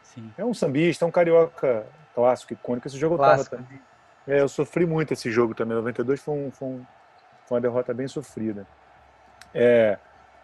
Sim. 0.01 0.31
É 0.37 0.45
um 0.45 0.53
sambista, 0.53 1.03
é 1.03 1.07
um 1.07 1.11
carioca 1.11 1.85
clássico, 2.13 2.53
icônico, 2.53 2.87
esse 2.87 2.97
jogo 2.97 3.17
clássico. 3.17 3.57
tava... 3.57 3.67
É, 4.27 4.41
eu 4.41 4.47
sofri 4.47 4.85
muito 4.85 5.13
esse 5.13 5.29
jogo 5.29 5.53
também, 5.53 5.75
92 5.75 6.21
foi 6.21 6.33
um, 6.33 6.51
foi 6.51 6.67
um 6.67 6.85
foi 7.45 7.55
uma 7.55 7.61
derrota 7.61 7.93
bem 7.93 8.07
sofrida. 8.07 8.67
É, 9.53 9.97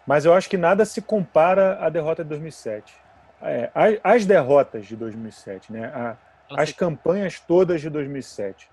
mas 0.06 0.24
eu 0.24 0.32
acho 0.34 0.48
que 0.48 0.56
nada 0.56 0.84
se 0.84 1.00
compara 1.00 1.78
à 1.80 1.88
derrota 1.88 2.22
de 2.22 2.30
2007. 2.30 2.94
É, 3.42 3.70
as, 3.74 3.98
as, 4.02 4.26
derrotas 4.26 4.86
de 4.86 4.96
2007, 4.96 5.72
né? 5.72 5.86
A, 5.86 6.16
as 6.50 6.72
campanhas 6.72 7.40
todas 7.40 7.80
de 7.80 7.90
2007. 7.90 8.70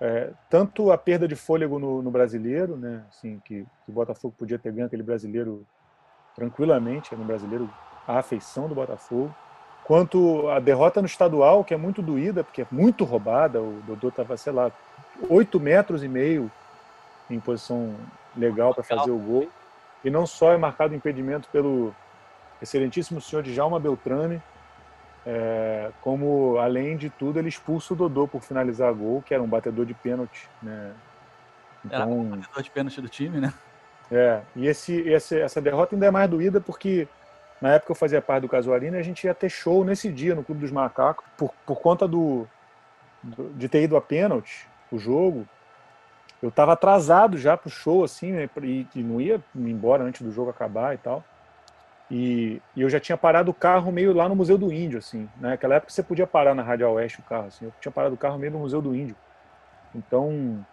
É, 0.00 0.30
tanto 0.48 0.90
a 0.90 0.98
perda 0.98 1.28
de 1.28 1.36
fôlego 1.36 1.78
no, 1.78 2.02
no 2.02 2.10
brasileiro, 2.10 2.76
né? 2.76 3.02
Assim, 3.08 3.40
que, 3.44 3.62
que, 3.62 3.90
o 3.90 3.92
Botafogo 3.92 4.34
podia 4.36 4.58
ter 4.58 4.72
ganho 4.72 4.86
aquele 4.86 5.02
brasileiro 5.02 5.66
tranquilamente, 6.34 7.14
no 7.14 7.24
brasileiro 7.24 7.70
a 8.06 8.18
afeição 8.18 8.68
do 8.68 8.74
Botafogo, 8.74 9.34
quanto 9.84 10.48
a 10.48 10.58
derrota 10.58 11.00
no 11.00 11.06
estadual, 11.06 11.62
que 11.62 11.74
é 11.74 11.76
muito 11.76 12.00
doída, 12.00 12.42
porque 12.42 12.62
é 12.62 12.66
muito 12.70 13.04
roubada. 13.04 13.60
O 13.60 13.82
Dodô 13.86 14.08
estava, 14.08 14.36
sei 14.36 14.52
lá, 14.52 14.72
8 15.28 15.60
metros 15.60 16.02
e 16.02 16.08
meio 16.08 16.50
em 17.30 17.40
posição 17.40 17.94
legal 18.36 18.74
para 18.74 18.82
fazer 18.82 19.10
o 19.10 19.18
gol. 19.18 19.48
E 20.04 20.10
não 20.10 20.26
só 20.26 20.52
é 20.52 20.56
marcado 20.56 20.94
impedimento 20.94 21.48
pelo 21.50 21.94
excelentíssimo 22.60 23.20
senhor 23.20 23.42
Djalma 23.42 23.78
Beltrame, 23.78 24.42
é, 25.26 25.90
como, 26.00 26.58
além 26.58 26.96
de 26.96 27.10
tudo, 27.10 27.38
ele 27.38 27.48
expulsa 27.48 27.92
o 27.92 27.96
Dodô 27.96 28.26
por 28.26 28.42
finalizar 28.42 28.92
gol, 28.92 29.22
que 29.22 29.34
era 29.34 29.42
um 29.42 29.46
batedor 29.46 29.84
de 29.84 29.94
pênalti. 29.94 30.48
Né? 30.62 30.92
Então, 31.84 32.00
era 32.00 32.10
um 32.10 32.24
batedor 32.24 32.62
de 32.62 32.70
pênalti 32.70 33.00
do 33.00 33.08
time, 33.08 33.38
né? 33.38 33.52
É, 34.10 34.40
e 34.56 34.66
esse, 34.66 34.92
esse, 35.08 35.38
essa 35.38 35.60
derrota 35.60 35.94
ainda 35.94 36.06
é 36.06 36.10
mais 36.10 36.28
doída 36.28 36.60
porque 36.60 37.06
na 37.60 37.74
época 37.74 37.92
eu 37.92 37.96
fazia 37.96 38.20
parte 38.20 38.42
do 38.42 38.48
Casuarina 38.48 38.96
e 38.96 39.00
a 39.00 39.04
gente 39.04 39.24
ia 39.24 39.34
ter 39.34 39.48
show 39.48 39.84
nesse 39.84 40.10
dia 40.10 40.34
no 40.34 40.42
Clube 40.42 40.62
dos 40.62 40.72
Macacos, 40.72 41.24
por, 41.36 41.54
por 41.64 41.80
conta 41.80 42.08
do, 42.08 42.46
do 43.22 43.50
de 43.50 43.68
ter 43.68 43.82
ido 43.82 43.96
a 43.96 44.00
pênalti 44.00 44.66
o 44.90 44.98
jogo, 44.98 45.46
eu 46.42 46.48
estava 46.48 46.72
atrasado 46.72 47.36
já 47.36 47.56
pro 47.56 47.68
show, 47.68 48.02
assim, 48.02 48.32
né, 48.32 48.48
e, 48.62 48.86
e, 48.94 49.02
não 49.02 49.20
ia 49.20 49.42
embora 49.54 50.02
antes 50.02 50.22
do 50.22 50.32
jogo 50.32 50.50
acabar 50.50 50.94
e 50.94 50.98
tal. 50.98 51.22
E, 52.10 52.60
e, 52.74 52.82
eu 52.82 52.88
já 52.88 52.98
tinha 52.98 53.16
parado 53.16 53.50
o 53.50 53.54
carro 53.54 53.92
meio 53.92 54.12
lá 54.12 54.28
no 54.28 54.34
Museu 54.34 54.56
do 54.56 54.72
Índio, 54.72 54.98
assim. 54.98 55.28
Né? 55.36 55.50
Naquela 55.50 55.76
época 55.76 55.92
você 55.92 56.02
podia 56.02 56.26
parar 56.26 56.54
na 56.54 56.62
Rádio 56.62 56.88
Oeste 56.90 57.20
o 57.20 57.24
carro, 57.24 57.46
assim. 57.46 57.66
Eu 57.66 57.72
tinha 57.80 57.92
parado 57.92 58.14
o 58.14 58.18
carro 58.18 58.38
meio 58.38 58.52
no 58.52 58.58
Museu 58.60 58.80
do 58.80 58.94
Índio. 58.94 59.14
Então, 59.94 60.64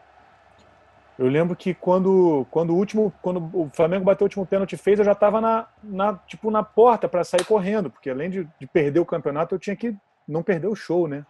eu 1.19 1.27
lembro 1.27 1.55
que 1.55 1.73
quando, 1.73 2.45
quando 2.49 2.71
o 2.71 2.75
último, 2.75 3.13
quando 3.21 3.49
o 3.53 3.69
Flamengo 3.73 4.05
bateu 4.05 4.25
o 4.25 4.27
último 4.27 4.45
pênalti 4.45 4.77
fez, 4.77 4.99
eu 4.99 5.05
já 5.05 5.11
estava 5.11 5.41
na, 5.41 5.67
na, 5.83 6.13
tipo, 6.27 6.49
na 6.49 6.63
porta 6.63 7.09
para 7.09 7.23
sair 7.23 7.43
correndo, 7.43 7.89
porque 7.89 8.09
além 8.09 8.29
de, 8.29 8.47
de 8.59 8.67
perder 8.67 8.99
o 8.99 9.05
campeonato, 9.05 9.53
eu 9.53 9.59
tinha 9.59 9.75
que 9.75 9.95
não 10.27 10.41
perder 10.41 10.67
o 10.67 10.75
show, 10.75 11.07
né? 11.07 11.25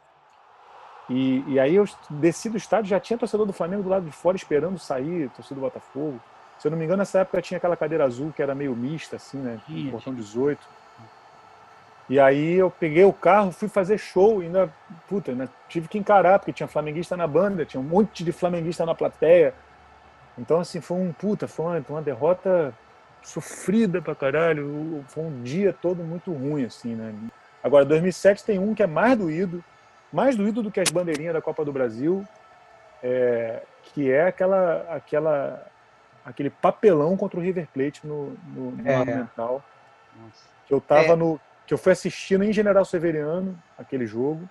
E, 1.10 1.44
e 1.48 1.60
aí 1.60 1.76
eu 1.76 1.86
desci 2.10 2.50
do 2.50 2.58
estádio, 2.58 2.90
já 2.90 3.00
tinha 3.00 3.18
torcedor 3.18 3.46
do 3.46 3.54
Flamengo 3.54 3.84
do 3.84 3.90
lado 3.90 4.06
de 4.06 4.12
fora 4.12 4.36
esperando 4.36 4.78
sair, 4.78 5.30
torcedor 5.30 5.64
do 5.64 5.68
Botafogo. 5.68 6.20
Se 6.60 6.68
eu 6.68 6.72
não 6.72 6.78
me 6.78 6.86
engano, 6.86 7.00
nessa 7.00 7.20
época 7.20 7.42
tinha 7.42 7.58
aquela 7.58 7.78
cadeira 7.78 8.04
azul 8.04 8.34
que 8.36 8.42
era 8.42 8.54
meio 8.54 8.76
mista, 8.76 9.16
assim, 9.16 9.38
né? 9.38 9.60
Sim, 9.68 9.90
portão 9.92 10.14
18. 10.14 10.60
E 12.10 12.20
aí 12.20 12.54
eu 12.54 12.72
peguei 12.72 13.04
o 13.04 13.14
carro, 13.14 13.52
fui 13.52 13.68
fazer 13.68 13.98
show, 13.98 14.40
ainda, 14.40 14.74
puta, 15.08 15.32
ainda 15.32 15.50
tive 15.68 15.88
que 15.88 15.98
encarar, 15.98 16.40
porque 16.40 16.54
tinha 16.54 16.68
flamenguista 16.68 17.18
na 17.18 17.28
banda, 17.28 17.66
tinha 17.66 17.80
um 17.80 17.84
monte 17.84 18.24
de 18.24 18.32
flamenguista 18.32 18.86
na 18.86 18.96
plateia. 18.96 19.54
Então, 20.38 20.60
assim, 20.60 20.80
foi 20.80 20.98
um 20.98 21.12
puta, 21.12 21.48
foi 21.48 21.66
uma, 21.66 21.86
uma 21.90 22.02
derrota 22.02 22.74
sofrida 23.22 24.02
pra 24.02 24.16
caralho. 24.16 25.04
Foi 25.08 25.24
um 25.24 25.44
dia 25.44 25.74
todo 25.74 26.04
muito 26.04 26.32
ruim, 26.32 26.66
assim, 26.66 26.96
né? 26.96 27.14
Agora, 27.62 27.84
2007 27.84 28.44
tem 28.44 28.58
um 28.58 28.74
que 28.74 28.84
é 28.84 28.88
mais 28.88 29.18
doído, 29.18 29.64
mais 30.12 30.36
doído 30.36 30.64
do 30.64 30.72
que 30.72 30.80
as 30.80 30.90
bandeirinhas 30.90 31.34
da 31.34 31.42
Copa 31.42 31.66
do 31.66 31.72
Brasil, 31.72 32.26
é, 33.04 33.62
que 33.84 34.12
é 34.12 34.28
aquela, 34.28 34.86
aquela, 34.90 35.68
aquele 36.26 36.50
papelão 36.50 37.16
contra 37.18 37.40
o 37.40 37.44
River 37.44 37.68
Plate 37.74 38.06
no, 38.06 38.32
no, 38.54 38.72
no 38.72 38.90
é. 38.90 38.98
Monumental. 38.98 39.64
Que 40.66 40.74
eu 40.74 40.82
tava 40.82 41.14
é. 41.14 41.16
no. 41.16 41.40
Que 41.66 41.74
eu 41.74 41.78
fui 41.78 41.92
assistindo 41.92 42.44
em 42.44 42.54
General 42.54 42.84
Severiano, 42.86 43.58
aquele 43.78 44.06
jogo. 44.06 44.48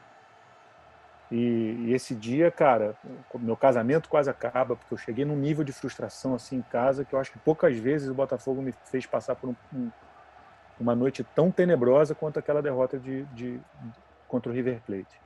E, 1.30 1.86
e, 1.86 1.92
esse 1.92 2.14
dia, 2.14 2.52
cara, 2.52 2.94
meu 3.34 3.56
casamento 3.56 4.08
quase 4.08 4.30
acaba, 4.30 4.76
porque 4.76 4.94
eu 4.94 4.98
cheguei 4.98 5.24
num 5.24 5.34
nível 5.34 5.64
de 5.64 5.72
frustração 5.72 6.34
assim 6.34 6.58
em 6.58 6.62
casa 6.62 7.04
que 7.04 7.12
eu 7.12 7.18
acho 7.18 7.32
que 7.32 7.38
poucas 7.40 7.76
vezes 7.76 8.08
o 8.08 8.14
Botafogo 8.14 8.62
me 8.62 8.72
fez 8.84 9.06
passar 9.06 9.34
por 9.34 9.50
um, 9.50 9.56
um, 9.74 9.90
uma 10.78 10.94
noite 10.94 11.24
tão 11.34 11.50
tenebrosa 11.50 12.14
quanto 12.14 12.38
aquela 12.38 12.62
derrota 12.62 12.96
de, 12.96 13.24
de, 13.34 13.58
de 13.58 13.60
contra 14.28 14.52
o 14.52 14.54
River 14.54 14.80
Plate 14.86 15.25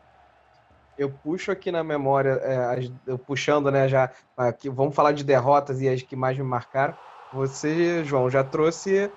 eu 0.97 1.11
puxo 1.11 1.51
aqui 1.51 1.71
na 1.73 1.83
memória, 1.83 2.33
é, 2.43 3.17
puxando, 3.27 3.71
né, 3.71 3.89
já, 3.89 4.13
aqui, 4.37 4.69
vamos 4.69 4.95
falar 4.95 5.13
de 5.13 5.25
derrotas 5.25 5.81
e 5.81 5.89
as 5.89 6.03
que 6.03 6.17
mais 6.17 6.37
me 6.37 6.45
marcaram. 6.45 6.95
Você, 7.33 8.05
João, 8.05 8.29
já 8.29 8.45
trouxe 8.45 9.13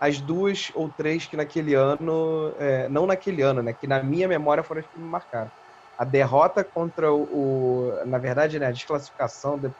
as 0.00 0.20
duas 0.20 0.70
ou 0.74 0.92
três 0.92 1.26
que 1.26 1.36
naquele 1.36 1.74
ano, 1.74 2.54
é, 2.58 2.88
não 2.88 3.06
naquele 3.06 3.42
ano, 3.42 3.62
né, 3.62 3.72
que 3.72 3.86
na 3.86 4.02
minha 4.02 4.28
memória 4.28 4.62
foram 4.62 4.80
as 4.80 4.86
que 4.86 4.98
me 4.98 5.04
marcaram. 5.04 5.50
A 5.96 6.04
derrota 6.04 6.64
contra 6.64 7.12
o, 7.12 7.88
o 7.90 8.06
na 8.06 8.18
verdade, 8.18 8.58
né, 8.58 8.66
a 8.66 8.72
desclassificação 8.72 9.58
de, 9.58 9.70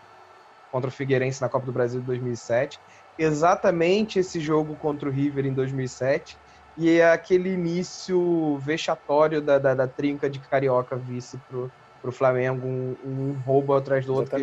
contra 0.71 0.89
o 0.89 0.93
Figueirense 0.93 1.41
na 1.41 1.49
Copa 1.49 1.67
do 1.67 1.73
Brasil 1.73 2.01
de 2.01 2.07
2007, 2.07 2.81
exatamente 3.17 4.19
esse 4.19 4.41
jogo 4.41 4.77
contra 4.77 5.09
o 5.09 5.13
River 5.13 5.47
em 5.47 5.55
2007 5.55 6.39
e 6.77 6.99
é 6.99 7.11
aquele 7.11 7.51
início 7.51 8.59
vexatório 8.59 9.41
da, 9.41 9.59
da, 9.59 9.75
da 9.75 9.87
trinca 9.87 10.29
de 10.29 10.39
Carioca 10.39 10.97
vice 10.97 11.39
pro, 11.49 11.71
pro 12.03 12.13
Flamengo, 12.13 12.67
um, 12.67 12.97
um 13.05 13.43
roubo 13.45 13.75
atrás 13.75 14.05
do 14.05 14.15
outro. 14.15 14.37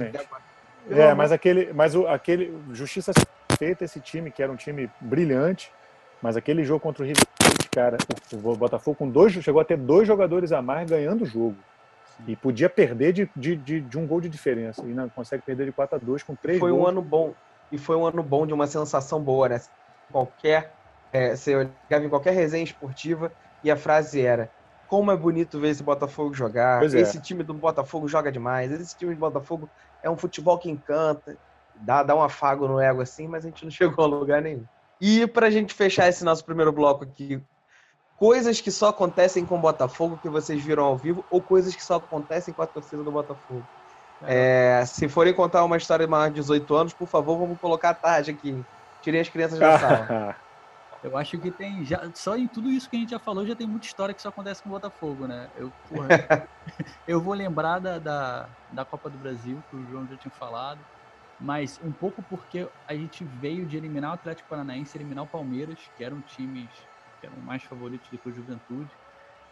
É, 0.90 1.14
mas 1.14 1.32
aquele, 1.32 1.72
mas 1.74 1.94
o, 1.94 2.08
aquele 2.08 2.58
justiça 2.72 3.12
feita 3.58 3.84
esse 3.84 4.00
time 4.00 4.32
que 4.32 4.42
era 4.42 4.52
um 4.52 4.56
time 4.56 4.90
brilhante, 5.00 5.72
mas 6.22 6.36
aquele 6.36 6.64
jogo 6.64 6.80
contra 6.80 7.04
o 7.04 7.06
River 7.06 7.24
cara, 7.72 7.98
o, 8.34 8.50
o 8.50 8.56
Botafogo 8.56 8.98
com 8.98 9.10
dois 9.10 9.32
chegou 9.34 9.62
a 9.62 9.66
ter 9.66 9.78
dois 9.78 10.08
jogadores 10.08 10.52
a 10.52 10.62
mais 10.62 10.90
ganhando 10.90 11.24
o 11.24 11.26
jogo. 11.26 11.56
E 12.28 12.36
podia 12.36 12.70
perder 12.70 13.14
de, 13.14 13.30
de, 13.36 13.56
de, 13.56 13.82
de, 13.82 13.98
um 13.98 14.06
gol 14.06 14.22
de 14.22 14.30
diferença. 14.30 14.84
E 14.86 14.94
não 14.94 15.10
consegue 15.10 15.42
perder 15.44 15.66
de 15.66 15.72
4 15.72 15.96
a 15.96 16.00
2 16.00 16.22
com 16.22 16.36
três 16.36 16.60
foi 16.60 16.70
gols. 16.70 16.84
um 16.84 16.88
ano 16.88 17.02
bom. 17.02 17.34
E 17.72 17.78
foi 17.78 17.96
um 17.96 18.06
ano 18.06 18.22
bom 18.22 18.46
de 18.46 18.54
uma 18.54 18.68
sensação 18.68 19.20
boa, 19.20 19.50
né? 19.50 19.62
Qualquer 20.12 20.72
é, 21.14 21.36
você 21.36 21.56
olhava 21.56 22.06
em 22.06 22.10
qualquer 22.10 22.34
resenha 22.34 22.64
esportiva 22.64 23.32
e 23.64 23.70
a 23.70 23.76
frase 23.76 24.22
era: 24.22 24.50
Como 24.88 25.12
é 25.12 25.18
bonito 25.18 25.60
ver 25.60 25.70
esse 25.70 25.84
Botafogo 25.84 26.34
jogar. 26.34 26.80
Pois 26.80 26.94
é. 26.94 27.02
esse 27.02 27.18
é. 27.18 27.22
time 27.22 27.44
do 27.44 27.54
Botafogo 27.54 28.08
joga 28.08 28.32
demais. 28.32 28.72
Esse 28.72 28.98
time 28.98 29.14
do 29.14 29.20
Botafogo 29.20 29.70
é 30.02 30.10
um 30.10 30.18
futebol 30.18 30.58
que 30.58 30.70
encanta. 30.70 31.38
Dá, 31.76 32.04
dá 32.04 32.16
um 32.16 32.22
afago 32.22 32.68
no 32.68 32.80
ego 32.80 33.02
assim, 33.02 33.28
mas 33.28 33.44
a 33.44 33.50
gente 33.50 33.64
não 33.64 33.72
chegou 33.72 34.06
a 34.06 34.08
lugar 34.08 34.42
nenhum. 34.42 34.66
E 35.00 35.26
para 35.26 35.48
a 35.48 35.50
gente 35.50 35.74
fechar 35.74 36.08
esse 36.08 36.24
nosso 36.24 36.46
primeiro 36.46 36.72
bloco 36.72 37.04
aqui, 37.04 37.42
coisas 38.18 38.62
que 38.62 38.70
só 38.70 38.90
acontecem 38.90 39.44
com 39.44 39.58
o 39.58 39.62
Botafogo 39.62 40.20
que 40.22 40.30
vocês 40.30 40.64
viram 40.64 40.84
ao 40.84 40.96
vivo 40.96 41.26
ou 41.32 41.42
coisas 41.42 41.76
que 41.76 41.84
só 41.84 41.96
acontecem 41.96 42.54
com 42.54 42.62
a 42.62 42.68
torcida 42.68 43.04
do 43.04 43.12
Botafogo. 43.12 43.66
É, 44.24 44.84
se 44.86 45.10
forem 45.10 45.34
contar 45.34 45.64
uma 45.64 45.78
história 45.78 46.06
de 46.06 46.12
mais 46.12 46.32
de 46.32 46.40
18 46.40 46.76
anos, 46.76 46.94
por 46.94 47.08
favor, 47.08 47.38
vamos 47.40 47.60
colocar 47.60 47.96
tarde 47.96 48.30
aqui. 48.30 48.64
Tirem 49.02 49.22
as 49.22 49.30
crianças 49.30 49.58
da 49.58 49.80
sala. 49.80 50.36
Eu 51.04 51.18
acho 51.18 51.38
que 51.40 51.50
tem. 51.50 51.84
Já, 51.84 52.10
só 52.14 52.38
em 52.38 52.48
tudo 52.48 52.70
isso 52.70 52.90
que 52.90 52.96
a 52.96 53.00
gente 53.00 53.10
já 53.10 53.20
falou, 53.20 53.46
já 53.46 53.56
tem 53.56 53.66
muita 53.66 53.88
história 53.88 54.14
que 54.14 54.22
só 54.22 54.30
acontece 54.30 54.62
com 54.62 54.70
o 54.70 54.72
Botafogo, 54.72 55.26
né? 55.26 55.50
Eu, 55.56 55.72
porra, 55.90 56.48
eu 57.08 57.20
vou 57.20 57.34
lembrar 57.34 57.80
da, 57.80 57.98
da, 57.98 58.50
da, 58.72 58.86
Copa 58.86 59.10
do 59.10 59.18
Brasil, 59.18 59.64
que 59.70 59.76
o 59.76 59.88
João 59.90 60.08
já 60.08 60.16
tinha 60.16 60.32
falado, 60.32 60.80
mas 61.40 61.80
um 61.84 61.92
pouco 61.92 62.22
porque 62.22 62.68
a 62.88 62.94
gente 62.94 63.24
veio 63.24 63.66
de 63.66 63.78
eliminar 63.78 64.12
o 64.12 64.14
Atlético 64.14 64.48
Paranaense, 64.48 64.96
eliminar 64.96 65.24
o 65.24 65.28
Palmeiras, 65.28 65.80
que 65.98 66.04
eram 66.04 66.22
times 66.22 66.70
que 67.20 67.28
eram 67.28 67.38
mais 67.38 67.64
favoritos 67.64 68.10
do 68.10 68.18
que 68.18 68.30
o 68.30 68.36
Juventude. 68.36 68.90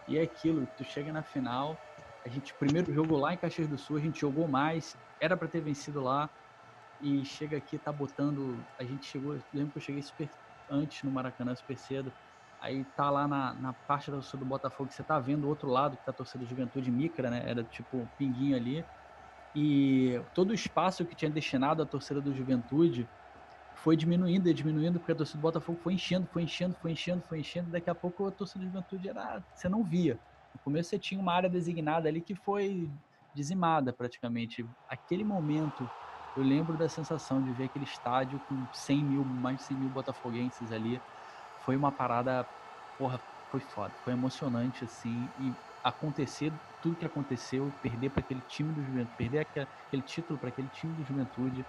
E 0.08 0.18
é 0.18 0.24
aquilo, 0.24 0.68
tu 0.76 0.84
chega 0.84 1.12
na 1.14 1.22
final, 1.22 1.78
a 2.26 2.30
gente 2.30 2.54
primeiro 2.56 2.94
jogou 2.94 3.20
lá 3.20 3.34
em 3.34 3.38
Caxias 3.38 3.68
do 3.68 3.78
Sul, 3.78 3.98
a 3.98 4.00
gente 4.00 4.20
jogou 4.20 4.48
mais, 4.48 4.98
era 5.20 5.38
para 5.38 5.48
ter 5.48 5.62
vencido 5.62 6.02
lá, 6.02 6.30
e 7.02 7.24
chega 7.24 7.58
aqui, 7.58 7.78
tá 7.78 7.92
botando. 7.92 8.58
A 8.78 8.84
gente 8.84 9.06
chegou, 9.06 9.38
lembro 9.54 9.72
que 9.72 9.78
eu 9.78 9.82
cheguei 9.82 10.02
super 10.02 10.30
antes 10.70 11.04
no 11.04 11.12
Maracanã, 11.12 11.56
super 11.56 11.78
cedo. 11.78 12.14
Aí 12.60 12.86
tá 12.86 13.10
lá 13.10 13.28
na, 13.28 13.56
na 13.56 13.74
parte 13.74 14.12
da 14.12 14.18
torcida 14.18 14.38
do 14.40 14.46
Botafogo, 14.46 14.90
que 14.90 14.96
você 14.96 15.04
tá 15.04 15.20
vendo 15.20 15.46
o 15.46 15.48
outro 15.48 15.70
lado, 15.70 15.98
que 15.98 16.04
tá 16.04 16.12
a 16.12 16.14
torcida 16.14 16.40
do 16.40 16.46
Juventude 16.48 16.92
Micra, 16.92 17.30
né? 17.30 17.44
Era 17.50 17.64
tipo 17.64 18.04
um 18.04 18.08
pinguinho 18.18 18.56
ali. 18.56 18.88
E 19.56 20.16
todo 20.34 20.52
o 20.52 20.54
espaço 20.54 21.06
que 21.06 21.16
tinha 21.16 21.32
destinado 21.32 21.82
à 21.82 21.86
torcida 21.86 22.22
do 22.22 22.34
Juventude 22.34 23.10
foi 23.76 23.96
diminuindo 23.96 24.50
e 24.50 24.54
diminuindo, 24.54 25.00
porque 25.00 25.14
a 25.14 25.16
torcida 25.16 25.38
do 25.40 25.42
Botafogo 25.42 25.80
foi 25.82 25.94
enchendo, 25.94 26.28
foi 26.28 26.44
enchendo, 26.44 26.76
foi 26.76 26.92
enchendo, 26.92 27.24
foi 27.24 27.40
enchendo. 27.40 27.72
Daqui 27.72 27.90
a 27.90 27.96
pouco 27.96 28.28
a 28.28 28.32
torcida 28.32 28.60
do 28.60 28.68
Juventude 28.68 29.10
era. 29.10 29.44
Você 29.54 29.70
não 29.70 29.84
via. 29.84 30.20
No 30.54 30.60
começo 30.60 30.90
você 30.90 31.00
tinha 31.00 31.20
uma 31.22 31.34
área 31.34 31.50
designada 31.50 32.10
ali 32.10 32.22
que 32.22 32.36
foi 32.36 32.92
dizimada 33.34 33.94
praticamente. 33.94 34.70
Aquele 34.88 35.24
momento 35.24 35.92
eu 36.36 36.44
lembro 36.44 36.78
da 36.78 36.88
sensação 36.90 37.42
de 37.42 37.52
ver 37.54 37.66
aquele 37.66 37.86
estádio 37.86 38.40
com 38.40 38.68
100 38.72 39.04
mil, 39.06 39.26
mais 39.26 39.58
de 39.60 39.64
100 39.66 39.78
mil 39.78 39.90
botafoguenses 39.90 40.72
ali. 40.72 41.04
Foi 41.58 41.76
uma 41.76 41.92
parada, 41.92 42.48
porra, 42.98 43.22
foi 43.50 43.60
foda, 43.62 43.96
foi 44.00 44.14
emocionante 44.14 44.84
assim. 44.86 45.34
E 45.38 45.58
acontecer 45.84 46.54
tudo 46.82 46.98
que 46.98 47.06
aconteceu, 47.06 47.72
perder 47.82 48.12
para 48.12 48.22
aquele 48.22 48.42
time 48.42 48.74
do 48.74 48.84
Juventude, 48.84 49.16
perder 49.16 49.40
aquele 49.40 50.02
título 50.04 50.40
para 50.40 50.50
aquele 50.50 50.70
time 50.70 50.96
do 50.96 51.04
Juventude, 51.04 51.68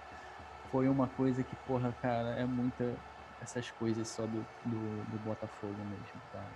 foi 0.69 0.87
uma 0.87 1.07
coisa 1.09 1.43
que, 1.43 1.55
porra, 1.55 1.93
cara, 1.93 2.29
é 2.39 2.45
muita 2.45 3.01
essas 3.39 3.71
coisas 3.71 4.13
só 4.13 4.27
do, 4.27 4.47
do, 4.63 5.03
do 5.05 5.19
Botafogo 5.19 5.83
mesmo, 5.83 6.21
cara. 6.31 6.55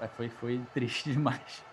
É, 0.00 0.08
foi, 0.08 0.30
foi 0.30 0.66
triste 0.66 1.10
demais. 1.12 1.69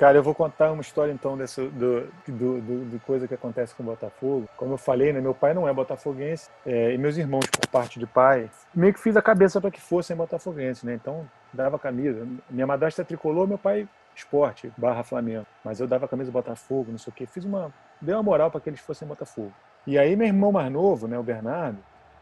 Cara, 0.00 0.16
eu 0.16 0.22
vou 0.22 0.34
contar 0.34 0.72
uma 0.72 0.80
história 0.80 1.12
então 1.12 1.36
desse, 1.36 1.60
do, 1.60 2.08
do, 2.26 2.60
do, 2.86 3.00
coisa 3.00 3.28
que 3.28 3.34
acontece 3.34 3.74
com 3.74 3.82
o 3.82 3.86
Botafogo. 3.86 4.48
Como 4.56 4.72
eu 4.72 4.78
falei, 4.78 5.12
né, 5.12 5.20
meu 5.20 5.34
pai 5.34 5.52
não 5.52 5.68
é 5.68 5.74
botafoguense 5.74 6.48
é, 6.64 6.94
e 6.94 6.96
meus 6.96 7.18
irmãos, 7.18 7.44
por 7.44 7.68
parte 7.68 7.98
de 7.98 8.06
pai, 8.06 8.48
meio 8.74 8.94
que 8.94 8.98
fiz 8.98 9.14
a 9.14 9.20
cabeça 9.20 9.60
para 9.60 9.70
que 9.70 9.78
fossem 9.78 10.16
botafoguenses, 10.16 10.84
né? 10.84 10.94
Então, 10.94 11.28
dava 11.52 11.78
camisa. 11.78 12.26
Minha 12.48 12.66
madrasta 12.66 13.04
tricolor, 13.04 13.46
meu 13.46 13.58
pai 13.58 13.86
esporte, 14.16 14.72
barra 14.74 15.02
Flamengo. 15.02 15.44
Mas 15.62 15.80
eu 15.80 15.86
dava 15.86 16.08
camisa 16.08 16.30
do 16.30 16.32
Botafogo, 16.32 16.90
não 16.90 16.98
sei 16.98 17.10
o 17.10 17.14
quê. 17.14 17.26
Fiz 17.26 17.44
uma. 17.44 17.70
Dei 18.00 18.14
uma 18.14 18.22
moral 18.22 18.50
para 18.50 18.58
que 18.58 18.70
eles 18.70 18.80
fossem 18.80 19.06
Botafogo. 19.06 19.52
E 19.86 19.98
aí, 19.98 20.16
meu 20.16 20.26
irmão 20.26 20.50
mais 20.50 20.72
novo, 20.72 21.06
né, 21.08 21.18
o 21.18 21.22
Bernardo, 21.22 21.76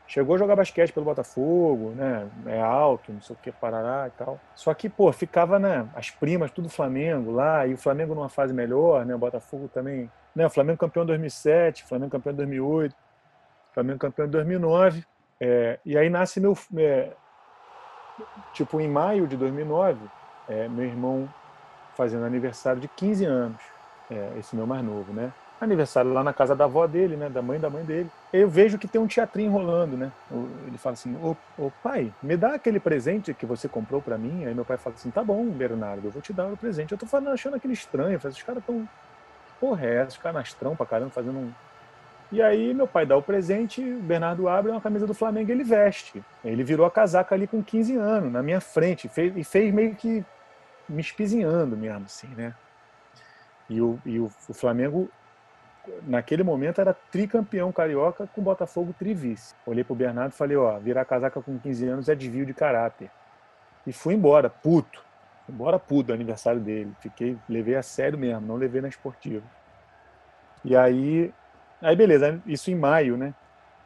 Chegou 0.09 0.37
a 0.37 0.39
jogar 0.39 0.57
basquete 0.57 0.91
pelo 0.91 1.05
Botafogo, 1.05 1.91
né? 1.91 2.27
É 2.47 2.59
alto, 2.63 3.13
não 3.13 3.21
sei 3.21 3.37
o 3.37 3.39
que, 3.39 3.53
parará 3.53 4.09
e 4.09 4.11
tal. 4.13 4.41
Só 4.55 4.73
que, 4.73 4.89
pô, 4.89 5.13
ficava, 5.13 5.59
né? 5.59 5.87
As 5.95 6.09
primas, 6.09 6.51
tudo 6.51 6.71
Flamengo 6.71 7.31
lá, 7.31 7.67
e 7.67 7.75
o 7.75 7.77
Flamengo 7.77 8.15
numa 8.15 8.31
fase 8.31 8.55
melhor, 8.55 9.05
né? 9.05 9.15
O 9.15 9.19
Botafogo 9.19 9.69
também. 9.69 10.11
Né? 10.35 10.47
O 10.47 10.51
Flamengo 10.51 10.79
campeão 10.79 11.03
em 11.03 11.09
2007, 11.09 11.85
Flamengo 11.85 12.11
campeão 12.11 12.33
em 12.33 12.37
2008, 12.37 12.97
Flamengo 13.75 13.99
campeão 13.99 14.27
em 14.27 14.31
2009. 14.31 15.05
É, 15.39 15.79
e 15.85 15.99
aí 15.99 16.09
nasce 16.09 16.41
meu. 16.41 16.57
É, 16.79 17.13
tipo, 18.55 18.81
em 18.81 18.89
maio 18.89 19.27
de 19.27 19.37
2009, 19.37 20.01
é, 20.49 20.69
meu 20.69 20.87
irmão 20.87 21.29
fazendo 21.95 22.25
aniversário 22.25 22.81
de 22.81 22.89
15 22.89 23.27
anos. 23.27 23.61
É, 24.11 24.39
esse 24.39 24.57
meu 24.57 24.67
mais 24.67 24.83
novo, 24.83 25.13
né? 25.13 25.31
Aniversário 25.61 26.13
lá 26.13 26.23
na 26.23 26.33
casa 26.33 26.55
da 26.55 26.65
avó 26.65 26.87
dele, 26.87 27.17
né, 27.17 27.29
da 27.29 27.43
mãe 27.43 27.59
da 27.59 27.69
mãe 27.69 27.85
dele. 27.85 28.11
Eu 28.33 28.49
vejo 28.49 28.79
que 28.79 28.87
tem 28.87 29.01
um 29.01 29.07
teatrinho 29.07 29.51
rolando, 29.51 29.97
né? 29.97 30.13
Ele 30.67 30.79
fala 30.79 30.95
assim: 30.95 31.17
ô, 31.17 31.71
pai, 31.83 32.13
me 32.23 32.37
dá 32.37 32.55
aquele 32.55 32.79
presente 32.79 33.35
que 33.35 33.47
você 33.47 33.69
comprou 33.69 34.01
para 34.01 34.19
mim. 34.19 34.45
Aí 34.45 34.55
meu 34.55 34.65
pai 34.65 34.77
fala 34.77 34.95
assim: 34.97 35.11
tá 35.11 35.23
bom, 35.23 35.45
Bernardo, 35.47 36.07
eu 36.07 36.11
vou 36.11 36.23
te 36.23 36.33
dar 36.33 36.47
o 36.47 36.57
presente. 36.57 36.93
Eu 36.93 36.99
tô 36.99 37.07
falando, 37.07 37.33
achando 37.33 37.57
aquele 37.57 37.75
estranho. 37.75 38.19
Eu 38.23 38.31
os 38.31 38.43
caras 38.43 38.63
tão. 38.65 38.89
Porra, 39.61 39.87
é? 39.87 40.05
Os 40.05 40.17
canastrão 40.17 40.77
pra 40.77 40.87
caramba 40.87 41.11
fazendo 41.11 41.39
um. 41.39 41.53
E 42.31 42.43
aí 42.43 42.75
meu 42.75 42.87
pai 42.87 43.07
dá 43.07 43.17
o 43.17 43.23
presente, 43.23 43.81
o 43.81 44.01
Bernardo 44.01 44.49
abre 44.49 44.71
uma 44.71 44.83
camisa 44.83 45.07
do 45.07 45.15
Flamengo 45.15 45.49
e 45.51 45.53
ele 45.53 45.65
veste. 45.65 46.23
Ele 46.45 46.63
virou 46.63 46.85
a 46.85 46.91
casaca 46.91 47.35
ali 47.35 47.47
com 47.47 47.63
15 47.63 47.97
anos, 47.97 48.31
na 48.31 48.43
minha 48.43 48.61
frente, 48.61 49.09
fez, 49.09 49.35
e 49.35 49.43
fez 49.43 49.73
meio 49.73 49.95
que 49.95 50.23
me 50.87 51.01
espizinhando 51.01 51.75
mesmo, 51.75 52.05
assim, 52.05 52.29
né? 52.37 52.55
E 53.69 53.81
o, 53.81 53.99
e 54.05 54.19
o, 54.19 54.31
o 54.47 54.55
Flamengo 54.55 55.11
naquele 56.07 56.43
momento 56.43 56.81
era 56.81 56.95
tricampeão 56.95 57.73
carioca 57.73 58.27
com 58.27 58.43
Botafogo 58.43 58.95
trivice. 58.99 59.55
Olhei 59.67 59.85
pro 59.85 59.95
Bernardo 59.95 60.33
e 60.33 60.37
falei, 60.37 60.57
ó, 60.57 60.79
virar 60.79 61.05
casaca 61.05 61.41
com 61.41 61.59
15 61.59 61.89
anos 61.89 62.09
é 62.09 62.15
desvio 62.15 62.47
de 62.47 62.55
caráter. 62.55 63.11
E 63.87 63.93
fui 63.93 64.15
embora, 64.15 64.51
puto. 64.51 65.05
Embora 65.49 65.79
puto 65.79 66.13
aniversário 66.13 66.61
dele. 66.61 66.93
Fiquei, 67.01 67.37
levei 67.49 67.77
a 67.77 67.83
sério 67.83 68.19
mesmo, 68.19 68.47
não 68.47 68.57
levei 68.57 68.81
na 68.81 68.89
esportiva. 68.89 69.45
E 70.65 70.77
aí, 70.77 71.33
aí 71.81 71.97
beleza, 71.97 72.41
isso 72.47 72.71
em 72.71 72.75
maio, 72.75 73.17
né? 73.17 73.35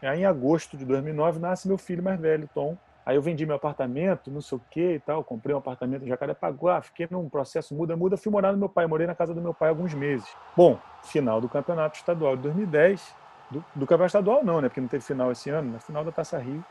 Aí 0.02 0.20
em 0.20 0.24
agosto 0.24 0.76
de 0.76 0.84
2009 0.84 1.38
nasce 1.38 1.68
meu 1.68 1.78
filho 1.78 2.02
mais 2.02 2.18
velho, 2.18 2.48
Tom, 2.52 2.76
Aí 3.04 3.16
eu 3.16 3.22
vendi 3.22 3.44
meu 3.44 3.56
apartamento, 3.56 4.30
não 4.30 4.40
sei 4.40 4.58
o 4.58 4.60
que 4.70 4.94
e 4.94 5.00
tal, 5.00 5.24
comprei 5.24 5.54
um 5.54 5.58
apartamento 5.58 6.04
em 6.04 6.08
Jacarepaguá, 6.08 6.80
fiquei 6.82 7.08
num 7.10 7.28
processo 7.28 7.74
muda, 7.74 7.96
muda, 7.96 8.16
fui 8.16 8.30
morar 8.30 8.52
no 8.52 8.58
meu 8.58 8.68
pai, 8.68 8.86
morei 8.86 9.06
na 9.06 9.14
casa 9.14 9.34
do 9.34 9.42
meu 9.42 9.52
pai 9.52 9.70
alguns 9.70 9.92
meses. 9.92 10.28
Bom, 10.56 10.78
final 11.02 11.40
do 11.40 11.48
Campeonato 11.48 11.96
Estadual 11.96 12.36
de 12.36 12.42
2010, 12.42 13.14
do, 13.50 13.64
do 13.74 13.86
Campeonato 13.86 14.06
Estadual 14.06 14.44
não, 14.44 14.60
né, 14.60 14.68
porque 14.68 14.80
não 14.80 14.88
teve 14.88 15.04
final 15.04 15.32
esse 15.32 15.50
ano, 15.50 15.72
na 15.72 15.78
final 15.80 16.04
da 16.04 16.12
Taça 16.12 16.38
Rio. 16.38 16.64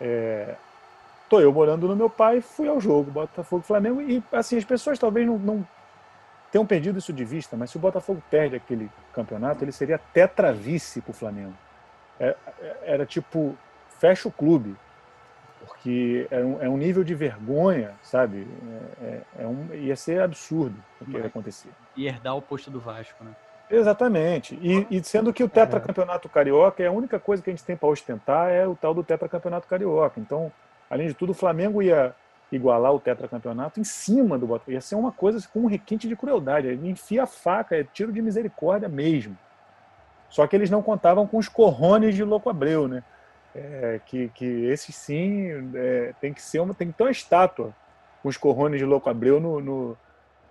É, 0.00 0.54
tô 1.28 1.40
eu 1.40 1.52
morando 1.52 1.88
no 1.88 1.96
meu 1.96 2.08
pai, 2.08 2.40
fui 2.40 2.68
ao 2.68 2.80
jogo, 2.80 3.10
Botafogo 3.10 3.62
Flamengo, 3.62 4.00
e 4.00 4.22
assim, 4.30 4.56
as 4.56 4.64
pessoas 4.64 5.00
talvez 5.00 5.26
não, 5.26 5.36
não 5.36 5.66
tenham 6.52 6.64
perdido 6.64 7.00
isso 7.00 7.12
de 7.12 7.24
vista, 7.24 7.56
mas 7.56 7.70
se 7.70 7.76
o 7.76 7.80
Botafogo 7.80 8.22
perde 8.30 8.54
aquele 8.54 8.88
campeonato, 9.12 9.64
ele 9.64 9.72
seria 9.72 9.98
tetravice 9.98 11.00
pro 11.00 11.12
Flamengo. 11.12 11.54
É, 12.20 12.36
é, 12.60 12.76
era 12.84 13.04
tipo, 13.04 13.56
fecha 13.98 14.28
o 14.28 14.32
clube, 14.32 14.76
porque 15.66 16.26
é 16.30 16.38
um, 16.38 16.62
é 16.62 16.68
um 16.68 16.76
nível 16.76 17.02
de 17.02 17.14
vergonha, 17.14 17.92
sabe? 18.02 18.46
É, 19.02 19.06
é, 19.06 19.22
é 19.40 19.46
um, 19.46 19.68
ia 19.74 19.96
ser 19.96 20.20
absurdo 20.20 20.76
o 21.00 21.04
que 21.04 21.16
ia 21.16 21.26
acontecer. 21.26 21.70
E 21.96 22.06
herdar 22.06 22.36
o 22.36 22.42
posto 22.42 22.70
do 22.70 22.80
Vasco, 22.80 23.22
né? 23.24 23.32
Exatamente. 23.70 24.58
E, 24.60 24.86
e 24.90 25.02
sendo 25.02 25.32
que 25.32 25.42
o 25.42 25.48
tetracampeonato 25.48 26.28
carioca 26.28 26.82
é 26.82 26.86
a 26.86 26.92
única 26.92 27.18
coisa 27.18 27.42
que 27.42 27.50
a 27.50 27.52
gente 27.52 27.64
tem 27.64 27.76
para 27.76 27.88
ostentar 27.88 28.50
é 28.50 28.66
o 28.66 28.76
tal 28.76 28.92
do 28.92 29.02
tetracampeonato 29.02 29.66
carioca. 29.66 30.20
Então, 30.20 30.52
além 30.88 31.08
de 31.08 31.14
tudo, 31.14 31.30
o 31.30 31.34
Flamengo 31.34 31.82
ia 31.82 32.14
igualar 32.52 32.92
o 32.92 33.00
tetracampeonato 33.00 33.80
em 33.80 33.84
cima 33.84 34.38
do 34.38 34.46
Botafogo. 34.46 34.72
Ia 34.72 34.80
ser 34.80 34.94
uma 34.94 35.10
coisa 35.10 35.46
com 35.52 35.60
um 35.60 35.66
requinte 35.66 36.06
de 36.06 36.14
crueldade. 36.14 36.68
Ele 36.68 36.88
enfia 36.88 37.24
a 37.24 37.26
faca, 37.26 37.76
é 37.76 37.84
tiro 37.84 38.12
de 38.12 38.20
misericórdia 38.20 38.88
mesmo. 38.88 39.36
Só 40.28 40.46
que 40.46 40.54
eles 40.54 40.70
não 40.70 40.82
contavam 40.82 41.26
com 41.26 41.38
os 41.38 41.48
corrones 41.48 42.14
de 42.14 42.24
Louco 42.24 42.50
Abreu, 42.50 42.86
né? 42.88 43.02
É, 43.54 44.00
que, 44.04 44.28
que 44.30 44.66
esse 44.66 44.92
sim 44.92 45.70
é, 45.74 46.12
tem 46.20 46.32
que 46.32 46.42
ser 46.42 46.60
uma, 46.60 46.74
tem 46.74 46.88
que 46.90 46.94
ter 46.94 47.04
uma 47.04 47.10
estátua 47.10 47.74
com 48.22 48.28
os 48.28 48.36
corrones 48.36 48.78
de 48.78 48.84
Louco 48.84 49.08
Abreu 49.08 49.40
no, 49.40 49.60
no, 49.60 49.96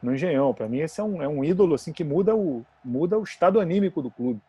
no 0.01 0.13
Engenhão. 0.13 0.53
Para 0.53 0.67
mim, 0.67 0.79
esse 0.79 1.01
é 1.01 1.03
um, 1.03 1.21
é 1.21 1.27
um 1.27 1.43
ídolo 1.43 1.75
assim 1.75 1.91
que 1.91 2.03
muda 2.03 2.35
o, 2.35 2.65
muda 2.83 3.17
o 3.17 3.23
estado 3.23 3.59
anímico 3.59 4.01
do 4.01 4.09
clube. 4.09 4.39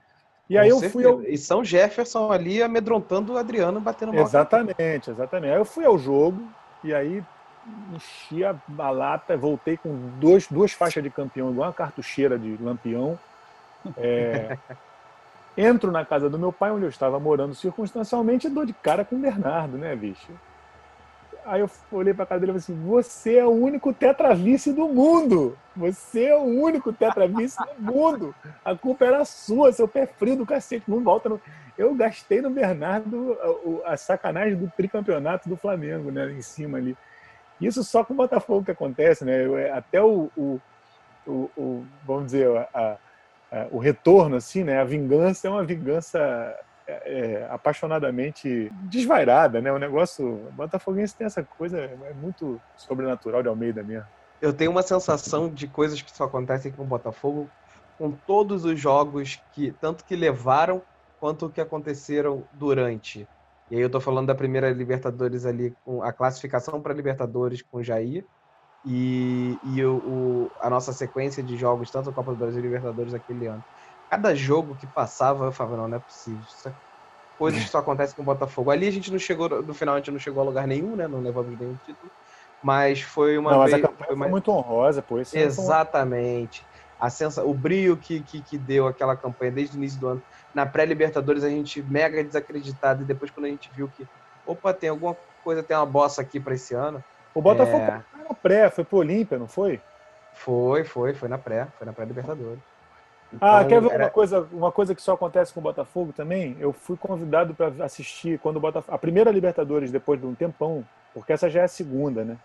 E 0.48 0.58
aí 0.58 0.68
eu 0.68 0.80
fui 0.90 1.04
ao... 1.06 1.22
E 1.22 1.38
São 1.38 1.64
Jefferson 1.64 2.30
ali 2.30 2.62
amedrontando 2.62 3.32
o 3.32 3.38
Adriano 3.38 3.80
batendo 3.80 4.12
mal. 4.12 4.22
Exatamente, 4.22 5.11
exatamente. 5.11 5.52
Aí 5.52 5.59
eu 5.59 5.64
fui 5.64 5.86
ao 5.86 5.98
jogo 5.98 6.42
e 6.82 6.92
aí 6.92 7.24
enchi 7.94 8.44
a, 8.44 8.55
a 8.78 8.90
lata, 8.90 9.36
voltei 9.36 9.76
com 9.76 9.96
dois, 10.20 10.46
duas 10.46 10.72
faixas 10.72 11.02
de 11.02 11.09
campeão, 11.09 11.50
igual 11.50 11.68
uma 11.68 11.74
cartucheira 11.74 12.38
de 12.38 12.59
lampião. 12.62 13.18
É, 13.96 14.59
Entro 15.57 15.92
na 15.92 16.05
casa 16.05 16.28
do 16.28 16.38
meu 16.38 16.52
pai, 16.52 16.70
onde 16.70 16.84
eu 16.84 16.88
estava 16.88 17.20
morando 17.20 17.55
circunstancialmente, 17.55 18.46
e 18.46 18.50
dou 18.50 18.64
de 18.64 18.72
cara 18.72 19.05
com 19.05 19.16
o 19.16 19.18
Bernardo, 19.20 19.78
né, 19.78 19.94
bicho? 19.94 20.32
Aí 21.46 21.61
eu 21.61 21.70
olhei 21.92 22.14
para 22.14 22.24
a 22.24 22.26
casa 22.26 22.40
dele 22.40 22.52
e 22.52 22.61
falei 22.61 22.76
assim: 22.76 22.88
Você 22.88 23.36
é 23.36 23.44
o 23.44 23.50
único 23.50 23.92
tetravice 23.92 24.72
do 24.72 24.88
mundo! 24.88 25.57
Você 25.76 26.26
é 26.26 26.36
o 26.36 26.42
único 26.42 26.92
tetravice 26.92 27.59
do 27.59 27.92
mundo! 27.92 28.34
A 28.64 28.74
culpa 28.74 29.05
era 29.05 29.24
sua, 29.24 29.70
seu 29.70 29.86
pé 29.86 30.07
frio 30.07 30.36
do 30.36 30.46
cacete, 30.46 30.90
não 30.90 31.02
volta. 31.02 31.30
Eu 31.76 31.94
gastei 31.94 32.40
no 32.40 32.48
Bernardo 32.48 33.36
a, 33.84 33.92
a, 33.92 33.96
sacanagem 33.96 34.57
do 34.57 34.70
tricampeonato 34.70 35.48
do 35.48 35.57
Flamengo, 35.57 36.11
né, 36.11 36.32
em 36.32 36.40
cima 36.40 36.78
ali. 36.78 36.96
Isso 37.61 37.84
só 37.84 38.02
com 38.05 38.14
o 38.14 38.16
Botafogo 38.16 38.64
que 38.64 38.70
acontece, 38.70 39.24
né? 39.24 39.44
É, 39.61 39.72
até 39.72 40.02
o, 40.02 40.30
o, 40.36 40.61
o, 41.26 41.50
o 41.57 41.84
vamos 42.07 42.26
dizer, 42.26 42.48
a, 42.72 42.80
é, 42.80 42.96
o 43.70 43.78
retorno, 43.78 44.36
assim, 44.36 44.64
né? 44.64 44.80
A 44.80 44.84
vingança 44.84 45.46
é 45.46 45.50
uma 45.50 45.64
vingança 45.64 46.18
é, 46.86 46.92
é, 46.92 47.48
apaixonadamente 47.50 48.70
desvairada, 48.82 49.61
né? 49.61 49.72
O 49.72 49.78
negócio. 49.78 50.48
Botafoguense 50.52 51.14
tem 51.14 51.26
essa 51.26 51.42
coisa, 51.42 51.78
é 51.78 52.12
muito 52.14 52.61
sobrenatural 52.76 53.42
de 53.42 53.48
Almeida 53.48 53.82
mesmo. 53.82 54.07
Eu 54.40 54.52
tenho 54.52 54.70
uma 54.70 54.82
sensação 54.82 55.48
de 55.48 55.66
coisas 55.66 56.02
que 56.02 56.14
só 56.14 56.24
acontecem 56.24 56.72
com 56.72 56.82
o 56.82 56.86
Botafogo 56.86 57.48
com 57.96 58.11
todos 58.11 58.64
os 58.64 58.78
jogos 58.78 59.40
que 59.52 59.72
tanto 59.80 60.05
que 60.05 60.16
levaram 60.16 60.82
quanto 61.20 61.48
que 61.48 61.61
aconteceram 61.61 62.44
durante. 62.52 63.26
E 63.70 63.76
aí 63.76 63.80
eu 63.80 63.88
tô 63.88 64.00
falando 64.00 64.26
da 64.26 64.34
primeira 64.34 64.70
Libertadores 64.70 65.46
ali, 65.46 65.74
com 65.84 66.02
a 66.02 66.12
classificação 66.12 66.80
para 66.80 66.92
Libertadores 66.92 67.62
com 67.62 67.78
o 67.78 67.82
Jair 67.82 68.24
e, 68.85 69.59
e 69.64 69.85
o, 69.85 69.97
o, 69.97 70.51
a 70.61 70.68
nossa 70.68 70.93
sequência 70.93 71.43
de 71.43 71.57
jogos, 71.57 71.91
tanto 71.91 72.11
a 72.11 72.12
Copa 72.12 72.32
do 72.32 72.37
Brasil 72.37 72.61
e 72.61 72.62
Libertadores 72.62 73.14
aquele 73.14 73.47
ano. 73.47 73.64
Cada 74.11 74.35
jogo 74.35 74.74
que 74.74 74.87
passava, 74.87 75.47
eu 75.47 75.53
falava, 75.53 75.76
não, 75.76 75.89
não 75.89 75.97
é 75.97 76.01
possível. 76.01 76.41
Isso 76.49 76.68
é 76.68 76.72
coisas 77.39 77.62
que 77.62 77.70
só 77.70 77.78
acontecem 77.78 78.14
com 78.14 78.22
o 78.22 78.24
Botafogo. 78.24 78.70
Ali 78.70 78.87
a 78.87 78.93
gente 78.93 79.11
não 79.11 79.18
chegou, 79.18 79.49
no 79.49 79.74
final 79.74 79.95
a 79.95 79.99
gente 79.99 80.11
não 80.11 80.18
chegou 80.18 80.43
a 80.43 80.47
lugar 80.47 80.66
nenhum, 80.66 80.97
né? 80.97 81.09
Não 81.09 81.20
levamos 81.20 81.59
nenhum 81.59 81.76
título. 81.85 82.11
Mas 82.62 83.03
foi 83.03 83.37
uma 83.37 83.51
não, 83.51 83.59
vez. 83.61 83.72
Mas 83.72 83.80
a 83.80 83.89
campanha 83.89 84.07
foi, 84.07 84.14
uma... 84.14 84.24
foi 84.24 84.30
muito 84.30 84.51
honrosa, 84.51 85.03
pô. 85.03 85.18
Esse 85.18 85.39
Exatamente. 85.39 86.64
A 86.99 87.11
sensa, 87.11 87.45
o 87.45 87.53
brilho 87.53 87.97
que, 87.97 88.20
que, 88.20 88.41
que 88.41 88.57
deu 88.57 88.87
aquela 88.87 89.16
campanha 89.16 89.53
desde 89.53 89.76
o 89.76 89.78
início 89.78 90.01
do 90.01 90.09
ano. 90.09 90.22
Na 90.55 90.64
pré-Libertadores 90.64 91.45
a 91.45 91.49
gente 91.49 91.82
mega 91.82 92.22
desacreditado. 92.22 93.03
E 93.03 93.05
depois, 93.05 93.30
quando 93.30 93.47
a 93.47 93.49
gente 93.51 93.70
viu 93.74 93.89
que, 93.89 94.07
opa, 94.47 94.72
tem 94.72 94.89
alguma 94.89 95.16
coisa, 95.43 95.62
tem 95.62 95.76
uma 95.76 95.85
bossa 95.85 96.22
aqui 96.22 96.41
para 96.41 96.55
esse 96.55 96.74
ano. 96.74 97.03
O 97.35 97.43
Botafogo 97.43 97.85
é... 97.85 98.03
pré, 98.45 98.68
foi 98.68 98.84
pro 98.84 98.99
Olímpia, 98.99 99.38
não 99.38 99.49
foi? 99.49 99.80
Foi, 100.34 100.84
foi, 100.84 101.14
foi 101.14 101.28
na 101.30 101.38
pré, 101.38 101.66
foi 101.78 101.86
na 101.86 101.92
pré-Libertadores. 101.95 102.59
Ah, 103.32 103.34
então, 103.34 103.49
ah, 103.49 103.64
quer 103.64 103.80
ver 103.80 103.90
era... 103.90 104.05
uma 104.05 104.11
coisa, 104.11 104.49
uma 104.53 104.70
coisa 104.70 104.95
que 104.95 105.01
só 105.01 105.14
acontece 105.14 105.53
com 105.55 105.61
o 105.61 105.62
Botafogo 105.62 106.12
também? 106.12 106.55
Eu 106.61 106.72
fui 106.72 106.97
convidado 106.97 107.55
para 107.55 107.72
assistir 107.82 108.38
quando 108.38 108.59
o 108.59 108.61
Botafogo, 108.61 108.95
a 108.95 108.99
primeira 108.99 109.30
Libertadores 109.30 109.90
depois 109.90 110.20
de 110.20 110.26
um 110.26 110.34
tempão, 110.34 110.84
porque 111.14 111.32
essa 111.32 111.49
já 111.49 111.62
é 111.62 111.64
a 111.64 111.68
segunda, 111.68 112.22
né? 112.22 112.36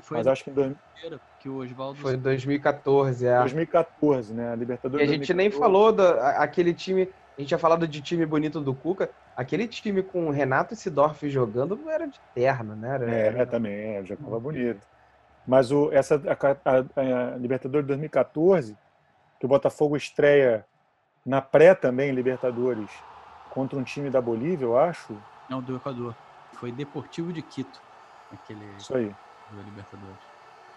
Foi 0.00 0.16
Mas 0.16 0.26
acho 0.26 0.42
que 0.42 0.50
em 0.50 0.54
dois... 0.54 0.72
que 1.38 1.48
o 1.48 1.58
Oswaldo 1.58 2.00
foi 2.00 2.16
2014, 2.16 3.26
é. 3.26 3.38
2014, 3.40 4.32
né? 4.32 4.50
A 4.50 4.56
Libertadores. 4.56 5.06
E 5.06 5.08
a 5.08 5.12
gente 5.12 5.26
2014. 5.26 5.34
nem 5.36 5.50
falou 5.50 5.92
da 5.92 6.30
aquele 6.38 6.72
time, 6.72 7.02
a 7.36 7.40
gente 7.40 7.48
tinha 7.48 7.58
falado 7.58 7.86
de 7.86 8.00
time 8.00 8.24
bonito 8.24 8.60
do 8.60 8.74
Cuca, 8.74 9.10
aquele 9.36 9.68
time 9.68 10.02
com 10.02 10.30
Renato 10.30 10.72
e 10.72 10.76
Sidorf 10.76 11.28
jogando 11.28 11.78
era 11.88 12.06
de 12.06 12.18
terno, 12.34 12.74
né? 12.74 12.94
Era, 12.94 13.10
é, 13.10 13.26
era... 13.26 13.46
também, 13.46 13.96
é, 13.96 14.04
jogava 14.04 14.40
bonito. 14.40 14.86
Mas 15.46 15.70
o, 15.70 15.92
essa 15.92 16.16
a, 16.16 16.70
a, 16.70 17.34
a 17.34 17.36
Libertadores 17.36 17.86
2014 17.86 18.76
que 19.38 19.46
o 19.46 19.48
Botafogo 19.48 19.96
estreia 19.96 20.64
na 21.24 21.40
pré 21.40 21.74
também, 21.74 22.12
Libertadores, 22.12 22.90
contra 23.50 23.78
um 23.78 23.82
time 23.82 24.10
da 24.10 24.20
Bolívia, 24.20 24.64
eu 24.64 24.78
acho. 24.78 25.16
Não, 25.48 25.60
do 25.60 25.76
Equador. 25.76 26.14
Foi 26.54 26.72
Deportivo 26.72 27.32
de 27.32 27.42
Quito. 27.42 27.80
Aquele 28.32 28.64
Isso 28.78 28.96
aí. 28.96 29.14
Do 29.50 29.62
Libertadores. 29.62 30.16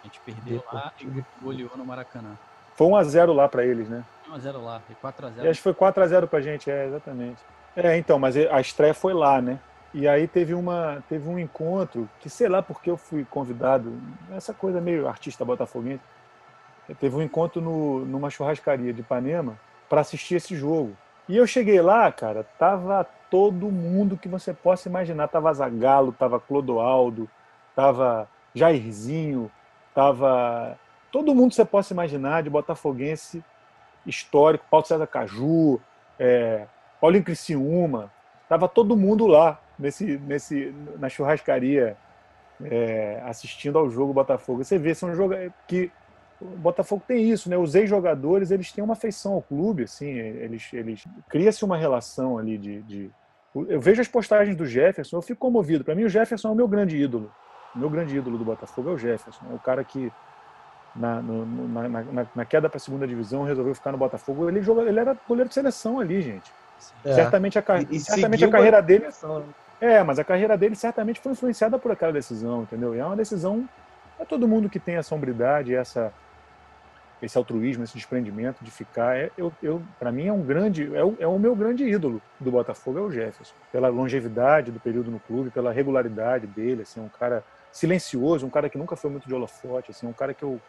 A 0.01 0.03
gente 0.05 0.20
perdeu 0.20 0.59
Deportivo. 0.59 1.18
lá 1.18 1.26
e 1.39 1.43
goleou 1.43 1.72
no 1.78 1.86
Maracanã. 1.86 2.38
Foi 2.76 2.88
1x0 2.88 3.34
lá 3.34 3.47
para 3.47 3.65
eles, 3.65 3.89
né? 3.89 4.03
1x0 4.30 4.61
lá, 4.61 4.82
foi 4.82 5.11
4x0. 5.11 5.49
acho 5.49 5.59
que 5.59 5.63
foi 5.63 5.74
4x0 5.74 6.28
pra 6.28 6.41
gente, 6.41 6.70
é, 6.70 6.86
exatamente. 6.88 7.41
É, 7.76 7.97
então, 7.97 8.20
mas 8.20 8.36
a 8.36 8.59
estreia 8.59 8.93
foi 8.93 9.13
lá, 9.13 9.41
né? 9.41 9.59
E 9.99 10.07
aí 10.07 10.27
teve, 10.27 10.53
uma, 10.53 11.03
teve 11.09 11.27
um 11.27 11.39
encontro, 11.39 12.07
que 12.19 12.29
sei 12.29 12.47
lá 12.47 12.61
porque 12.61 12.87
eu 12.87 12.97
fui 12.97 13.25
convidado, 13.25 13.99
essa 14.31 14.53
coisa 14.53 14.79
meio 14.79 15.07
artista 15.07 15.43
botafoguense, 15.43 16.03
teve 16.99 17.15
um 17.15 17.21
encontro 17.23 17.59
no, 17.59 18.05
numa 18.05 18.29
churrascaria 18.29 18.93
de 18.93 19.01
Ipanema 19.01 19.59
para 19.89 20.01
assistir 20.01 20.35
esse 20.35 20.55
jogo. 20.55 20.95
E 21.27 21.35
eu 21.35 21.47
cheguei 21.47 21.81
lá, 21.81 22.11
cara, 22.11 22.45
tava 22.59 23.07
todo 23.27 23.71
mundo 23.71 24.15
que 24.17 24.29
você 24.29 24.53
possa 24.53 24.87
imaginar. 24.87 25.29
Tava 25.29 25.51
Zagalo, 25.51 26.11
tava 26.11 26.39
Clodoaldo, 26.39 27.27
tava 27.75 28.29
Jairzinho, 28.53 29.51
tava 29.95 30.77
todo 31.11 31.33
mundo 31.33 31.49
que 31.49 31.55
você 31.55 31.65
possa 31.65 31.91
imaginar 31.91 32.43
de 32.43 32.51
botafoguense 32.51 33.43
histórico, 34.05 34.63
Paulo 34.69 34.85
César 34.85 35.07
Caju, 35.07 35.81
é, 36.19 36.67
Paulinho 37.01 37.23
Criciúma, 37.23 38.11
tava 38.47 38.67
todo 38.67 38.95
mundo 38.95 39.25
lá 39.25 39.59
nesse, 39.78 40.17
nesse, 40.19 40.73
na 40.99 41.09
churrascaria 41.09 41.97
é, 42.63 43.21
assistindo 43.25 43.78
ao 43.78 43.89
jogo 43.89 44.13
Botafogo. 44.13 44.63
Você 44.63 44.78
vê, 44.78 44.95
são 44.95 45.13
jogos 45.13 45.38
que 45.67 45.91
o 46.39 46.45
Botafogo 46.45 47.03
tem 47.07 47.30
isso, 47.30 47.49
né? 47.49 47.57
Os 47.57 47.75
ex-jogadores, 47.75 48.51
eles 48.51 48.71
têm 48.71 48.84
uma 48.84 48.93
afeição 48.93 49.34
ao 49.34 49.41
clube, 49.41 49.84
assim, 49.84 50.09
eles, 50.09 50.71
eles 50.71 51.03
cria-se 51.30 51.65
uma 51.65 51.78
relação 51.78 52.38
ali 52.38 52.57
de, 52.57 52.82
de, 52.84 53.11
Eu 53.55 53.82
vejo 53.82 54.01
as 54.01 54.07
postagens 54.07 54.55
do 54.55 54.65
Jefferson, 54.65 55.17
eu 55.17 55.21
fico 55.21 55.39
comovido. 55.39 55.84
Para 55.84 55.95
mim, 55.95 56.03
o 56.03 56.09
Jefferson 56.09 56.49
é 56.49 56.51
o 56.51 56.55
meu 56.55 56.67
grande 56.67 56.95
ídolo. 56.95 57.32
O 57.75 57.80
meu 57.80 57.89
grande 57.89 58.15
ídolo 58.15 58.38
do 58.38 58.45
Botafogo 58.45 58.89
é 58.89 58.93
o 58.93 58.97
Jefferson. 58.97 59.45
É 59.51 59.53
o 59.53 59.59
cara 59.59 59.84
que, 59.84 60.11
na, 60.95 61.21
no, 61.21 61.45
na, 61.67 61.89
na, 61.89 62.28
na 62.36 62.45
queda 62.45 62.69
para 62.69 62.78
a 62.78 62.80
segunda 62.80 63.07
divisão, 63.07 63.43
resolveu 63.43 63.73
ficar 63.73 63.91
no 63.91 63.97
Botafogo. 63.97 64.47
Ele, 64.47 64.61
joga, 64.61 64.84
ele 64.84 64.99
era 64.99 65.17
goleiro 65.28 65.47
de 65.47 65.55
seleção 65.55 65.99
ali, 65.99 66.21
gente. 66.21 66.51
É. 67.03 67.13
Certamente 67.13 67.57
a, 67.57 67.63
e, 67.89 67.99
certamente 67.99 68.45
a 68.45 68.49
carreira 68.49 68.82
dele. 68.82 69.07
É, 69.80 70.01
mas 70.03 70.17
a 70.17 70.23
carreira 70.23 70.57
dele 70.57 70.75
certamente 70.75 71.19
foi 71.19 71.32
influenciada 71.32 71.78
por 71.78 71.91
aquela 71.91 72.11
decisão, 72.11 72.63
entendeu? 72.63 72.95
E 72.95 72.99
é 72.99 73.05
uma 73.05 73.15
decisão. 73.15 73.67
É 74.19 74.25
todo 74.25 74.47
mundo 74.47 74.69
que 74.69 74.80
tem 74.80 74.95
essa 74.95 75.13
hombridade, 75.13 75.75
essa 75.75 76.11
esse 77.21 77.38
altruísmo, 77.38 77.84
esse 77.84 77.95
desprendimento 77.95 78.63
de 78.63 78.69
ficar, 78.69 79.17
é, 79.17 79.32
eu, 79.38 79.51
eu 79.61 79.82
para 79.97 80.11
mim 80.11 80.28
é 80.28 80.34
um 80.34 80.41
grande, 80.41 80.95
é 80.95 81.03
o, 81.03 81.17
é 81.19 81.28
o 81.28 81.39
meu 81.39 81.55
grande 81.55 81.84
ídolo 81.84 82.21
do 82.39 82.51
Botafogo 82.51 82.99
é 82.99 83.01
o 83.01 83.11
Jefferson, 83.11 83.55
pela 83.71 83.88
longevidade 83.88 84.71
do 84.71 84.80
período 84.80 85.09
no 85.09 85.19
clube, 85.19 85.49
pela 85.49 85.71
regularidade 85.71 86.45
dele, 86.45 86.84
assim, 86.84 86.99
um 86.99 87.09
cara 87.09 87.43
silencioso, 87.71 88.45
um 88.45 88.49
cara 88.49 88.69
que 88.69 88.78
nunca 88.78 88.95
foi 88.95 89.09
muito 89.09 89.28
de 89.28 89.34
holofote, 89.34 89.91
assim, 89.91 90.05
um 90.05 90.13
cara 90.13 90.34
que 90.34 90.43
eu 90.43 90.61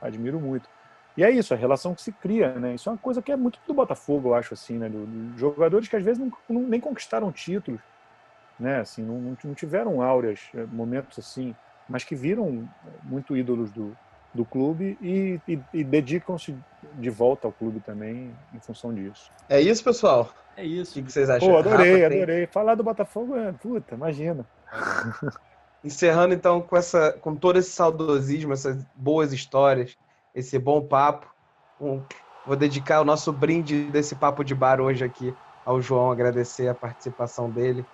admiro 0.00 0.38
muito. 0.38 0.68
E 1.16 1.24
é 1.24 1.30
isso, 1.30 1.52
a 1.52 1.56
relação 1.56 1.96
que 1.96 2.02
se 2.02 2.12
cria, 2.12 2.52
né? 2.52 2.74
Isso 2.74 2.88
é 2.88 2.92
uma 2.92 2.98
coisa 2.98 3.20
que 3.20 3.32
é 3.32 3.36
muito 3.36 3.58
do 3.66 3.74
Botafogo, 3.74 4.28
eu 4.28 4.34
acho, 4.34 4.54
assim, 4.54 4.78
né? 4.78 4.88
Do, 4.88 5.36
jogadores 5.36 5.88
que 5.88 5.96
às 5.96 6.02
vezes 6.02 6.18
não, 6.18 6.32
não, 6.48 6.62
nem 6.62 6.80
conquistaram 6.80 7.32
títulos, 7.32 7.80
né? 8.58 8.80
Assim, 8.80 9.02
não, 9.02 9.36
não 9.42 9.54
tiveram 9.54 10.02
áureas, 10.02 10.40
eh, 10.54 10.66
momentos 10.70 11.18
assim, 11.18 11.54
mas 11.88 12.04
que 12.04 12.14
viram 12.14 12.68
muito 13.02 13.36
ídolos 13.36 13.70
do, 13.70 13.96
do 14.34 14.44
clube 14.44 14.98
e, 15.00 15.40
e, 15.48 15.60
e 15.72 15.84
dedicam-se 15.84 16.56
de 16.94 17.10
volta 17.10 17.46
ao 17.46 17.52
clube 17.52 17.80
também 17.80 18.34
em 18.54 18.60
função 18.60 18.92
disso. 18.92 19.30
É 19.48 19.60
isso, 19.60 19.82
pessoal? 19.82 20.30
É 20.56 20.64
isso. 20.64 20.98
O 20.98 21.02
que 21.02 21.12
vocês 21.12 21.30
acham? 21.30 21.48
Pô, 21.48 21.56
adorei, 21.56 22.02
Rafa, 22.02 22.14
adorei. 22.14 22.36
Tem... 22.38 22.46
Falar 22.46 22.74
do 22.74 22.82
Botafogo 22.82 23.36
é, 23.36 23.52
puta, 23.52 23.94
imagina. 23.94 24.44
Encerrando 25.84 26.34
então 26.34 26.60
com 26.60 26.76
essa, 26.76 27.12
com 27.12 27.34
todo 27.36 27.58
esse 27.58 27.70
saudosismo, 27.70 28.52
essas 28.52 28.84
boas 28.94 29.32
histórias, 29.32 29.96
esse 30.34 30.58
bom 30.58 30.82
papo. 30.82 31.26
Um, 31.80 32.02
vou 32.44 32.56
dedicar 32.56 33.00
o 33.00 33.04
nosso 33.04 33.32
brinde 33.32 33.84
desse 33.84 34.16
papo 34.16 34.42
de 34.42 34.54
bar 34.54 34.80
hoje 34.80 35.04
aqui 35.04 35.32
ao 35.64 35.80
João, 35.80 36.10
agradecer 36.10 36.66
a 36.66 36.74
participação 36.74 37.50
dele, 37.50 37.84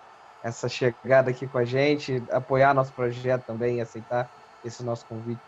essa 0.45 0.69
chegada 0.69 1.31
aqui 1.31 1.49
com 1.49 1.57
a 1.57 1.65
gente, 1.65 2.23
apoiar 2.31 2.75
nosso 2.75 2.93
projeto 2.93 3.45
também, 3.47 3.81
aceitar 3.81 4.31
esse 4.63 4.85
nosso 4.85 5.07
convite. 5.07 5.41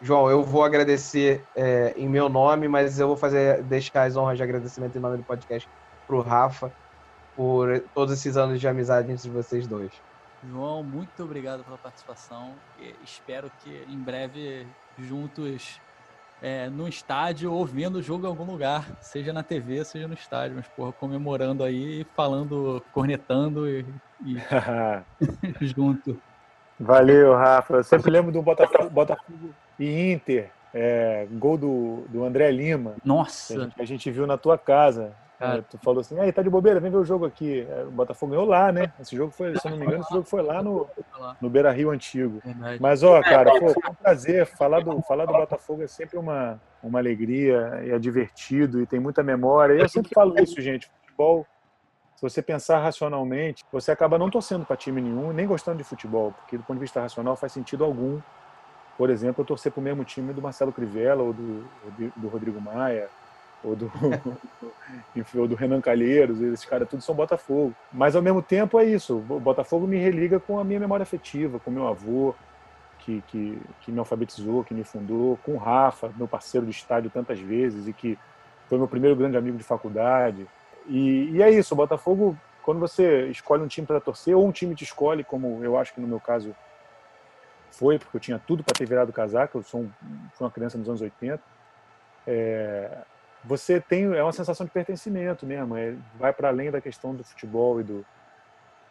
João, 0.00 0.28
eu 0.28 0.42
vou 0.42 0.64
agradecer 0.64 1.46
é, 1.54 1.94
em 1.96 2.08
meu 2.08 2.28
nome, 2.28 2.66
mas 2.66 2.98
eu 2.98 3.06
vou 3.06 3.16
fazer 3.16 3.62
deixar 3.62 4.02
as 4.02 4.16
honras 4.16 4.36
de 4.36 4.42
agradecimento 4.42 4.98
em 4.98 5.00
nome 5.00 5.18
do 5.18 5.22
podcast 5.22 5.68
para 6.08 6.16
o 6.16 6.20
Rafa 6.20 6.72
por 7.36 7.80
todos 7.94 8.12
esses 8.12 8.36
anos 8.36 8.60
de 8.60 8.66
amizade 8.66 9.12
entre 9.12 9.30
vocês 9.30 9.66
dois. 9.68 9.92
João, 10.44 10.82
muito 10.82 11.22
obrigado 11.22 11.62
pela 11.62 11.78
participação. 11.78 12.52
espero 13.04 13.48
que 13.62 13.84
em 13.88 13.98
breve 13.98 14.66
juntos 14.98 15.80
é, 16.42 16.68
no 16.68 16.88
estádio 16.88 17.52
ou 17.52 17.64
vendo 17.64 17.96
o 17.96 18.02
jogo 18.02 18.26
em 18.26 18.28
algum 18.28 18.44
lugar, 18.44 18.84
seja 19.00 19.32
na 19.32 19.44
TV, 19.44 19.84
seja 19.84 20.08
no 20.08 20.14
estádio, 20.14 20.56
mas 20.56 20.66
porra, 20.66 20.92
comemorando 20.92 21.62
aí, 21.62 22.04
falando, 22.16 22.82
cornetando 22.92 23.68
e, 23.68 23.86
e 24.24 24.36
junto. 25.64 26.20
Valeu, 26.78 27.34
Rafa. 27.34 27.74
Eu 27.74 27.84
sempre 27.84 28.10
lembro 28.10 28.32
do 28.32 28.42
Botafogo, 28.42 28.90
Botafogo 28.90 29.54
e 29.78 30.12
Inter, 30.12 30.50
é, 30.74 31.28
gol 31.30 31.56
do, 31.56 32.04
do 32.08 32.24
André 32.24 32.50
Lima. 32.50 32.96
Nossa! 33.04 33.54
Que 33.54 33.60
a, 33.60 33.64
gente, 33.64 33.82
a 33.82 33.84
gente 33.84 34.10
viu 34.10 34.26
na 34.26 34.36
tua 34.36 34.58
casa. 34.58 35.12
É, 35.42 35.60
tu 35.62 35.76
falou 35.78 36.00
assim, 36.00 36.18
aí 36.20 36.32
tá 36.32 36.40
de 36.40 36.48
bobeira, 36.48 36.78
vem 36.78 36.90
ver 36.90 36.98
o 36.98 37.04
jogo 37.04 37.26
aqui. 37.26 37.66
É, 37.68 37.82
o 37.82 37.90
Botafogo 37.90 38.30
ganhou 38.32 38.46
lá, 38.46 38.70
né? 38.70 38.92
Esse 39.00 39.16
jogo 39.16 39.32
foi, 39.32 39.58
se 39.58 39.66
eu 39.66 39.72
não 39.72 39.78
me 39.78 39.84
engano, 39.84 40.02
esse 40.02 40.12
jogo 40.12 40.24
foi 40.24 40.40
lá 40.40 40.62
no, 40.62 40.86
no 41.40 41.50
Beira 41.50 41.72
Rio 41.72 41.90
Antigo. 41.90 42.40
Mas, 42.80 43.02
ó, 43.02 43.20
cara, 43.20 43.50
pô, 43.58 43.68
foi 43.70 43.90
um 43.90 43.94
prazer. 43.94 44.46
Falar 44.46 44.80
do, 44.80 45.02
falar 45.02 45.26
do 45.26 45.32
Botafogo 45.32 45.82
é 45.82 45.88
sempre 45.88 46.16
uma, 46.16 46.60
uma 46.82 47.00
alegria, 47.00 47.82
e 47.84 47.90
é 47.90 47.98
divertido 47.98 48.80
e 48.80 48.86
tem 48.86 49.00
muita 49.00 49.22
memória. 49.22 49.74
E 49.74 49.80
eu 49.80 49.88
sempre 49.88 50.12
falo 50.14 50.38
isso, 50.38 50.60
gente. 50.60 50.88
Futebol, 51.00 51.44
se 52.14 52.22
você 52.22 52.40
pensar 52.40 52.78
racionalmente, 52.78 53.64
você 53.72 53.90
acaba 53.90 54.16
não 54.16 54.30
torcendo 54.30 54.64
para 54.64 54.76
time 54.76 55.00
nenhum, 55.00 55.32
nem 55.32 55.46
gostando 55.46 55.78
de 55.78 55.84
futebol, 55.84 56.32
porque 56.32 56.56
do 56.56 56.62
ponto 56.62 56.76
de 56.76 56.82
vista 56.82 57.00
racional 57.00 57.34
faz 57.34 57.52
sentido 57.52 57.84
algum 57.84 58.20
por 58.96 59.10
exemplo, 59.10 59.42
eu 59.42 59.46
torcer 59.46 59.72
para 59.72 59.80
o 59.80 59.82
mesmo 59.82 60.04
time 60.04 60.32
do 60.32 60.42
Marcelo 60.42 60.72
Crivella 60.72 61.22
ou 61.22 61.32
do, 61.32 61.64
do 62.16 62.28
Rodrigo 62.28 62.60
Maia, 62.60 63.08
ou 63.64 63.76
do, 63.76 63.90
enfim, 65.14 65.38
ou 65.38 65.48
do 65.48 65.54
Renan 65.54 65.80
Calheiros, 65.80 66.40
esses 66.40 66.64
caras 66.64 66.88
tudo 66.88 67.02
são 67.02 67.14
Botafogo. 67.14 67.74
Mas 67.92 68.16
ao 68.16 68.22
mesmo 68.22 68.42
tempo 68.42 68.78
é 68.78 68.84
isso, 68.84 69.16
o 69.16 69.40
Botafogo 69.40 69.86
me 69.86 69.98
religa 69.98 70.40
com 70.40 70.58
a 70.58 70.64
minha 70.64 70.80
memória 70.80 71.02
afetiva, 71.02 71.58
com 71.58 71.70
meu 71.70 71.86
avô, 71.86 72.34
que, 73.00 73.22
que, 73.28 73.60
que 73.80 73.92
me 73.92 73.98
alfabetizou, 73.98 74.64
que 74.64 74.74
me 74.74 74.84
fundou, 74.84 75.38
com 75.44 75.54
o 75.54 75.58
Rafa, 75.58 76.12
meu 76.16 76.28
parceiro 76.28 76.66
de 76.66 76.72
estádio 76.72 77.10
tantas 77.10 77.38
vezes 77.38 77.86
e 77.86 77.92
que 77.92 78.18
foi 78.68 78.78
meu 78.78 78.88
primeiro 78.88 79.16
grande 79.16 79.36
amigo 79.36 79.56
de 79.56 79.64
faculdade. 79.64 80.46
E, 80.86 81.30
e 81.32 81.42
é 81.42 81.50
isso, 81.50 81.74
o 81.74 81.76
Botafogo, 81.76 82.36
quando 82.62 82.80
você 82.80 83.26
escolhe 83.26 83.62
um 83.62 83.68
time 83.68 83.86
para 83.86 84.00
torcer, 84.00 84.36
ou 84.36 84.46
um 84.46 84.52
time 84.52 84.74
te 84.74 84.84
escolhe, 84.84 85.24
como 85.24 85.62
eu 85.62 85.76
acho 85.76 85.92
que 85.94 86.00
no 86.00 86.06
meu 86.06 86.20
caso 86.20 86.54
foi, 87.70 87.98
porque 87.98 88.16
eu 88.16 88.20
tinha 88.20 88.38
tudo 88.38 88.62
para 88.62 88.74
ter 88.74 88.86
virado 88.86 89.12
casaca, 89.12 89.56
eu 89.56 89.62
sou 89.62 89.80
um, 89.80 89.90
fui 90.32 90.44
uma 90.44 90.50
criança 90.50 90.78
nos 90.78 90.88
anos 90.88 91.00
80, 91.00 91.42
é, 92.26 92.98
você 93.44 93.80
tem 93.80 94.04
é 94.14 94.22
uma 94.22 94.32
sensação 94.32 94.64
de 94.64 94.72
pertencimento 94.72 95.46
mesmo, 95.46 95.76
é, 95.76 95.94
vai 96.18 96.32
para 96.32 96.48
além 96.48 96.70
da 96.70 96.80
questão 96.80 97.14
do 97.14 97.24
futebol 97.24 97.80
e 97.80 97.84
do 97.84 98.06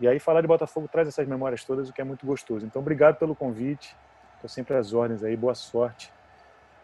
e 0.01 0.07
aí 0.07 0.17
falar 0.17 0.41
de 0.41 0.47
Botafogo 0.47 0.89
traz 0.91 1.07
essas 1.07 1.27
memórias 1.27 1.63
todas, 1.63 1.87
o 1.87 1.93
que 1.93 2.01
é 2.01 2.03
muito 2.03 2.25
gostoso. 2.25 2.65
Então, 2.65 2.81
obrigado 2.81 3.17
pelo 3.17 3.35
convite. 3.35 3.95
Estou 4.33 4.49
sempre 4.49 4.75
às 4.75 4.93
ordens 4.93 5.23
aí, 5.23 5.37
boa 5.37 5.53
sorte. 5.53 6.11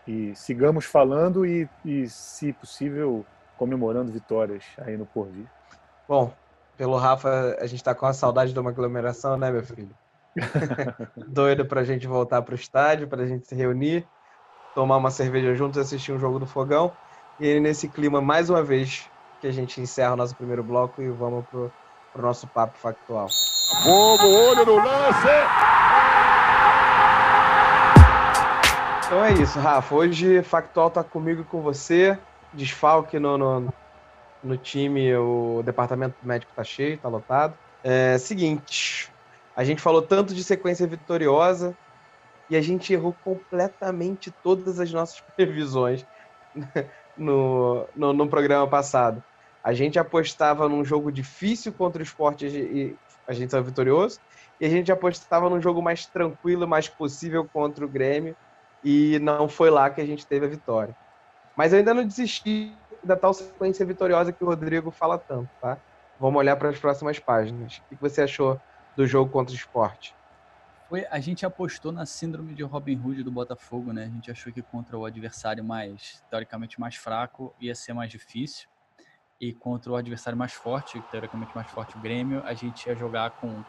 E 0.07 0.35
sigamos 0.35 0.85
falando 0.85 1.43
e, 1.43 1.67
e, 1.83 2.07
se 2.07 2.53
possível, 2.53 3.25
comemorando 3.57 4.11
vitórias 4.11 4.63
aí 4.77 4.95
no 4.95 5.07
porvir. 5.07 5.47
Bom, 6.07 6.31
pelo 6.77 6.95
Rafa, 6.95 7.57
a 7.59 7.65
gente 7.65 7.79
está 7.79 7.95
com 7.95 8.05
a 8.05 8.13
saudade 8.13 8.53
de 8.53 8.59
uma 8.59 8.69
aglomeração, 8.69 9.35
né, 9.35 9.49
meu 9.49 9.63
filho? 9.63 9.89
Doido 11.27 11.65
para 11.65 11.81
a 11.81 11.83
gente 11.83 12.05
voltar 12.05 12.43
para 12.43 12.51
o 12.51 12.55
estádio, 12.55 13.07
para 13.07 13.23
a 13.23 13.27
gente 13.27 13.47
se 13.47 13.55
reunir, 13.55 14.07
tomar 14.75 14.95
uma 14.97 15.09
cerveja 15.09 15.55
juntos, 15.55 15.79
assistir 15.79 16.11
um 16.11 16.19
jogo 16.19 16.37
do 16.37 16.45
fogão. 16.45 16.93
E 17.39 17.59
nesse 17.59 17.87
clima, 17.87 18.19
mais 18.19 18.49
uma 18.49 18.63
vez, 18.63 19.07
que 19.39 19.45
a 19.45 19.51
gente 19.51 19.79
encerra 19.79 20.13
o 20.13 20.15
nosso 20.15 20.35
primeiro 20.35 20.63
bloco 20.63 21.01
e 21.03 21.09
vamos 21.09 21.45
pro, 21.45 21.71
pro 22.11 22.21
nosso 22.23 22.47
papo 22.47 22.75
factual. 22.79 23.27
Fogo, 23.83 24.23
olho 24.25 24.65
no 24.65 24.75
lance! 24.77 25.27
Então 29.05 29.23
é 29.23 29.33
isso, 29.33 29.59
Rafa. 29.59 29.93
Hoje 29.93 30.41
Factual 30.41 30.89
tá 30.89 31.03
comigo 31.03 31.41
e 31.41 31.45
com 31.45 31.61
você. 31.61 32.17
Desfalque 32.51 33.19
no, 33.19 33.37
no, 33.37 33.73
no 34.43 34.57
time, 34.57 35.15
o 35.15 35.61
departamento 35.63 36.15
médico 36.23 36.51
tá 36.55 36.63
cheio, 36.63 36.97
tá 36.97 37.07
lotado. 37.07 37.53
É 37.83 38.17
seguinte, 38.17 39.11
a 39.55 39.63
gente 39.63 39.79
falou 39.79 40.01
tanto 40.01 40.33
de 40.33 40.43
sequência 40.43 40.87
vitoriosa 40.87 41.77
e 42.49 42.55
a 42.55 42.61
gente 42.61 42.91
errou 42.91 43.15
completamente 43.23 44.31
todas 44.31 44.79
as 44.79 44.91
nossas 44.91 45.21
previsões 45.37 46.03
no, 47.17 47.87
no, 47.95 48.13
no, 48.13 48.27
programa 48.27 48.67
passado. 48.67 49.23
A 49.63 49.73
gente 49.73 49.99
apostava 49.99 50.69
num 50.69 50.83
jogo 50.83 51.11
difícil 51.11 51.73
contra 51.73 52.01
o 52.01 52.03
esporte 52.03 52.45
e 52.47 52.95
a 53.27 53.33
gente 53.33 53.51
saiu 53.51 53.63
vitorioso. 53.63 54.19
E 54.59 54.65
a 54.65 54.69
gente 54.69 54.91
apostava 54.91 55.49
num 55.49 55.61
jogo 55.61 55.81
mais 55.81 56.05
tranquilo, 56.05 56.67
mais 56.67 56.87
possível 56.87 57.47
contra 57.51 57.85
o 57.85 57.89
Grêmio. 57.89 58.35
E 58.83 59.19
não 59.19 59.49
foi 59.49 59.69
lá 59.69 59.89
que 59.89 60.01
a 60.01 60.05
gente 60.05 60.25
teve 60.25 60.45
a 60.45 60.49
vitória. 60.49 60.95
Mas 61.55 61.73
eu 61.73 61.79
ainda 61.79 61.93
não 61.93 62.05
desisti 62.05 62.73
da 63.03 63.15
tal 63.15 63.33
sequência 63.33 63.85
vitoriosa 63.85 64.31
que 64.31 64.43
o 64.43 64.47
Rodrigo 64.47 64.91
fala 64.91 65.17
tanto, 65.17 65.49
tá? 65.61 65.77
Vamos 66.19 66.39
olhar 66.39 66.55
para 66.55 66.69
as 66.69 66.79
próximas 66.79 67.19
páginas. 67.19 67.81
O 67.91 67.95
que 67.95 68.01
você 68.01 68.21
achou 68.21 68.59
do 68.95 69.05
jogo 69.05 69.31
contra 69.31 69.53
o 69.53 69.57
esporte? 69.57 70.15
Foi, 70.89 71.05
a 71.11 71.19
gente 71.19 71.45
apostou 71.45 71.91
na 71.91 72.05
síndrome 72.05 72.53
de 72.53 72.63
Robin 72.63 72.97
Hood 72.97 73.21
do 73.21 73.31
Botafogo, 73.31 73.91
né? 73.91 74.05
A 74.05 74.09
gente 74.09 74.31
achou 74.31 74.53
que 74.53 74.61
contra 74.61 74.97
o 74.97 75.05
adversário 75.05 75.63
mais, 75.63 76.23
teoricamente, 76.29 76.79
mais 76.79 76.95
fraco 76.95 77.53
ia 77.59 77.75
ser 77.75 77.93
mais 77.93 78.09
difícil. 78.09 78.69
E 79.39 79.53
contra 79.53 79.91
o 79.91 79.95
adversário 79.95 80.39
mais 80.39 80.53
forte, 80.53 81.01
teoricamente 81.11 81.53
mais 81.53 81.69
forte, 81.69 81.95
o 81.97 81.99
Grêmio, 81.99 82.41
a 82.45 82.53
gente 82.53 82.87
ia 82.87 82.95
jogar 82.95 83.31
com, 83.31 83.63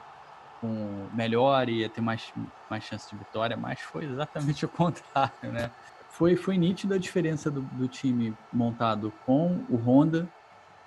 com 0.61 1.09
melhor 1.13 1.69
e 1.69 1.81
ia 1.81 1.91
ter 1.91 2.01
mais, 2.01 2.33
mais 2.71 2.85
chance 2.85 3.11
de 3.11 3.17
vitória, 3.17 3.57
mas 3.57 3.81
foi 3.81 4.05
exatamente 4.05 4.65
o 4.67 4.69
contrário, 4.69 5.53
né? 5.53 5.71
Foi, 6.09 6.37
foi 6.37 6.57
nítida 6.57 6.95
a 6.95 6.99
diferença 6.99 7.51
do, 7.51 7.63
do 7.63 7.87
time 7.89 8.35
montado 8.53 9.13
com 9.27 9.65
o 9.69 9.77
Honda, 9.77 10.29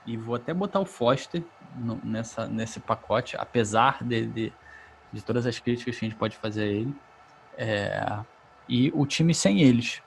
e 0.06 0.18
vou 0.18 0.36
até 0.36 0.54
botar 0.54 0.80
o 0.80 0.86
Foster 0.86 1.44
no, 1.76 2.00
nessa, 2.04 2.48
nesse 2.48 2.80
pacote, 2.80 3.38
apesar 3.38 4.04
de, 4.04 4.26
de 4.26 4.54
de 5.12 5.22
todas 5.22 5.46
as 5.46 5.60
críticas 5.60 5.98
que 5.98 6.06
a 6.06 6.10
gente 6.10 6.18
pode 6.18 6.38
fazer 6.38 6.64
a 6.64 6.68
ele. 6.68 6.96
É, 7.58 8.20
e 8.68 8.92
o 8.94 9.06
time 9.06 9.34
sem 9.34 9.62
eles. 9.62 10.02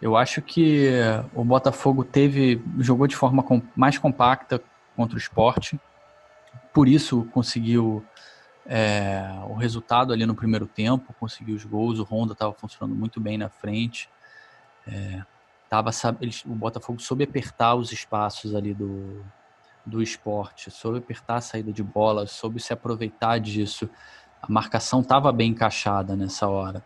Eu 0.00 0.16
acho 0.16 0.42
que 0.42 0.90
o 1.34 1.44
Botafogo 1.44 2.04
teve 2.04 2.62
jogou 2.78 3.06
de 3.06 3.16
forma 3.16 3.42
com, 3.42 3.62
mais 3.74 3.96
compacta 3.98 4.62
contra 4.94 5.16
o 5.16 5.18
esporte, 5.18 5.80
por 6.72 6.88
isso 6.88 7.24
conseguiu 7.32 8.04
é, 8.66 9.22
o 9.48 9.54
resultado 9.54 10.12
ali 10.12 10.26
no 10.26 10.34
primeiro 10.34 10.66
tempo, 10.66 11.14
conseguiu 11.18 11.54
os 11.56 11.64
gols, 11.64 11.98
o 11.98 12.04
Honda 12.04 12.32
estava 12.32 12.52
funcionando 12.52 12.96
muito 12.96 13.20
bem 13.20 13.38
na 13.38 13.48
frente. 13.48 14.08
É, 14.86 15.22
tava, 15.68 15.90
eles, 16.20 16.44
o 16.44 16.54
Botafogo 16.54 17.00
soube 17.00 17.24
apertar 17.24 17.74
os 17.74 17.92
espaços 17.92 18.54
ali 18.54 18.74
do, 18.74 19.24
do 19.84 20.02
esporte, 20.02 20.70
soube 20.70 20.98
apertar 20.98 21.36
a 21.36 21.40
saída 21.40 21.72
de 21.72 21.82
bola, 21.82 22.26
soube 22.26 22.60
se 22.60 22.72
aproveitar 22.72 23.38
disso 23.38 23.88
a 24.48 24.52
marcação 24.52 25.00
estava 25.00 25.32
bem 25.32 25.50
encaixada 25.50 26.14
nessa 26.14 26.46
hora. 26.46 26.84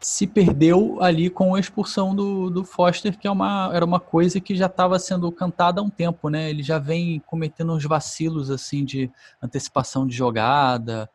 Se 0.00 0.26
perdeu 0.26 1.02
ali 1.02 1.30
com 1.30 1.54
a 1.54 1.60
expulsão 1.60 2.14
do, 2.14 2.50
do 2.50 2.62
Foster, 2.62 3.18
que 3.18 3.26
é 3.26 3.30
uma, 3.30 3.70
era 3.72 3.84
uma 3.84 3.98
coisa 3.98 4.38
que 4.38 4.54
já 4.54 4.66
estava 4.66 4.98
sendo 4.98 5.32
cantada 5.32 5.80
há 5.80 5.84
um 5.84 5.88
tempo, 5.88 6.28
né? 6.28 6.50
Ele 6.50 6.62
já 6.62 6.78
vem 6.78 7.20
cometendo 7.20 7.72
uns 7.72 7.84
vacilos 7.84 8.50
assim 8.50 8.84
de 8.84 9.10
antecipação 9.42 10.06
de 10.06 10.14
jogada. 10.14 11.08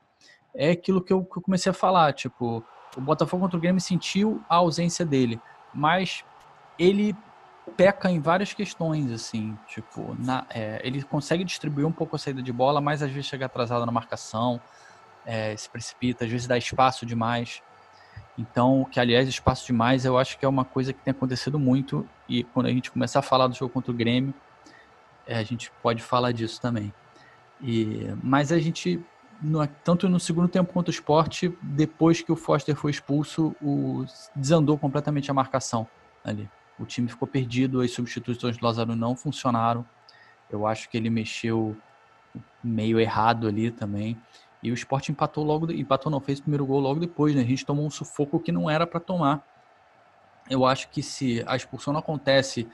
É 0.56 0.72
aquilo 0.72 1.02
que 1.02 1.14
eu, 1.14 1.24
que 1.24 1.38
eu 1.38 1.42
comecei 1.42 1.70
a 1.70 1.74
falar, 1.74 2.14
tipo, 2.14 2.64
o 2.98 3.02
Botafogo 3.02 3.44
contra 3.44 3.58
o 3.58 3.62
Grêmio 3.62 3.80
sentiu 3.80 4.42
a 4.50 4.56
ausência 4.56 5.06
dele, 5.06 5.40
mas 5.72 6.24
ele 6.80 7.16
peca 7.78 8.10
em 8.10 8.20
várias 8.20 8.54
questões, 8.54 9.12
assim, 9.12 9.56
tipo, 9.68 10.16
na, 10.18 10.48
é, 10.50 10.82
ele 10.84 11.04
consegue 11.04 11.44
distribuir 11.44 11.86
um 11.86 11.92
pouco 11.92 12.16
a 12.16 12.20
saída 12.20 12.42
de 12.42 12.52
bola, 12.52 12.82
mas 12.82 13.04
às 13.04 13.12
vezes 13.12 13.28
chega 13.28 13.46
atrasado 13.46 13.86
na 13.86 13.92
marcação, 13.92 14.60
é, 15.30 15.56
se 15.56 15.70
precipita, 15.70 16.26
às 16.26 16.32
vezes 16.32 16.48
dá 16.48 16.58
espaço 16.58 17.06
demais. 17.06 17.62
Então, 18.36 18.84
que 18.92 19.00
aliás, 19.00 19.28
espaço 19.28 19.64
demais 19.68 20.04
eu 20.04 20.18
acho 20.18 20.40
que 20.40 20.46
é 20.46 20.50
uma 20.50 20.66
coisa 20.66 20.92
que 20.92 21.04
tem 21.04 21.12
acontecido 21.12 21.60
muito 21.60 22.08
e 22.28 22.44
quando 22.46 22.66
a 22.66 22.72
gente 22.72 22.90
começar 22.90 23.20
a 23.20 23.22
falar 23.22 23.46
do 23.46 23.54
jogo 23.54 23.72
contra 23.72 23.92
o 23.92 23.94
Grêmio, 23.94 24.34
é, 25.28 25.38
a 25.38 25.44
gente 25.44 25.72
pode 25.84 26.02
falar 26.02 26.32
disso 26.32 26.60
também. 26.60 26.92
E, 27.62 28.12
mas 28.24 28.52
a 28.52 28.58
gente, 28.58 29.00
no, 29.40 29.66
tanto 29.68 30.10
no 30.10 30.20
segundo 30.20 30.48
tempo 30.48 30.74
quanto 30.74 30.88
o 30.88 30.92
esporte, 30.92 31.56
depois 31.62 32.24
que 32.24 32.32
o 32.32 32.36
Foster 32.36 32.76
foi 32.76 32.90
expulso, 32.90 33.56
o, 33.62 34.06
desandou 34.36 34.80
completamente 34.80 35.30
a 35.30 35.34
marcação 35.34 35.86
ali. 36.24 36.50
O 36.80 36.86
time 36.86 37.08
ficou 37.08 37.28
perdido, 37.28 37.82
as 37.82 37.92
substituições 37.92 38.58
do 38.58 38.66
Lázaro 38.66 38.96
não 38.96 39.16
funcionaram. 39.16 39.86
Eu 40.50 40.66
acho 40.66 40.90
que 40.90 40.98
ele 40.98 41.12
mexeu 41.12 41.78
meio 42.64 43.00
errado 43.00 43.48
ali 43.48 43.70
também. 43.70 44.18
E 44.62 44.72
o 44.72 44.74
esporte 44.74 45.12
empatou 45.12 45.44
logo, 45.44 45.72
empatou 45.72 46.12
não, 46.12 46.20
fez 46.20 46.40
o 46.40 46.42
primeiro 46.42 46.66
gol 46.66 46.80
logo 46.80 47.00
depois, 47.00 47.34
né? 47.34 47.42
A 47.42 47.46
gente 47.46 47.66
tomou 47.66 47.86
um 47.86 47.90
sufoco 47.90 48.40
que 48.40 48.52
não 48.52 48.70
era 48.70 48.86
para 48.86 49.00
tomar. 49.00 49.44
Eu 50.50 50.66
acho 50.66 50.90
que 50.90 51.02
se 51.02 51.44
a 51.48 51.56
expulsão 51.56 51.94
não 51.94 52.00
acontece 52.00 52.68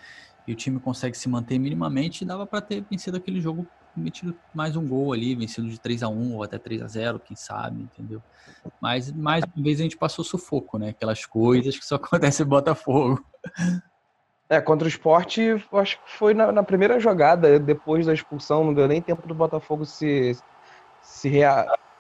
e 0.48 0.52
o 0.52 0.56
time 0.56 0.80
consegue 0.80 1.18
se 1.18 1.28
manter 1.28 1.60
minimamente, 1.60 2.26
dava 2.26 2.46
para 2.46 2.62
ter 2.62 2.84
vencido 2.90 3.18
aquele 3.18 3.42
jogo, 3.42 3.68
metido 3.96 4.36
mais 4.54 4.76
um 4.76 4.88
gol 4.88 5.14
ali, 5.14 5.36
vencido 5.36 5.68
de 5.68 5.80
3 5.80 6.04
a 6.04 6.10
1 6.10 6.36
ou 6.36 6.44
até 6.44 6.58
3 6.58 6.82
a 6.82 6.88
0 6.88 7.20
quem 7.20 7.36
sabe, 7.36 7.82
entendeu? 7.82 8.22
Mas 8.82 9.12
mais 9.12 9.44
uma 9.44 9.64
vez 9.64 9.80
a 9.80 9.84
gente 9.84 9.98
passou 9.98 10.24
sufoco, 10.24 10.78
né? 10.78 10.90
Aquelas 10.90 11.26
coisas 11.26 11.78
que 11.78 11.86
só 11.86 11.96
acontece 11.96 12.44
em 12.44 12.48
Botafogo. 12.48 13.24
É, 14.48 14.62
contra 14.62 14.86
o 14.86 14.90
esporte, 14.90 15.42
acho 15.74 15.98
que 16.04 16.12
foi 16.12 16.34
na, 16.36 16.52
na, 16.52 16.62
primeira 16.64 17.00
jogada, 17.00 17.60
depois 17.60 18.06
da 18.06 18.14
expulsão, 18.14 18.64
não 18.64 18.76
deu 18.76 18.88
nem 18.88 19.02
tempo 19.02 19.28
do 19.28 19.34
Botafogo 19.34 19.86
se, 19.86 20.38
se 21.06 21.42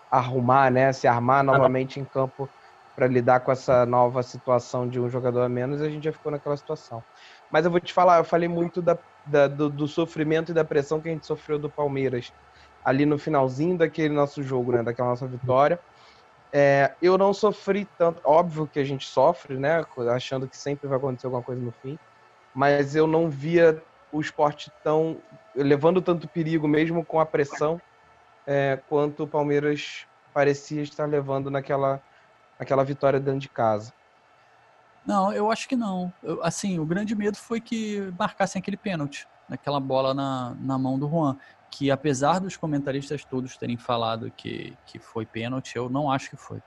arrumar, 0.09 0.71
né, 0.71 0.91
se 0.91 1.07
armar 1.07 1.43
novamente 1.43 1.99
em 1.99 2.03
campo 2.03 2.49
para 2.95 3.07
lidar 3.07 3.41
com 3.41 3.51
essa 3.51 3.85
nova 3.85 4.23
situação 4.23 4.87
de 4.87 4.99
um 4.99 5.07
jogador 5.07 5.41
a 5.41 5.49
menos, 5.49 5.81
a 5.81 5.89
gente 5.89 6.05
já 6.05 6.11
ficou 6.11 6.31
naquela 6.31 6.57
situação. 6.57 7.03
Mas 7.51 7.65
eu 7.65 7.71
vou 7.71 7.79
te 7.79 7.93
falar, 7.93 8.17
eu 8.17 8.23
falei 8.23 8.47
muito 8.47 8.81
da, 8.81 8.97
da, 9.25 9.47
do, 9.47 9.69
do, 9.69 9.87
sofrimento 9.87 10.51
e 10.51 10.55
da 10.55 10.63
pressão 10.63 10.99
que 10.99 11.09
a 11.09 11.11
gente 11.11 11.25
sofreu 11.25 11.59
do 11.59 11.69
Palmeiras 11.69 12.33
ali 12.83 13.05
no 13.05 13.17
finalzinho 13.17 13.77
daquele 13.77 14.13
nosso 14.13 14.41
jogo, 14.41 14.71
né, 14.71 14.81
daquela 14.81 15.09
nossa 15.09 15.27
vitória. 15.27 15.79
É, 16.51 16.93
eu 17.01 17.17
não 17.17 17.33
sofri 17.33 17.85
tanto, 17.97 18.21
óbvio 18.23 18.65
que 18.65 18.79
a 18.79 18.83
gente 18.83 19.05
sofre, 19.05 19.57
né, 19.57 19.85
achando 20.13 20.47
que 20.47 20.57
sempre 20.57 20.87
vai 20.87 20.97
acontecer 20.97 21.27
alguma 21.27 21.43
coisa 21.43 21.61
no 21.61 21.71
fim, 21.81 21.99
mas 22.53 22.95
eu 22.95 23.05
não 23.05 23.29
via 23.29 23.81
o 24.11 24.21
esporte 24.21 24.71
tão 24.83 25.17
levando 25.53 26.01
tanto 26.01 26.27
perigo 26.27 26.67
mesmo 26.67 27.03
com 27.03 27.19
a 27.19 27.25
pressão 27.25 27.79
é, 28.45 28.79
quanto 28.87 29.23
o 29.23 29.27
Palmeiras 29.27 30.05
parecia 30.33 30.81
estar 30.81 31.05
levando 31.05 31.49
naquela, 31.49 32.01
naquela 32.59 32.83
vitória 32.83 33.19
dentro 33.19 33.39
de 33.39 33.49
casa. 33.49 33.93
Não, 35.05 35.31
eu 35.31 35.51
acho 35.51 35.69
que 35.69 35.75
não. 35.75 36.11
Eu, 36.23 36.43
assim, 36.43 36.79
o 36.79 36.85
grande 36.85 37.15
medo 37.15 37.37
foi 37.37 37.61
que 37.61 38.11
marcassem 38.17 38.59
aquele 38.59 38.77
pênalti, 38.77 39.27
naquela 39.47 39.79
bola 39.79 40.13
na, 40.13 40.55
na 40.59 40.77
mão 40.77 40.97
do 40.97 41.07
Juan. 41.07 41.37
Que 41.69 41.91
apesar 41.91 42.39
dos 42.39 42.57
comentaristas 42.57 43.23
todos 43.23 43.57
terem 43.57 43.77
falado 43.77 44.31
que, 44.31 44.75
que 44.85 44.97
foi 44.97 45.25
pênalti, 45.25 45.75
eu 45.75 45.89
não 45.89 46.11
acho 46.11 46.29
que 46.29 46.37
foi. 46.37 46.61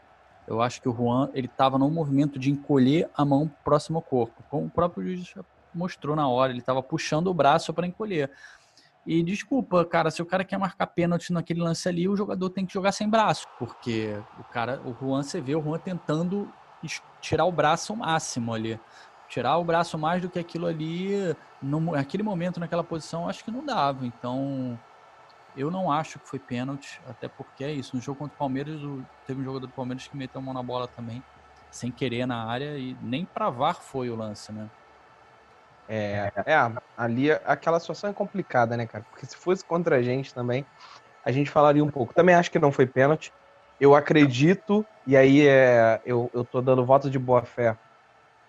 Eu 0.47 0.63
acho 0.63 0.81
que 0.81 0.89
o 0.89 0.95
Juan 0.95 1.31
ele 1.35 1.47
estava 1.47 1.79
no 1.79 1.91
movimento 1.91 2.39
de 2.39 2.51
encolher 2.51 3.11
a 3.15 3.25
mão 3.25 3.51
próximo 3.65 3.99
ao 3.99 4.03
corpo, 4.03 4.43
como 4.49 4.67
o 4.67 4.71
próprio 4.71 5.03
juiz 5.05 5.35
mostrou 5.75 6.15
na 6.15 6.29
hora. 6.29 6.53
Ele 6.53 6.61
estava 6.61 6.83
puxando 6.83 7.27
o 7.29 7.35
braço 7.35 7.75
para 7.75 7.87
encolher. 7.87 8.31
E 9.11 9.23
desculpa, 9.23 9.87
cara, 9.87 10.11
se 10.11 10.21
o 10.21 10.27
cara 10.27 10.45
quer 10.45 10.59
marcar 10.59 10.87
pênalti 10.87 11.33
naquele 11.33 11.63
lance 11.63 11.89
ali, 11.89 12.07
o 12.07 12.15
jogador 12.15 12.51
tem 12.51 12.67
que 12.67 12.75
jogar 12.75 12.93
sem 12.93 13.09
braço, 13.09 13.47
porque 13.59 14.21
o 14.39 14.45
cara, 14.45 14.83
o 14.85 14.93
Juan, 14.93 15.23
você 15.23 15.41
vê 15.41 15.57
o 15.57 15.63
Juan 15.63 15.79
tentando 15.79 16.53
tirar 17.19 17.47
o 17.47 17.51
braço 17.51 17.95
ao 17.95 17.97
máximo 17.97 18.53
ali. 18.53 18.79
Tirar 19.27 19.57
o 19.57 19.65
braço 19.65 19.97
mais 19.97 20.21
do 20.21 20.29
que 20.29 20.39
aquilo 20.39 20.67
ali, 20.67 21.35
no, 21.63 21.81
naquele 21.81 22.23
momento, 22.23 22.61
naquela 22.61 22.85
posição, 22.85 23.27
acho 23.27 23.43
que 23.43 23.51
não 23.51 23.65
dava. 23.65 24.05
Então, 24.05 24.79
eu 25.57 25.71
não 25.71 25.91
acho 25.91 26.19
que 26.19 26.29
foi 26.29 26.39
pênalti, 26.39 27.01
até 27.09 27.29
porque 27.29 27.65
é 27.65 27.73
isso. 27.73 27.97
No 27.97 28.03
jogo 28.03 28.19
contra 28.19 28.35
o 28.35 28.39
Palmeiras, 28.39 28.79
teve 29.27 29.41
um 29.41 29.45
jogador 29.45 29.67
do 29.67 29.73
Palmeiras 29.73 30.07
que 30.07 30.19
meteu 30.19 30.39
a 30.39 30.45
mão 30.45 30.53
na 30.53 30.63
bola 30.63 30.87
também, 30.87 31.23
sem 31.71 31.91
querer 31.91 32.27
na 32.27 32.45
área, 32.45 32.77
e 32.77 32.95
nem 33.01 33.25
pra 33.25 33.49
VAR 33.49 33.77
foi 33.77 34.11
o 34.11 34.17
lance, 34.17 34.53
né? 34.53 34.69
É, 35.89 36.31
é, 36.47 36.55
ali 36.97 37.33
aquela 37.33 37.81
situação 37.81 38.11
é 38.11 38.13
complicada, 38.13 38.77
né, 38.77 38.87
cara? 38.87 39.05
Porque 39.11 39.25
se 39.25 39.37
fosse 39.37 39.65
contra 39.65 39.97
a 39.97 40.03
gente 40.03 40.35
também, 40.35 40.65
a 41.25 41.33
gente 41.33 41.51
falaria 41.51 41.83
um 41.83 41.91
pouco. 41.91 42.13
Também 42.13 42.35
acho 42.35 42.51
que 42.51 42.59
não 42.59 42.71
foi 42.71 42.87
pênalti. 42.87 43.33
Eu 43.81 43.95
acredito, 43.95 44.85
e 45.07 45.17
aí 45.17 45.47
é, 45.47 46.01
eu, 46.05 46.31
eu 46.35 46.45
tô 46.45 46.61
dando 46.61 46.85
voto 46.85 47.09
de 47.09 47.19
boa 47.19 47.43
fé 47.43 47.77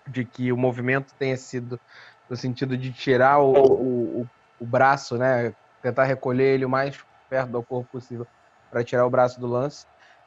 de 0.08 0.24
que 0.24 0.52
o 0.52 0.56
movimento 0.56 1.14
tenha 1.18 1.36
sido 1.36 1.80
no 2.28 2.36
sentido 2.36 2.76
de 2.76 2.92
tirar 2.92 3.38
o, 3.38 3.52
o, 3.52 4.26
o 4.58 4.66
braço, 4.66 5.16
né? 5.16 5.52
Tentar 5.82 6.04
recolher 6.04 6.54
ele 6.54 6.64
o 6.64 6.70
mais 6.70 6.98
perto 7.28 7.52
do 7.52 7.62
corpo 7.62 7.88
possível 7.90 8.26
para 8.70 8.84
tirar 8.84 9.06
o 9.06 9.10
braço 9.10 9.40
do 9.40 9.46
lance. 9.46 9.84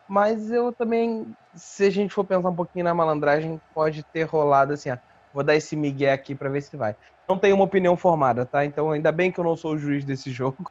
Mas 0.07 0.51
eu 0.51 0.73
também, 0.73 1.25
se 1.55 1.85
a 1.85 1.89
gente 1.89 2.13
for 2.13 2.23
pensar 2.23 2.49
um 2.49 2.55
pouquinho 2.55 2.85
na 2.85 2.93
malandragem, 2.93 3.59
pode 3.73 4.03
ter 4.11 4.23
rolado 4.23 4.73
assim, 4.73 4.89
ó, 4.89 4.97
vou 5.33 5.43
dar 5.43 5.55
esse 5.55 5.75
migué 5.75 6.13
aqui 6.13 6.35
para 6.35 6.49
ver 6.49 6.61
se 6.61 6.77
vai. 6.77 6.95
Não 7.27 7.37
tenho 7.37 7.55
uma 7.55 7.65
opinião 7.65 7.97
formada, 7.97 8.45
tá? 8.45 8.63
Então 8.63 8.91
ainda 8.91 9.11
bem 9.11 9.31
que 9.31 9.39
eu 9.39 9.43
não 9.43 9.57
sou 9.57 9.73
o 9.73 9.77
juiz 9.77 10.05
desse 10.05 10.31
jogo. 10.31 10.69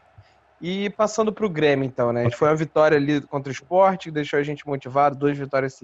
E 0.61 0.91
passando 0.91 1.33
para 1.33 1.45
o 1.45 1.51
Grêmio, 1.51 1.85
então, 1.85 2.13
né? 2.13 2.31
Foi 2.31 2.49
uma 2.49 2.55
vitória 2.55 2.97
ali 2.97 3.21
contra 3.23 3.51
o 3.51 3.53
esporte, 3.53 4.13
deixou 4.13 4.39
a 4.39 4.45
gente 4.45 4.65
motivado, 4.65 5.19
duas 5.19 5.37
vitórias 5.37 5.77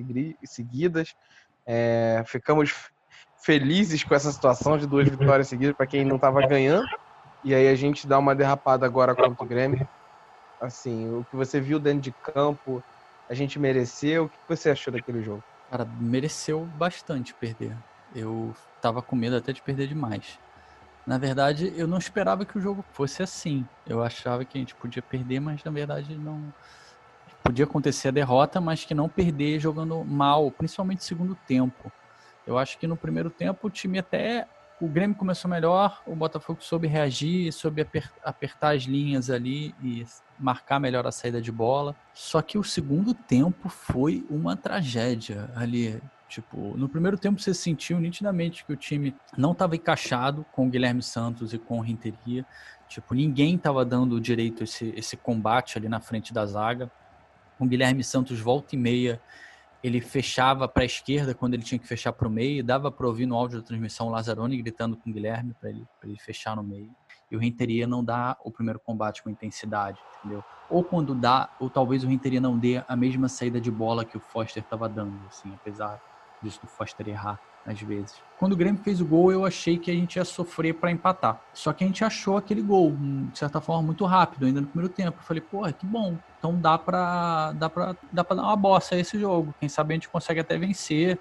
seguidas. 0.44 1.16
É, 1.66 2.22
ficamos 2.26 2.72
felizes 3.42 4.04
com 4.04 4.14
essa 4.14 4.30
situação 4.30 4.78
de 4.78 4.86
duas 4.86 5.08
vitórias 5.08 5.48
seguidas 5.48 5.76
para 5.76 5.86
quem 5.86 6.04
não 6.04 6.14
estava 6.14 6.46
ganhando. 6.46 6.86
E 7.44 7.54
aí 7.54 7.66
a 7.66 7.74
gente 7.74 8.06
dá 8.06 8.18
uma 8.18 8.36
derrapada 8.36 8.86
agora 8.86 9.16
contra 9.16 9.44
o 9.44 9.48
Grêmio. 9.48 9.88
Assim, 10.60 11.12
o 11.12 11.24
que 11.24 11.34
você 11.34 11.60
viu 11.60 11.80
dentro 11.80 12.00
de 12.00 12.12
campo, 12.12 12.82
a 13.28 13.34
gente 13.34 13.58
mereceu. 13.58 14.24
O 14.24 14.28
que 14.28 14.36
você 14.48 14.70
achou 14.70 14.92
daquele 14.92 15.22
jogo? 15.22 15.42
Cara, 15.70 15.84
mereceu 16.00 16.64
bastante 16.64 17.34
perder. 17.34 17.76
Eu 18.14 18.54
tava 18.80 19.02
com 19.02 19.14
medo 19.14 19.36
até 19.36 19.52
de 19.52 19.62
perder 19.62 19.86
demais. 19.86 20.38
Na 21.06 21.16
verdade, 21.16 21.72
eu 21.76 21.86
não 21.86 21.98
esperava 21.98 22.44
que 22.44 22.58
o 22.58 22.60
jogo 22.60 22.84
fosse 22.92 23.22
assim. 23.22 23.66
Eu 23.86 24.02
achava 24.02 24.44
que 24.44 24.58
a 24.58 24.60
gente 24.60 24.74
podia 24.74 25.00
perder, 25.00 25.40
mas 25.40 25.64
na 25.64 25.70
verdade 25.70 26.14
não. 26.16 26.52
Podia 27.42 27.64
acontecer 27.64 28.08
a 28.08 28.10
derrota, 28.10 28.60
mas 28.60 28.84
que 28.84 28.94
não 28.94 29.08
perder 29.08 29.58
jogando 29.58 30.04
mal, 30.04 30.50
principalmente 30.50 30.98
no 30.98 31.04
segundo 31.04 31.34
tempo. 31.46 31.90
Eu 32.46 32.58
acho 32.58 32.78
que 32.78 32.86
no 32.86 32.96
primeiro 32.96 33.30
tempo 33.30 33.66
o 33.66 33.70
time 33.70 33.98
até. 33.98 34.46
O 34.80 34.86
Grêmio 34.86 35.16
começou 35.16 35.50
melhor, 35.50 36.02
o 36.06 36.14
Botafogo 36.14 36.62
soube 36.62 36.86
reagir, 36.86 37.52
soube 37.52 37.84
apertar 38.22 38.76
as 38.76 38.84
linhas 38.84 39.28
ali 39.28 39.74
e 39.82 40.06
marcar 40.38 40.78
melhor 40.78 41.04
a 41.04 41.10
saída 41.10 41.42
de 41.42 41.50
bola. 41.50 41.96
Só 42.14 42.40
que 42.40 42.56
o 42.56 42.62
segundo 42.62 43.12
tempo 43.12 43.68
foi 43.68 44.24
uma 44.30 44.56
tragédia 44.56 45.50
ali. 45.56 46.00
Tipo, 46.28 46.76
no 46.76 46.88
primeiro 46.88 47.16
tempo 47.16 47.40
você 47.40 47.54
sentiu 47.54 47.98
nitidamente 47.98 48.62
que 48.64 48.72
o 48.72 48.76
time 48.76 49.16
não 49.36 49.52
estava 49.52 49.74
encaixado 49.74 50.44
com 50.52 50.66
o 50.66 50.70
Guilherme 50.70 51.02
Santos 51.02 51.54
e 51.54 51.58
com 51.58 51.78
o 51.78 51.80
Renteria. 51.80 52.44
Tipo, 52.86 53.14
ninguém 53.14 53.54
estava 53.54 53.82
dando 53.82 54.20
direito 54.20 54.62
esse, 54.62 54.92
esse 54.94 55.16
combate 55.16 55.78
ali 55.78 55.88
na 55.88 56.00
frente 56.00 56.34
da 56.34 56.44
zaga. 56.44 56.90
O 57.58 57.64
Guilherme 57.64 58.04
Santos 58.04 58.38
volta 58.38 58.74
e 58.74 58.78
meia, 58.78 59.20
ele 59.82 60.02
fechava 60.02 60.68
para 60.68 60.82
a 60.82 60.86
esquerda 60.86 61.34
quando 61.34 61.54
ele 61.54 61.62
tinha 61.62 61.78
que 61.78 61.86
fechar 61.86 62.12
para 62.12 62.28
o 62.28 62.30
meio, 62.30 62.62
dava 62.62 62.92
para 62.92 63.06
ouvir 63.06 63.24
no 63.24 63.34
áudio 63.34 63.60
da 63.60 63.66
transmissão 63.66 64.08
o 64.08 64.10
Lazzaroni 64.10 64.60
gritando 64.60 64.98
com 64.98 65.08
o 65.08 65.12
Guilherme 65.12 65.54
para 65.58 65.70
ele, 65.70 65.86
ele 66.04 66.18
fechar 66.18 66.54
no 66.54 66.62
meio. 66.62 66.90
E 67.30 67.36
o 67.36 67.38
Renteria 67.38 67.86
não 67.86 68.04
dá 68.04 68.36
o 68.44 68.50
primeiro 68.50 68.78
combate 68.78 69.22
com 69.22 69.30
intensidade, 69.30 69.98
entendeu? 70.18 70.44
Ou 70.68 70.84
quando 70.84 71.14
dá, 71.14 71.50
ou 71.58 71.70
talvez 71.70 72.04
o 72.04 72.06
Renteria 72.06 72.40
não 72.40 72.58
dê 72.58 72.82
a 72.86 72.94
mesma 72.94 73.28
saída 73.28 73.58
de 73.60 73.70
bola 73.70 74.04
que 74.04 74.16
o 74.16 74.20
Foster 74.20 74.62
estava 74.62 74.88
dando, 74.88 75.18
assim, 75.26 75.52
apesar 75.54 76.00
disso 76.42 76.60
do 76.62 76.68
Foster 76.68 77.08
errar 77.08 77.38
às 77.68 77.80
vezes. 77.82 78.14
Quando 78.38 78.52
o 78.52 78.56
Grêmio 78.56 78.80
fez 78.82 79.00
o 79.00 79.04
gol, 79.04 79.30
eu 79.30 79.44
achei 79.44 79.78
que 79.78 79.90
a 79.90 79.94
gente 79.94 80.16
ia 80.16 80.24
sofrer 80.24 80.74
para 80.74 80.90
empatar. 80.90 81.40
Só 81.52 81.72
que 81.72 81.84
a 81.84 81.86
gente 81.86 82.02
achou 82.04 82.36
aquele 82.36 82.62
gol, 82.62 82.96
de 83.30 83.38
certa 83.38 83.60
forma, 83.60 83.82
muito 83.82 84.04
rápido, 84.06 84.46
ainda 84.46 84.60
no 84.60 84.66
primeiro 84.66 84.92
tempo. 84.92 85.18
Eu 85.20 85.24
falei, 85.24 85.40
porra, 85.40 85.72
que 85.72 85.84
bom. 85.84 86.16
Então 86.38 86.58
dá 86.58 86.78
pra, 86.78 87.52
dá 87.52 87.68
pra, 87.68 87.96
dá 88.10 88.24
pra 88.24 88.36
dar 88.36 88.42
uma 88.44 88.56
bossa 88.56 88.94
a 88.94 88.98
esse 88.98 89.18
jogo. 89.18 89.54
Quem 89.60 89.68
sabe 89.68 89.92
a 89.92 89.96
gente 89.96 90.08
consegue 90.08 90.40
até 90.40 90.56
vencer. 90.56 91.18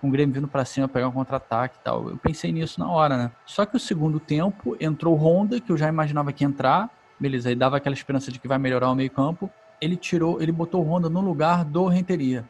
Com 0.00 0.08
o 0.08 0.10
Grêmio 0.12 0.32
vindo 0.32 0.46
para 0.46 0.64
cima, 0.64 0.86
pegar 0.86 1.08
um 1.08 1.12
contra-ataque 1.12 1.76
e 1.80 1.82
tal. 1.82 2.10
Eu 2.10 2.16
pensei 2.16 2.52
nisso 2.52 2.78
na 2.78 2.88
hora, 2.88 3.16
né? 3.16 3.32
Só 3.44 3.66
que 3.66 3.76
o 3.76 3.80
segundo 3.80 4.20
tempo 4.20 4.76
entrou 4.78 5.14
o 5.14 5.18
Honda, 5.18 5.60
que 5.60 5.72
eu 5.72 5.76
já 5.76 5.88
imaginava 5.88 6.32
que 6.32 6.44
ia 6.44 6.48
entrar. 6.48 6.88
Beleza, 7.18 7.48
aí 7.48 7.56
dava 7.56 7.78
aquela 7.78 7.94
esperança 7.94 8.30
de 8.30 8.38
que 8.38 8.46
vai 8.46 8.58
melhorar 8.58 8.88
o 8.90 8.94
meio-campo. 8.94 9.50
Ele 9.80 9.96
tirou, 9.96 10.40
ele 10.40 10.52
botou 10.52 10.84
o 10.84 10.88
Honda 10.88 11.08
no 11.08 11.20
lugar 11.20 11.64
do 11.64 11.88
Renteria. 11.88 12.44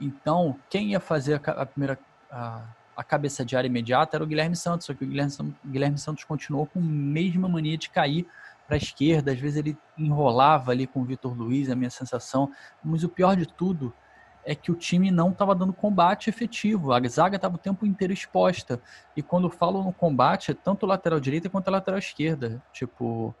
Então, 0.00 0.58
quem 0.68 0.90
ia 0.90 1.00
fazer 1.00 1.40
a, 1.44 1.50
a 1.52 1.66
primeira 1.66 1.98
a, 2.30 2.62
a, 2.96 3.04
cabeça 3.04 3.44
de 3.44 3.56
área 3.56 3.68
imediata 3.68 4.16
era 4.16 4.24
o 4.24 4.26
Guilherme 4.26 4.56
Santos, 4.56 4.86
só 4.86 4.94
que 4.94 5.04
o 5.04 5.06
Guilherme, 5.06 5.54
Guilherme 5.64 5.98
Santos 5.98 6.24
continuou 6.24 6.66
com 6.66 6.80
a 6.80 6.82
mesma 6.82 7.48
mania 7.48 7.78
de 7.78 7.88
cair 7.88 8.26
para 8.66 8.76
a 8.76 8.78
esquerda, 8.78 9.32
às 9.32 9.38
vezes 9.38 9.58
ele 9.58 9.76
enrolava 9.96 10.72
ali 10.72 10.86
com 10.86 11.00
o 11.00 11.04
Vitor 11.04 11.34
Luiz, 11.36 11.70
a 11.70 11.76
minha 11.76 11.90
sensação, 11.90 12.50
mas 12.82 13.04
o 13.04 13.08
pior 13.08 13.36
de 13.36 13.46
tudo 13.46 13.92
é 14.44 14.54
que 14.54 14.70
o 14.70 14.74
time 14.74 15.10
não 15.10 15.30
estava 15.30 15.54
dando 15.54 15.72
combate 15.72 16.28
efetivo, 16.28 16.92
a 16.92 17.00
zaga 17.08 17.36
estava 17.36 17.54
o 17.54 17.58
tempo 17.58 17.86
inteiro 17.86 18.12
exposta, 18.12 18.80
e 19.16 19.22
quando 19.22 19.48
falo 19.50 19.82
no 19.82 19.92
combate, 19.92 20.50
é 20.50 20.54
tanto 20.54 20.86
lateral 20.86 21.20
direita 21.20 21.48
quanto 21.48 21.70
lateral 21.70 21.98
esquerda, 21.98 22.62
tipo, 22.72 23.34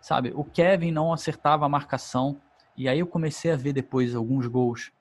sabe, 0.00 0.32
o 0.34 0.44
Kevin 0.44 0.90
não 0.90 1.12
acertava 1.12 1.66
a 1.66 1.68
marcação, 1.68 2.40
e 2.76 2.88
aí 2.88 3.00
eu 3.00 3.06
comecei 3.06 3.52
a 3.52 3.56
ver 3.56 3.72
depois 3.72 4.14
alguns 4.14 4.46
gols 4.46 4.92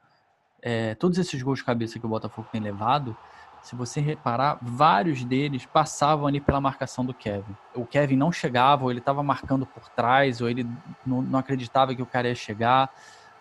é, 0.61 0.95
todos 0.95 1.17
esses 1.17 1.41
gols 1.41 1.59
de 1.59 1.65
cabeça 1.65 1.99
que 1.99 2.05
o 2.05 2.09
Botafogo 2.09 2.47
tem 2.51 2.61
levado, 2.61 3.15
se 3.61 3.75
você 3.75 3.99
reparar, 3.99 4.57
vários 4.61 5.23
deles 5.23 5.65
passavam 5.65 6.27
ali 6.27 6.41
pela 6.41 6.59
marcação 6.59 7.05
do 7.05 7.13
Kevin. 7.13 7.55
O 7.75 7.85
Kevin 7.85 8.15
não 8.15 8.31
chegava, 8.31 8.83
ou 8.83 8.91
ele 8.91 8.99
estava 8.99 9.21
marcando 9.21 9.65
por 9.65 9.87
trás, 9.89 10.41
ou 10.41 10.49
ele 10.49 10.67
não, 11.05 11.21
não, 11.21 11.39
acreditava 11.39 11.93
que 11.93 12.01
o 12.01 12.05
cara 12.05 12.27
ia 12.27 12.35
chegar, 12.35 12.91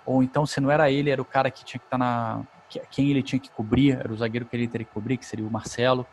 ou 0.05 0.23
então 0.23 0.45
se 0.45 0.61
não 0.61 0.71
era 0.71 0.91
ele, 0.91 1.11
era 1.11 1.23
o 1.23 1.25
cara 1.25 1.51
que 1.51 1.65
tinha 1.65 1.79
que 1.79 1.87
estar 1.87 1.99
tá 1.99 2.05
na. 2.05 2.43
quem 2.91 3.11
ele 3.11 3.23
tinha 3.23 3.41
que 3.41 3.51
cobrir, 3.51 3.93
era 3.93 4.13
o 4.13 4.17
zagueiro 4.17 4.45
que 4.45 4.55
ele 4.55 4.69
teria 4.69 4.85
que 4.85 4.93
cobrir, 4.93 5.17
que 5.17 5.25
seria 5.25 5.47
o 5.47 5.51
Marcelo, 5.51 6.07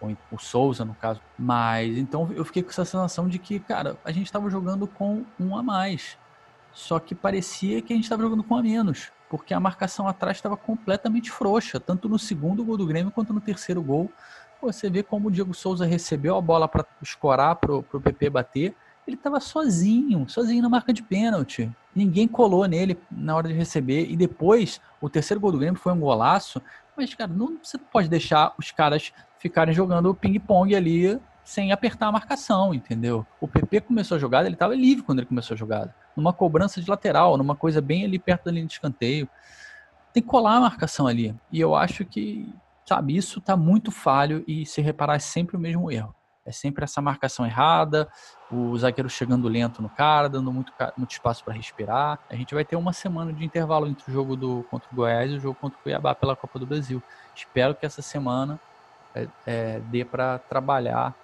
ou 0.00 0.14
o 0.30 0.38
Souza, 0.38 0.84
no 0.84 0.94
caso. 0.94 1.20
Mas 1.38 1.96
então 1.96 2.30
eu 2.32 2.44
fiquei 2.44 2.62
com 2.62 2.68
essa 2.68 2.84
sensação 2.84 3.28
de 3.28 3.38
que, 3.38 3.58
cara, 3.60 3.96
a 4.04 4.12
gente 4.12 4.26
estava 4.26 4.50
jogando 4.50 4.86
com 4.86 5.24
um 5.40 5.56
a 5.56 5.62
mais. 5.62 6.18
Só 6.70 6.98
que 6.98 7.14
parecia 7.14 7.80
que 7.80 7.92
a 7.92 7.96
gente 7.96 8.04
estava 8.04 8.20
jogando 8.20 8.42
com 8.42 8.56
a 8.56 8.62
menos 8.62 9.13
porque 9.28 9.54
a 9.54 9.60
marcação 9.60 10.06
atrás 10.06 10.36
estava 10.36 10.56
completamente 10.56 11.30
frouxa, 11.30 11.80
tanto 11.80 12.08
no 12.08 12.18
segundo 12.18 12.64
gol 12.64 12.76
do 12.76 12.86
Grêmio 12.86 13.10
quanto 13.10 13.32
no 13.32 13.40
terceiro 13.40 13.82
gol. 13.82 14.10
Você 14.60 14.88
vê 14.88 15.02
como 15.02 15.28
o 15.28 15.30
Diego 15.30 15.52
Souza 15.52 15.84
recebeu 15.84 16.36
a 16.36 16.40
bola 16.40 16.66
para 16.66 16.86
escorar 17.02 17.56
para 17.56 17.74
o 17.74 17.82
PP 17.82 18.30
bater. 18.30 18.74
Ele 19.06 19.16
estava 19.16 19.38
sozinho, 19.38 20.26
sozinho 20.28 20.62
na 20.62 20.68
marca 20.68 20.92
de 20.92 21.02
pênalti. 21.02 21.70
Ninguém 21.94 22.26
colou 22.26 22.64
nele 22.66 22.98
na 23.10 23.36
hora 23.36 23.48
de 23.48 23.54
receber. 23.54 24.10
E 24.10 24.16
depois, 24.16 24.80
o 25.00 25.10
terceiro 25.10 25.40
gol 25.40 25.52
do 25.52 25.58
Grêmio 25.58 25.78
foi 25.78 25.92
um 25.92 26.00
golaço. 26.00 26.62
Mas, 26.96 27.14
cara, 27.14 27.30
não, 27.30 27.58
você 27.62 27.76
não 27.76 27.84
pode 27.84 28.08
deixar 28.08 28.54
os 28.58 28.70
caras 28.70 29.12
ficarem 29.38 29.74
jogando 29.74 30.14
ping-pong 30.14 30.74
ali 30.74 31.20
sem 31.44 31.70
apertar 31.72 32.08
a 32.08 32.12
marcação, 32.12 32.72
entendeu? 32.72 33.26
O 33.40 33.46
PP 33.46 33.82
começou 33.82 34.16
a 34.16 34.18
jogada, 34.18 34.48
ele 34.48 34.54
estava 34.54 34.74
livre 34.74 35.04
quando 35.04 35.18
ele 35.18 35.26
começou 35.26 35.54
a 35.54 35.58
jogada. 35.58 35.94
Numa 36.16 36.32
cobrança 36.32 36.80
de 36.80 36.88
lateral, 36.88 37.36
numa 37.36 37.54
coisa 37.54 37.80
bem 37.80 38.04
ali 38.04 38.18
perto 38.18 38.46
da 38.46 38.50
linha 38.50 38.66
de 38.66 38.72
escanteio. 38.72 39.28
Tem 40.12 40.22
que 40.22 40.28
colar 40.28 40.56
a 40.56 40.60
marcação 40.60 41.06
ali. 41.06 41.34
E 41.52 41.60
eu 41.60 41.74
acho 41.74 42.04
que, 42.04 42.52
sabe, 42.86 43.16
isso 43.16 43.40
está 43.40 43.56
muito 43.56 43.90
falho 43.90 44.42
e 44.48 44.64
se 44.64 44.80
reparar 44.80 45.16
é 45.16 45.18
sempre 45.18 45.56
o 45.56 45.60
mesmo 45.60 45.90
erro. 45.92 46.14
É 46.46 46.52
sempre 46.52 46.84
essa 46.84 47.00
marcação 47.00 47.46
errada, 47.46 48.06
o 48.50 48.76
zagueiro 48.76 49.08
chegando 49.08 49.48
lento 49.48 49.80
no 49.80 49.88
cara, 49.88 50.28
dando 50.28 50.52
muito, 50.52 50.72
muito 50.96 51.10
espaço 51.10 51.42
para 51.42 51.54
respirar. 51.54 52.18
A 52.28 52.36
gente 52.36 52.54
vai 52.54 52.64
ter 52.64 52.76
uma 52.76 52.92
semana 52.92 53.32
de 53.32 53.44
intervalo 53.44 53.86
entre 53.86 54.10
o 54.10 54.12
jogo 54.12 54.36
do 54.36 54.62
contra 54.70 54.88
o 54.92 54.94
Goiás 54.94 55.30
e 55.30 55.36
o 55.36 55.40
jogo 55.40 55.58
contra 55.58 55.78
o 55.78 55.82
Cuiabá 55.82 56.14
pela 56.14 56.36
Copa 56.36 56.58
do 56.58 56.66
Brasil. 56.66 57.02
Espero 57.34 57.74
que 57.74 57.86
essa 57.86 58.02
semana 58.02 58.60
é, 59.14 59.26
é, 59.46 59.80
dê 59.80 60.04
para 60.04 60.38
trabalhar 60.38 61.14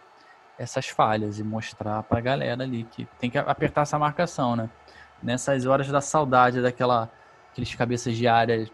essas 0.61 0.87
falhas 0.87 1.39
e 1.39 1.43
mostrar 1.43 2.03
para 2.03 2.19
a 2.19 2.21
galera 2.21 2.63
ali 2.63 2.85
que 2.85 3.09
tem 3.19 3.31
que 3.31 3.39
apertar 3.39 3.81
essa 3.83 3.99
marcação, 3.99 4.55
né? 4.55 4.69
Nessas 5.23 5.65
horas 5.65 5.89
da 5.89 6.03
saudade 6.03 6.61
daquela 6.61 7.11
aqueles 7.51 7.75
cabeças 7.75 8.15
de 8.15 8.29
área 8.29 8.69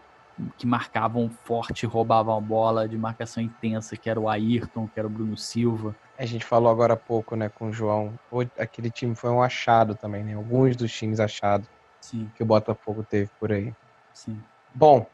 que 0.57 0.67
marcavam 0.67 1.29
forte, 1.45 1.85
roubavam 1.85 2.37
a 2.37 2.41
bola 2.41 2.87
de 2.87 2.97
marcação 2.97 3.41
intensa, 3.41 3.95
que 3.95 4.09
era 4.09 4.19
o 4.19 4.29
Ayrton, 4.29 4.87
que 4.87 4.99
era 4.99 5.07
o 5.07 5.09
Bruno 5.09 5.37
Silva. 5.37 5.95
A 6.19 6.25
gente 6.25 6.45
falou 6.45 6.69
agora 6.69 6.93
há 6.93 6.97
pouco, 6.97 7.35
né, 7.35 7.49
com 7.49 7.69
o 7.69 7.73
João. 7.73 8.19
Aquele 8.59 8.91
time 8.91 9.15
foi 9.15 9.29
um 9.29 9.41
achado 9.41 9.95
também, 9.95 10.23
né? 10.23 10.35
Alguns 10.35 10.75
dos 10.75 10.91
times 10.91 11.19
achados 11.21 11.67
Sim. 12.01 12.29
que 12.35 12.43
o 12.43 12.45
Botafogo 12.45 13.03
teve 13.09 13.31
por 13.39 13.51
aí. 13.51 13.73
Sim. 14.13 14.37
Bom, 14.75 15.07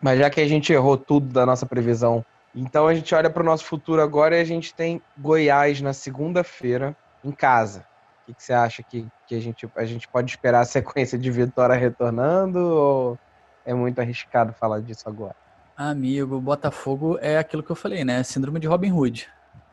mas 0.00 0.18
já 0.18 0.28
que 0.28 0.40
a 0.40 0.48
gente 0.48 0.72
errou 0.72 0.98
tudo 0.98 1.32
da 1.32 1.46
nossa 1.46 1.64
previsão, 1.64 2.24
então 2.54 2.86
a 2.86 2.94
gente 2.94 3.14
olha 3.14 3.28
para 3.28 3.42
o 3.42 3.46
nosso 3.46 3.64
futuro 3.64 4.00
agora 4.00 4.36
e 4.36 4.40
a 4.40 4.44
gente 4.44 4.74
tem 4.74 5.02
Goiás 5.18 5.80
na 5.80 5.92
segunda-feira 5.92 6.96
em 7.24 7.32
casa. 7.32 7.86
O 8.22 8.26
que, 8.26 8.34
que, 8.34 8.42
você 8.42 8.52
acha 8.52 8.82
que, 8.82 9.06
que 9.26 9.34
a, 9.34 9.40
gente, 9.40 9.68
a 9.76 9.84
gente 9.84 10.08
pode 10.08 10.30
esperar 10.30 10.60
a 10.60 10.64
sequência 10.64 11.18
de 11.18 11.30
vitória 11.30 11.74
retornando 11.74 12.58
ou 12.58 13.18
é 13.64 13.74
muito 13.74 13.98
arriscado 13.98 14.52
falar 14.52 14.80
disso 14.80 15.08
agora. 15.08 15.34
Amigo, 15.76 16.40
Botafogo 16.40 17.18
é 17.20 17.38
aquilo 17.38 17.62
que 17.62 17.70
eu 17.70 17.76
falei, 17.76 18.04
né? 18.04 18.22
Síndrome 18.22 18.60
de 18.60 18.66
Robin 18.66 18.92
Hood, 18.92 19.28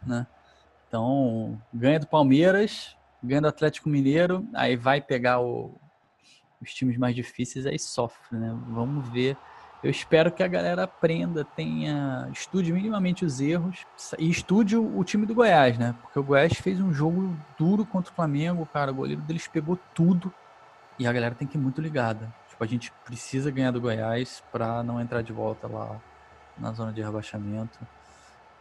né? 0.05 0.25
Então, 0.87 1.61
ganha 1.73 1.99
do 1.99 2.07
Palmeiras, 2.07 2.97
ganha 3.21 3.41
do 3.41 3.47
Atlético 3.47 3.87
Mineiro, 3.87 4.47
aí 4.53 4.75
vai 4.75 4.99
pegar 4.99 5.39
o, 5.39 5.79
os 6.61 6.73
times 6.73 6.97
mais 6.97 7.15
difíceis, 7.15 7.65
aí 7.65 7.77
sofre, 7.77 8.37
né? 8.37 8.57
Vamos 8.67 9.07
ver. 9.09 9.37
Eu 9.83 9.89
espero 9.89 10.31
que 10.31 10.43
a 10.43 10.47
galera 10.47 10.83
aprenda, 10.83 11.43
tenha, 11.43 12.29
estude 12.31 12.71
minimamente 12.71 13.25
os 13.25 13.41
erros 13.41 13.83
e 14.19 14.29
estude 14.29 14.77
o, 14.77 14.99
o 14.99 15.03
time 15.03 15.25
do 15.25 15.33
Goiás, 15.33 15.77
né? 15.77 15.95
Porque 16.01 16.19
o 16.19 16.23
Goiás 16.23 16.53
fez 16.53 16.79
um 16.79 16.93
jogo 16.93 17.35
duro 17.57 17.83
contra 17.83 18.11
o 18.11 18.15
Flamengo, 18.15 18.67
cara. 18.71 18.91
O 18.91 18.95
goleiro 18.95 19.21
deles 19.23 19.47
pegou 19.47 19.79
tudo 19.95 20.31
e 20.99 21.07
a 21.07 21.11
galera 21.11 21.33
tem 21.33 21.47
que 21.47 21.57
ir 21.57 21.59
muito 21.59 21.81
ligada. 21.81 22.31
Tipo, 22.47 22.63
a 22.63 22.67
gente 22.67 22.93
precisa 23.03 23.49
ganhar 23.49 23.71
do 23.71 23.81
Goiás 23.81 24.43
para 24.51 24.83
não 24.83 25.01
entrar 25.01 25.23
de 25.23 25.33
volta 25.33 25.67
lá 25.67 25.99
na 26.55 26.71
zona 26.73 26.93
de 26.93 27.01
rebaixamento. 27.01 27.79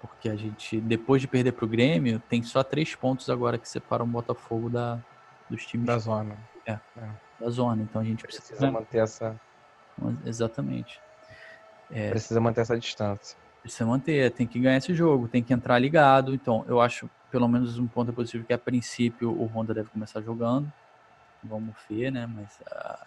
Porque 0.01 0.31
a 0.31 0.37
gente, 0.37 0.81
depois 0.81 1.21
de 1.21 1.29
perder 1.29 1.53
para 1.53 1.67
o 1.67 1.69
Grêmio, 1.69 2.19
tem 2.31 2.43
só 2.43 2.63
três 2.63 2.95
pontos 2.95 3.29
agora 3.29 3.59
que 3.59 3.69
separam 3.69 4.07
o 4.07 4.09
Botafogo 4.09 4.71
da, 4.71 4.99
dos 5.51 5.67
times. 5.67 5.87
Da 5.87 5.99
zona. 5.99 6.35
É, 6.65 6.73
é. 6.73 7.11
da 7.39 7.51
zona. 7.51 7.83
Então 7.83 8.01
a 8.01 8.05
gente 8.05 8.23
precisa, 8.23 8.47
precisa 8.47 8.71
manter 8.71 9.03
essa. 9.03 9.39
Exatamente. 10.25 10.99
É, 11.91 12.11
precisa 12.11 12.41
manter 12.41 12.61
essa 12.61 12.79
distância. 12.79 13.37
Precisa 13.63 13.85
manter, 13.85 14.31
tem 14.33 14.47
que 14.47 14.59
ganhar 14.59 14.79
esse 14.79 14.95
jogo, 14.95 15.29
tem 15.29 15.43
que 15.43 15.53
entrar 15.53 15.79
ligado. 15.79 16.35
Então, 16.35 16.65
eu 16.67 16.81
acho, 16.81 17.11
pelo 17.31 17.47
menos 17.47 17.79
um 17.79 17.87
ponto 17.87 18.13
positivo, 18.13 18.45
que 18.45 18.53
a 18.53 18.59
princípio 18.59 19.31
o 19.31 19.45
Honda 19.47 19.75
deve 19.75 19.91
começar 19.91 20.21
jogando. 20.23 20.71
Vamos 21.43 21.75
ver, 21.89 22.11
né? 22.11 22.27
Mas 22.27 22.59
a, 22.67 23.07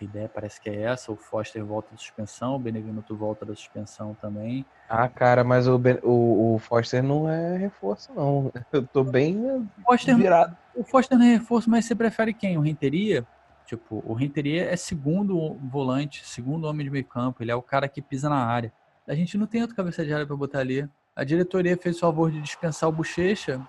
a 0.00 0.04
ideia 0.04 0.28
parece 0.28 0.60
que 0.60 0.70
é 0.70 0.82
essa. 0.82 1.12
O 1.12 1.16
Foster 1.16 1.64
volta 1.64 1.90
da 1.92 1.98
suspensão, 1.98 2.56
o 2.56 2.58
Benevenuto 2.58 3.16
volta 3.16 3.44
da 3.44 3.54
suspensão 3.54 4.16
também. 4.20 4.64
Ah, 4.88 5.08
cara, 5.08 5.44
mas 5.44 5.68
o, 5.68 5.78
ben, 5.78 5.98
o, 6.02 6.54
o, 6.54 6.58
Foster 6.58 7.02
não 7.02 7.28
é 7.28 7.56
reforço, 7.56 8.12
não. 8.14 8.52
Eu 8.72 8.86
tô 8.86 9.04
bem 9.04 9.68
Foster, 9.84 10.16
virado. 10.16 10.56
O 10.74 10.82
Foster 10.82 11.18
não 11.18 11.26
é 11.26 11.34
reforço, 11.34 11.70
mas 11.70 11.84
você 11.84 11.94
prefere 11.94 12.32
quem? 12.32 12.56
O 12.56 12.62
Renteria? 12.62 13.26
Tipo, 13.66 14.02
o 14.06 14.12
Renteria 14.12 14.70
é 14.70 14.76
segundo 14.76 15.54
volante, 15.70 16.26
segundo 16.26 16.66
homem 16.66 16.84
de 16.84 16.90
meio 16.90 17.04
campo. 17.04 17.42
Ele 17.42 17.50
é 17.50 17.54
o 17.54 17.62
cara 17.62 17.88
que 17.88 18.02
pisa 18.02 18.28
na 18.28 18.44
área. 18.44 18.72
A 19.06 19.14
gente 19.14 19.36
não 19.36 19.46
tem 19.46 19.60
outro 19.60 19.76
cabeça 19.76 20.04
de 20.04 20.12
área 20.12 20.26
para 20.26 20.36
botar 20.36 20.60
ali. 20.60 20.88
A 21.16 21.24
diretoria 21.24 21.76
fez 21.76 21.96
o 21.96 22.00
favor 22.00 22.30
de 22.30 22.40
dispensar 22.40 22.88
o 22.88 22.92
Bochecha, 22.92 23.60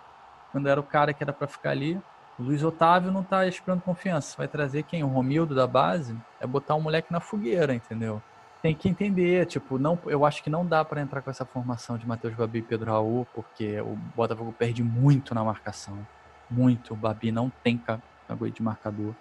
quando 0.52 0.68
era 0.68 0.80
o 0.80 0.84
cara 0.84 1.14
que 1.14 1.24
era 1.24 1.32
para 1.34 1.48
ficar 1.48 1.72
ali. 1.72 2.02
O 2.38 2.44
Luiz 2.44 2.64
Otávio 2.64 3.12
não 3.12 3.24
tá 3.24 3.48
esperando 3.48 3.82
confiança. 3.82 4.36
Vai 4.38 4.48
trazer 4.48 4.84
quem? 4.84 5.04
O 5.04 5.08
Romildo 5.08 5.56
da 5.56 5.68
base? 5.68 6.16
É 6.40 6.48
botar 6.48 6.76
o 6.76 6.82
moleque 6.82 7.12
na 7.12 7.20
fogueira, 7.20 7.74
entendeu? 7.74 8.22
Tem 8.62 8.76
que 8.76 8.90
entender, 8.90 9.46
tipo, 9.46 9.78
não, 9.78 9.98
eu 10.06 10.26
acho 10.26 10.44
que 10.44 10.50
não 10.50 10.66
dá 10.66 10.84
para 10.84 11.00
entrar 11.00 11.22
com 11.22 11.30
essa 11.30 11.46
formação 11.46 11.98
de 11.98 12.08
Matheus 12.08 12.34
Babi 12.34 12.60
e 12.60 12.62
Pedro 12.62 12.92
Raul, 12.92 13.28
porque 13.34 13.80
o 13.80 13.96
Botafogo 14.16 14.52
perde 14.52 14.84
muito 14.84 15.36
na 15.36 15.44
marcação. 15.44 16.06
Muito. 16.50 16.94
O 16.94 16.98
Babi 16.98 17.32
não 17.32 17.50
tem 17.64 17.80
cagoe 18.28 18.52
de 18.52 18.64
marcador. 18.64 19.14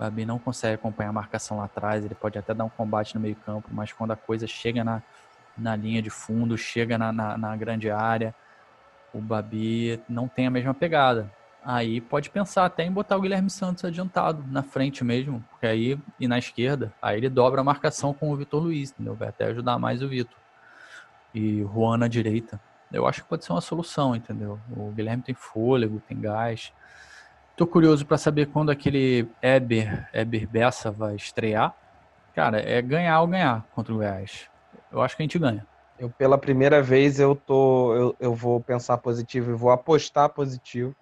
Babi 0.00 0.24
não 0.24 0.38
consegue 0.38 0.76
acompanhar 0.76 1.10
a 1.10 1.12
marcação 1.12 1.58
lá 1.58 1.64
atrás. 1.64 2.02
Ele 2.02 2.14
pode 2.14 2.38
até 2.38 2.54
dar 2.54 2.64
um 2.64 2.70
combate 2.70 3.14
no 3.14 3.20
meio-campo, 3.20 3.68
mas 3.70 3.92
quando 3.92 4.12
a 4.12 4.16
coisa 4.16 4.46
chega 4.46 4.82
na, 4.82 5.02
na 5.58 5.76
linha 5.76 6.00
de 6.00 6.08
fundo, 6.08 6.56
chega 6.56 6.96
na, 6.96 7.12
na, 7.12 7.36
na 7.36 7.54
grande 7.54 7.90
área, 7.90 8.34
o 9.12 9.20
Babi 9.20 10.00
não 10.08 10.26
tem 10.26 10.46
a 10.46 10.50
mesma 10.50 10.72
pegada. 10.72 11.30
Aí 11.62 12.00
pode 12.00 12.30
pensar 12.30 12.64
até 12.64 12.82
em 12.82 12.90
botar 12.90 13.18
o 13.18 13.20
Guilherme 13.20 13.50
Santos 13.50 13.84
adiantado 13.84 14.42
na 14.48 14.62
frente 14.62 15.04
mesmo, 15.04 15.44
porque 15.50 15.66
aí 15.66 15.98
e 16.18 16.26
na 16.26 16.38
esquerda, 16.38 16.90
aí 17.02 17.18
ele 17.18 17.28
dobra 17.28 17.60
a 17.60 17.64
marcação 17.64 18.14
com 18.14 18.30
o 18.30 18.36
Vitor 18.36 18.62
Luiz, 18.62 18.92
entendeu? 18.92 19.14
Vai 19.14 19.28
até 19.28 19.44
ajudar 19.44 19.78
mais 19.78 20.02
o 20.02 20.08
Vitor. 20.08 20.38
E 21.34 21.60
Juan 21.74 21.98
na 21.98 22.08
direita. 22.08 22.58
Eu 22.90 23.06
acho 23.06 23.22
que 23.22 23.28
pode 23.28 23.44
ser 23.44 23.52
uma 23.52 23.60
solução, 23.60 24.16
entendeu? 24.16 24.58
O 24.74 24.90
Guilherme 24.92 25.22
tem 25.22 25.34
fôlego, 25.34 26.02
tem 26.08 26.18
gás. 26.18 26.72
Tô 27.60 27.66
curioso 27.66 28.06
para 28.06 28.16
saber 28.16 28.46
quando 28.46 28.70
aquele 28.70 29.30
Eber, 29.42 30.08
Eber 30.14 30.48
Bessa 30.48 30.90
vai 30.90 31.14
estrear. 31.14 31.74
Cara, 32.34 32.58
é 32.58 32.80
ganhar 32.80 33.20
ou 33.20 33.26
ganhar 33.26 33.66
contra 33.74 33.92
o 33.92 33.98
Goiás. 33.98 34.48
Eu 34.90 35.02
acho 35.02 35.14
que 35.14 35.22
a 35.22 35.24
gente 35.24 35.38
ganha. 35.38 35.66
Eu, 35.98 36.08
pela 36.08 36.38
primeira 36.38 36.82
vez, 36.82 37.20
eu 37.20 37.36
tô. 37.36 37.94
Eu, 37.94 38.16
eu 38.18 38.34
vou 38.34 38.62
pensar 38.62 38.96
positivo 38.96 39.50
e 39.50 39.54
vou 39.54 39.70
apostar 39.70 40.30
positivo 40.30 40.94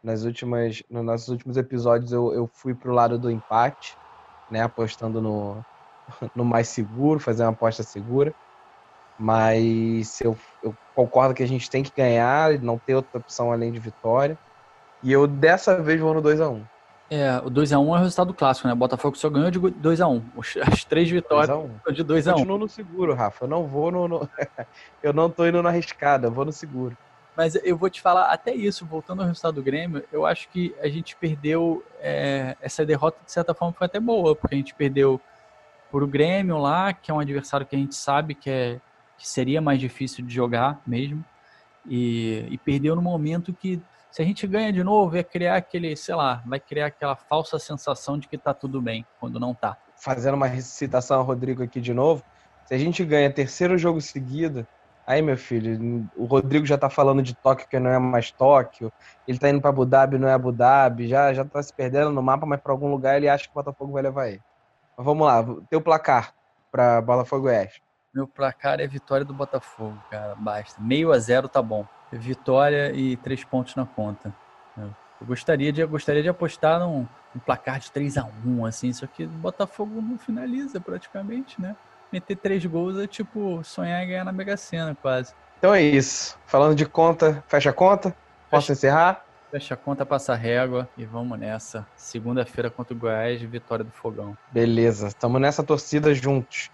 nas 0.00 0.22
últimas, 0.22 0.80
nos 0.88 1.04
nossos 1.04 1.26
últimos 1.26 1.56
episódios 1.56 2.12
eu, 2.12 2.32
eu 2.32 2.48
fui 2.54 2.72
pro 2.72 2.92
lado 2.92 3.18
do 3.18 3.28
empate, 3.28 3.92
né? 4.48 4.62
Apostando 4.62 5.20
no, 5.20 5.60
no 6.36 6.44
mais 6.44 6.68
seguro, 6.68 7.18
fazer 7.18 7.42
uma 7.42 7.50
aposta 7.50 7.82
segura. 7.82 8.32
Mas 9.18 10.20
eu, 10.20 10.36
eu 10.62 10.72
concordo 10.94 11.34
que 11.34 11.42
a 11.42 11.48
gente 11.48 11.68
tem 11.68 11.82
que 11.82 11.90
ganhar, 11.90 12.60
não 12.60 12.78
ter 12.78 12.94
outra 12.94 13.18
opção 13.18 13.50
além 13.50 13.72
de 13.72 13.80
vitória. 13.80 14.38
E 15.02 15.12
eu 15.12 15.26
dessa 15.26 15.82
vez 15.82 16.00
vou 16.00 16.14
no 16.14 16.22
2x1. 16.22 16.62
É, 17.08 17.38
o 17.38 17.50
2x1 17.50 17.74
é 17.74 17.78
o 17.78 17.94
resultado 17.94 18.34
clássico, 18.34 18.66
né? 18.66 18.74
O 18.74 18.76
Botafogo 18.76 19.16
só 19.16 19.30
ganhou 19.30 19.50
de 19.50 19.60
2x1. 19.60 20.22
As 20.66 20.84
três 20.84 21.08
vitórias 21.08 21.48
de 21.92 22.04
2x1. 22.04 22.32
Continuo 22.32 22.58
no 22.58 22.68
seguro, 22.68 23.14
Rafa. 23.14 23.44
Eu 23.44 23.48
não 23.48 23.66
vou 23.66 23.92
no. 23.92 24.08
no... 24.08 24.28
eu 25.02 25.12
não 25.12 25.30
tô 25.30 25.46
indo 25.46 25.62
na 25.62 25.68
arriscada, 25.68 26.26
eu 26.26 26.32
vou 26.32 26.44
no 26.44 26.52
seguro. 26.52 26.96
Mas 27.36 27.54
eu 27.62 27.76
vou 27.76 27.90
te 27.90 28.00
falar 28.00 28.32
até 28.32 28.52
isso, 28.54 28.86
voltando 28.86 29.20
ao 29.20 29.28
resultado 29.28 29.56
do 29.56 29.62
Grêmio, 29.62 30.02
eu 30.10 30.24
acho 30.24 30.48
que 30.48 30.74
a 30.80 30.88
gente 30.88 31.14
perdeu. 31.16 31.84
É, 32.00 32.56
essa 32.60 32.84
derrota, 32.84 33.18
de 33.24 33.30
certa 33.30 33.54
forma, 33.54 33.74
foi 33.74 33.84
até 33.84 34.00
boa, 34.00 34.34
porque 34.34 34.54
a 34.54 34.58
gente 34.58 34.74
perdeu 34.74 35.20
por 35.90 36.02
o 36.02 36.06
Grêmio 36.06 36.58
lá, 36.58 36.92
que 36.92 37.10
é 37.10 37.14
um 37.14 37.20
adversário 37.20 37.66
que 37.66 37.76
a 37.76 37.78
gente 37.78 37.94
sabe 37.94 38.34
que, 38.34 38.50
é, 38.50 38.80
que 39.18 39.28
seria 39.28 39.60
mais 39.60 39.78
difícil 39.78 40.24
de 40.24 40.34
jogar 40.34 40.80
mesmo. 40.86 41.24
E, 41.88 42.46
e 42.50 42.58
perdeu 42.58 42.96
no 42.96 43.02
momento 43.02 43.52
que, 43.52 43.80
se 44.16 44.22
a 44.22 44.24
gente 44.24 44.46
ganha 44.46 44.72
de 44.72 44.82
novo, 44.82 45.14
é 45.14 45.22
criar 45.22 45.56
aquele, 45.56 45.94
sei 45.94 46.14
lá, 46.14 46.42
vai 46.46 46.58
criar 46.58 46.86
aquela 46.86 47.14
falsa 47.14 47.58
sensação 47.58 48.18
de 48.18 48.26
que 48.26 48.38
tá 48.38 48.54
tudo 48.54 48.80
bem, 48.80 49.04
quando 49.20 49.38
não 49.38 49.52
tá. 49.52 49.76
Fazendo 49.94 50.36
uma 50.36 50.48
citação 50.62 51.18
ao 51.18 51.22
Rodrigo 51.22 51.62
aqui 51.62 51.82
de 51.82 51.92
novo, 51.92 52.24
se 52.64 52.72
a 52.72 52.78
gente 52.78 53.04
ganha 53.04 53.30
terceiro 53.30 53.76
jogo 53.76 54.00
seguido, 54.00 54.66
Aí, 55.06 55.22
meu 55.22 55.36
filho, 55.36 56.08
o 56.16 56.24
Rodrigo 56.24 56.66
já 56.66 56.76
tá 56.76 56.90
falando 56.90 57.22
de 57.22 57.32
Tóquio 57.32 57.68
que 57.68 57.78
não 57.78 57.90
é 57.90 57.96
mais 57.96 58.32
Tóquio. 58.32 58.92
Ele 59.28 59.38
tá 59.38 59.48
indo 59.48 59.60
para 59.60 59.70
Abu 59.70 59.86
Dhabi, 59.86 60.18
não 60.18 60.26
é 60.26 60.32
Abu 60.32 60.50
Dhabi. 60.50 61.06
Já, 61.06 61.32
já 61.32 61.44
tá 61.44 61.62
se 61.62 61.72
perdendo 61.72 62.10
no 62.10 62.20
mapa, 62.20 62.44
mas 62.44 62.60
para 62.60 62.72
algum 62.72 62.90
lugar 62.90 63.16
ele 63.16 63.28
acha 63.28 63.44
que 63.44 63.50
o 63.50 63.54
Botafogo 63.54 63.92
vai 63.92 64.02
levar 64.02 64.26
ele. 64.26 64.42
Mas 64.96 65.04
vamos 65.04 65.24
lá, 65.24 65.44
teu 65.70 65.80
placar 65.80 66.34
para 66.72 67.00
Botafogo 67.00 67.46
Oeste. 67.46 67.80
Meu 68.12 68.26
placar 68.26 68.80
é 68.80 68.86
vitória 68.88 69.24
do 69.24 69.32
Botafogo, 69.32 69.96
cara. 70.10 70.34
Basta. 70.34 70.82
Meio 70.82 71.12
a 71.12 71.18
zero 71.20 71.48
tá 71.48 71.62
bom. 71.62 71.86
Vitória 72.12 72.92
e 72.92 73.16
três 73.16 73.44
pontos 73.44 73.74
na 73.74 73.84
conta. 73.84 74.34
Eu 74.76 75.26
gostaria 75.26 75.72
de, 75.72 75.80
eu 75.80 75.88
gostaria 75.88 76.22
de 76.22 76.28
apostar 76.28 76.78
num, 76.78 77.06
num 77.34 77.40
placar 77.40 77.80
de 77.80 77.90
3 77.90 78.18
a 78.18 78.28
1 78.44 78.66
assim, 78.66 78.92
só 78.92 79.06
que 79.06 79.24
o 79.24 79.28
Botafogo 79.28 80.00
não 80.00 80.18
finaliza 80.18 80.80
praticamente, 80.80 81.60
né? 81.60 81.74
meter 82.12 82.36
três 82.36 82.64
gols 82.64 82.98
é 82.98 83.06
tipo 83.06 83.62
sonhar 83.64 84.02
em 84.02 84.08
ganhar 84.08 84.24
na 84.24 84.32
Mega 84.32 84.56
Sena, 84.56 84.96
quase. 85.00 85.34
Então 85.58 85.74
é 85.74 85.82
isso. 85.82 86.38
Falando 86.46 86.74
de 86.74 86.86
conta, 86.86 87.42
fecha 87.48 87.70
a 87.70 87.72
conta? 87.72 88.14
Posso 88.50 88.68
fecha, 88.68 88.72
encerrar? 88.72 89.24
Fecha 89.50 89.74
a 89.74 89.76
conta, 89.76 90.04
passa 90.04 90.32
a 90.32 90.36
régua 90.36 90.88
e 90.96 91.04
vamos 91.04 91.38
nessa. 91.38 91.86
Segunda-feira 91.96 92.70
contra 92.70 92.94
o 92.94 92.96
Goiás, 92.96 93.40
vitória 93.42 93.84
do 93.84 93.90
Fogão. 93.90 94.36
Beleza, 94.50 95.08
estamos 95.08 95.40
nessa 95.40 95.62
torcida 95.62 96.14
juntos. 96.14 96.70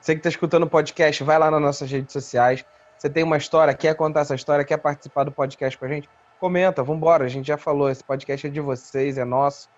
Você 0.00 0.14
que 0.14 0.18
está 0.18 0.28
escutando 0.28 0.64
o 0.64 0.68
podcast, 0.68 1.22
vai 1.24 1.38
lá 1.38 1.50
nas 1.50 1.60
nossas 1.60 1.90
redes 1.90 2.12
sociais. 2.12 2.64
Você 3.04 3.10
tem 3.10 3.22
uma 3.22 3.36
história, 3.36 3.74
quer 3.74 3.94
contar 3.94 4.20
essa 4.20 4.34
história, 4.34 4.64
quer 4.64 4.78
participar 4.78 5.24
do 5.24 5.30
podcast 5.30 5.76
com 5.76 5.84
a 5.84 5.88
gente? 5.88 6.08
Comenta, 6.40 6.82
vambora. 6.82 7.26
A 7.26 7.28
gente 7.28 7.46
já 7.46 7.58
falou, 7.58 7.90
esse 7.90 8.02
podcast 8.02 8.46
é 8.46 8.48
de 8.48 8.60
vocês, 8.60 9.18
é 9.18 9.26
nosso. 9.26 9.68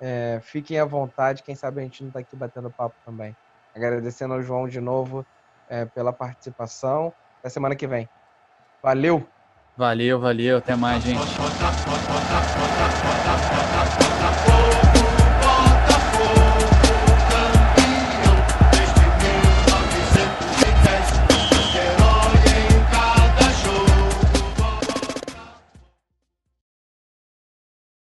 É, 0.00 0.40
fiquem 0.42 0.80
à 0.80 0.84
vontade, 0.84 1.44
quem 1.44 1.54
sabe 1.54 1.78
a 1.78 1.84
gente 1.84 2.02
não 2.02 2.08
está 2.08 2.18
aqui 2.18 2.34
batendo 2.34 2.68
papo 2.72 2.96
também. 3.06 3.36
Agradecendo 3.72 4.34
ao 4.34 4.42
João 4.42 4.66
de 4.66 4.80
novo 4.80 5.24
é, 5.68 5.84
pela 5.84 6.12
participação. 6.12 7.12
Até 7.38 7.50
semana 7.50 7.76
que 7.76 7.86
vem. 7.86 8.08
Valeu! 8.82 9.24
Valeu, 9.76 10.18
valeu. 10.18 10.58
Até 10.58 10.74
mais, 10.74 11.04
gente. 11.04 11.20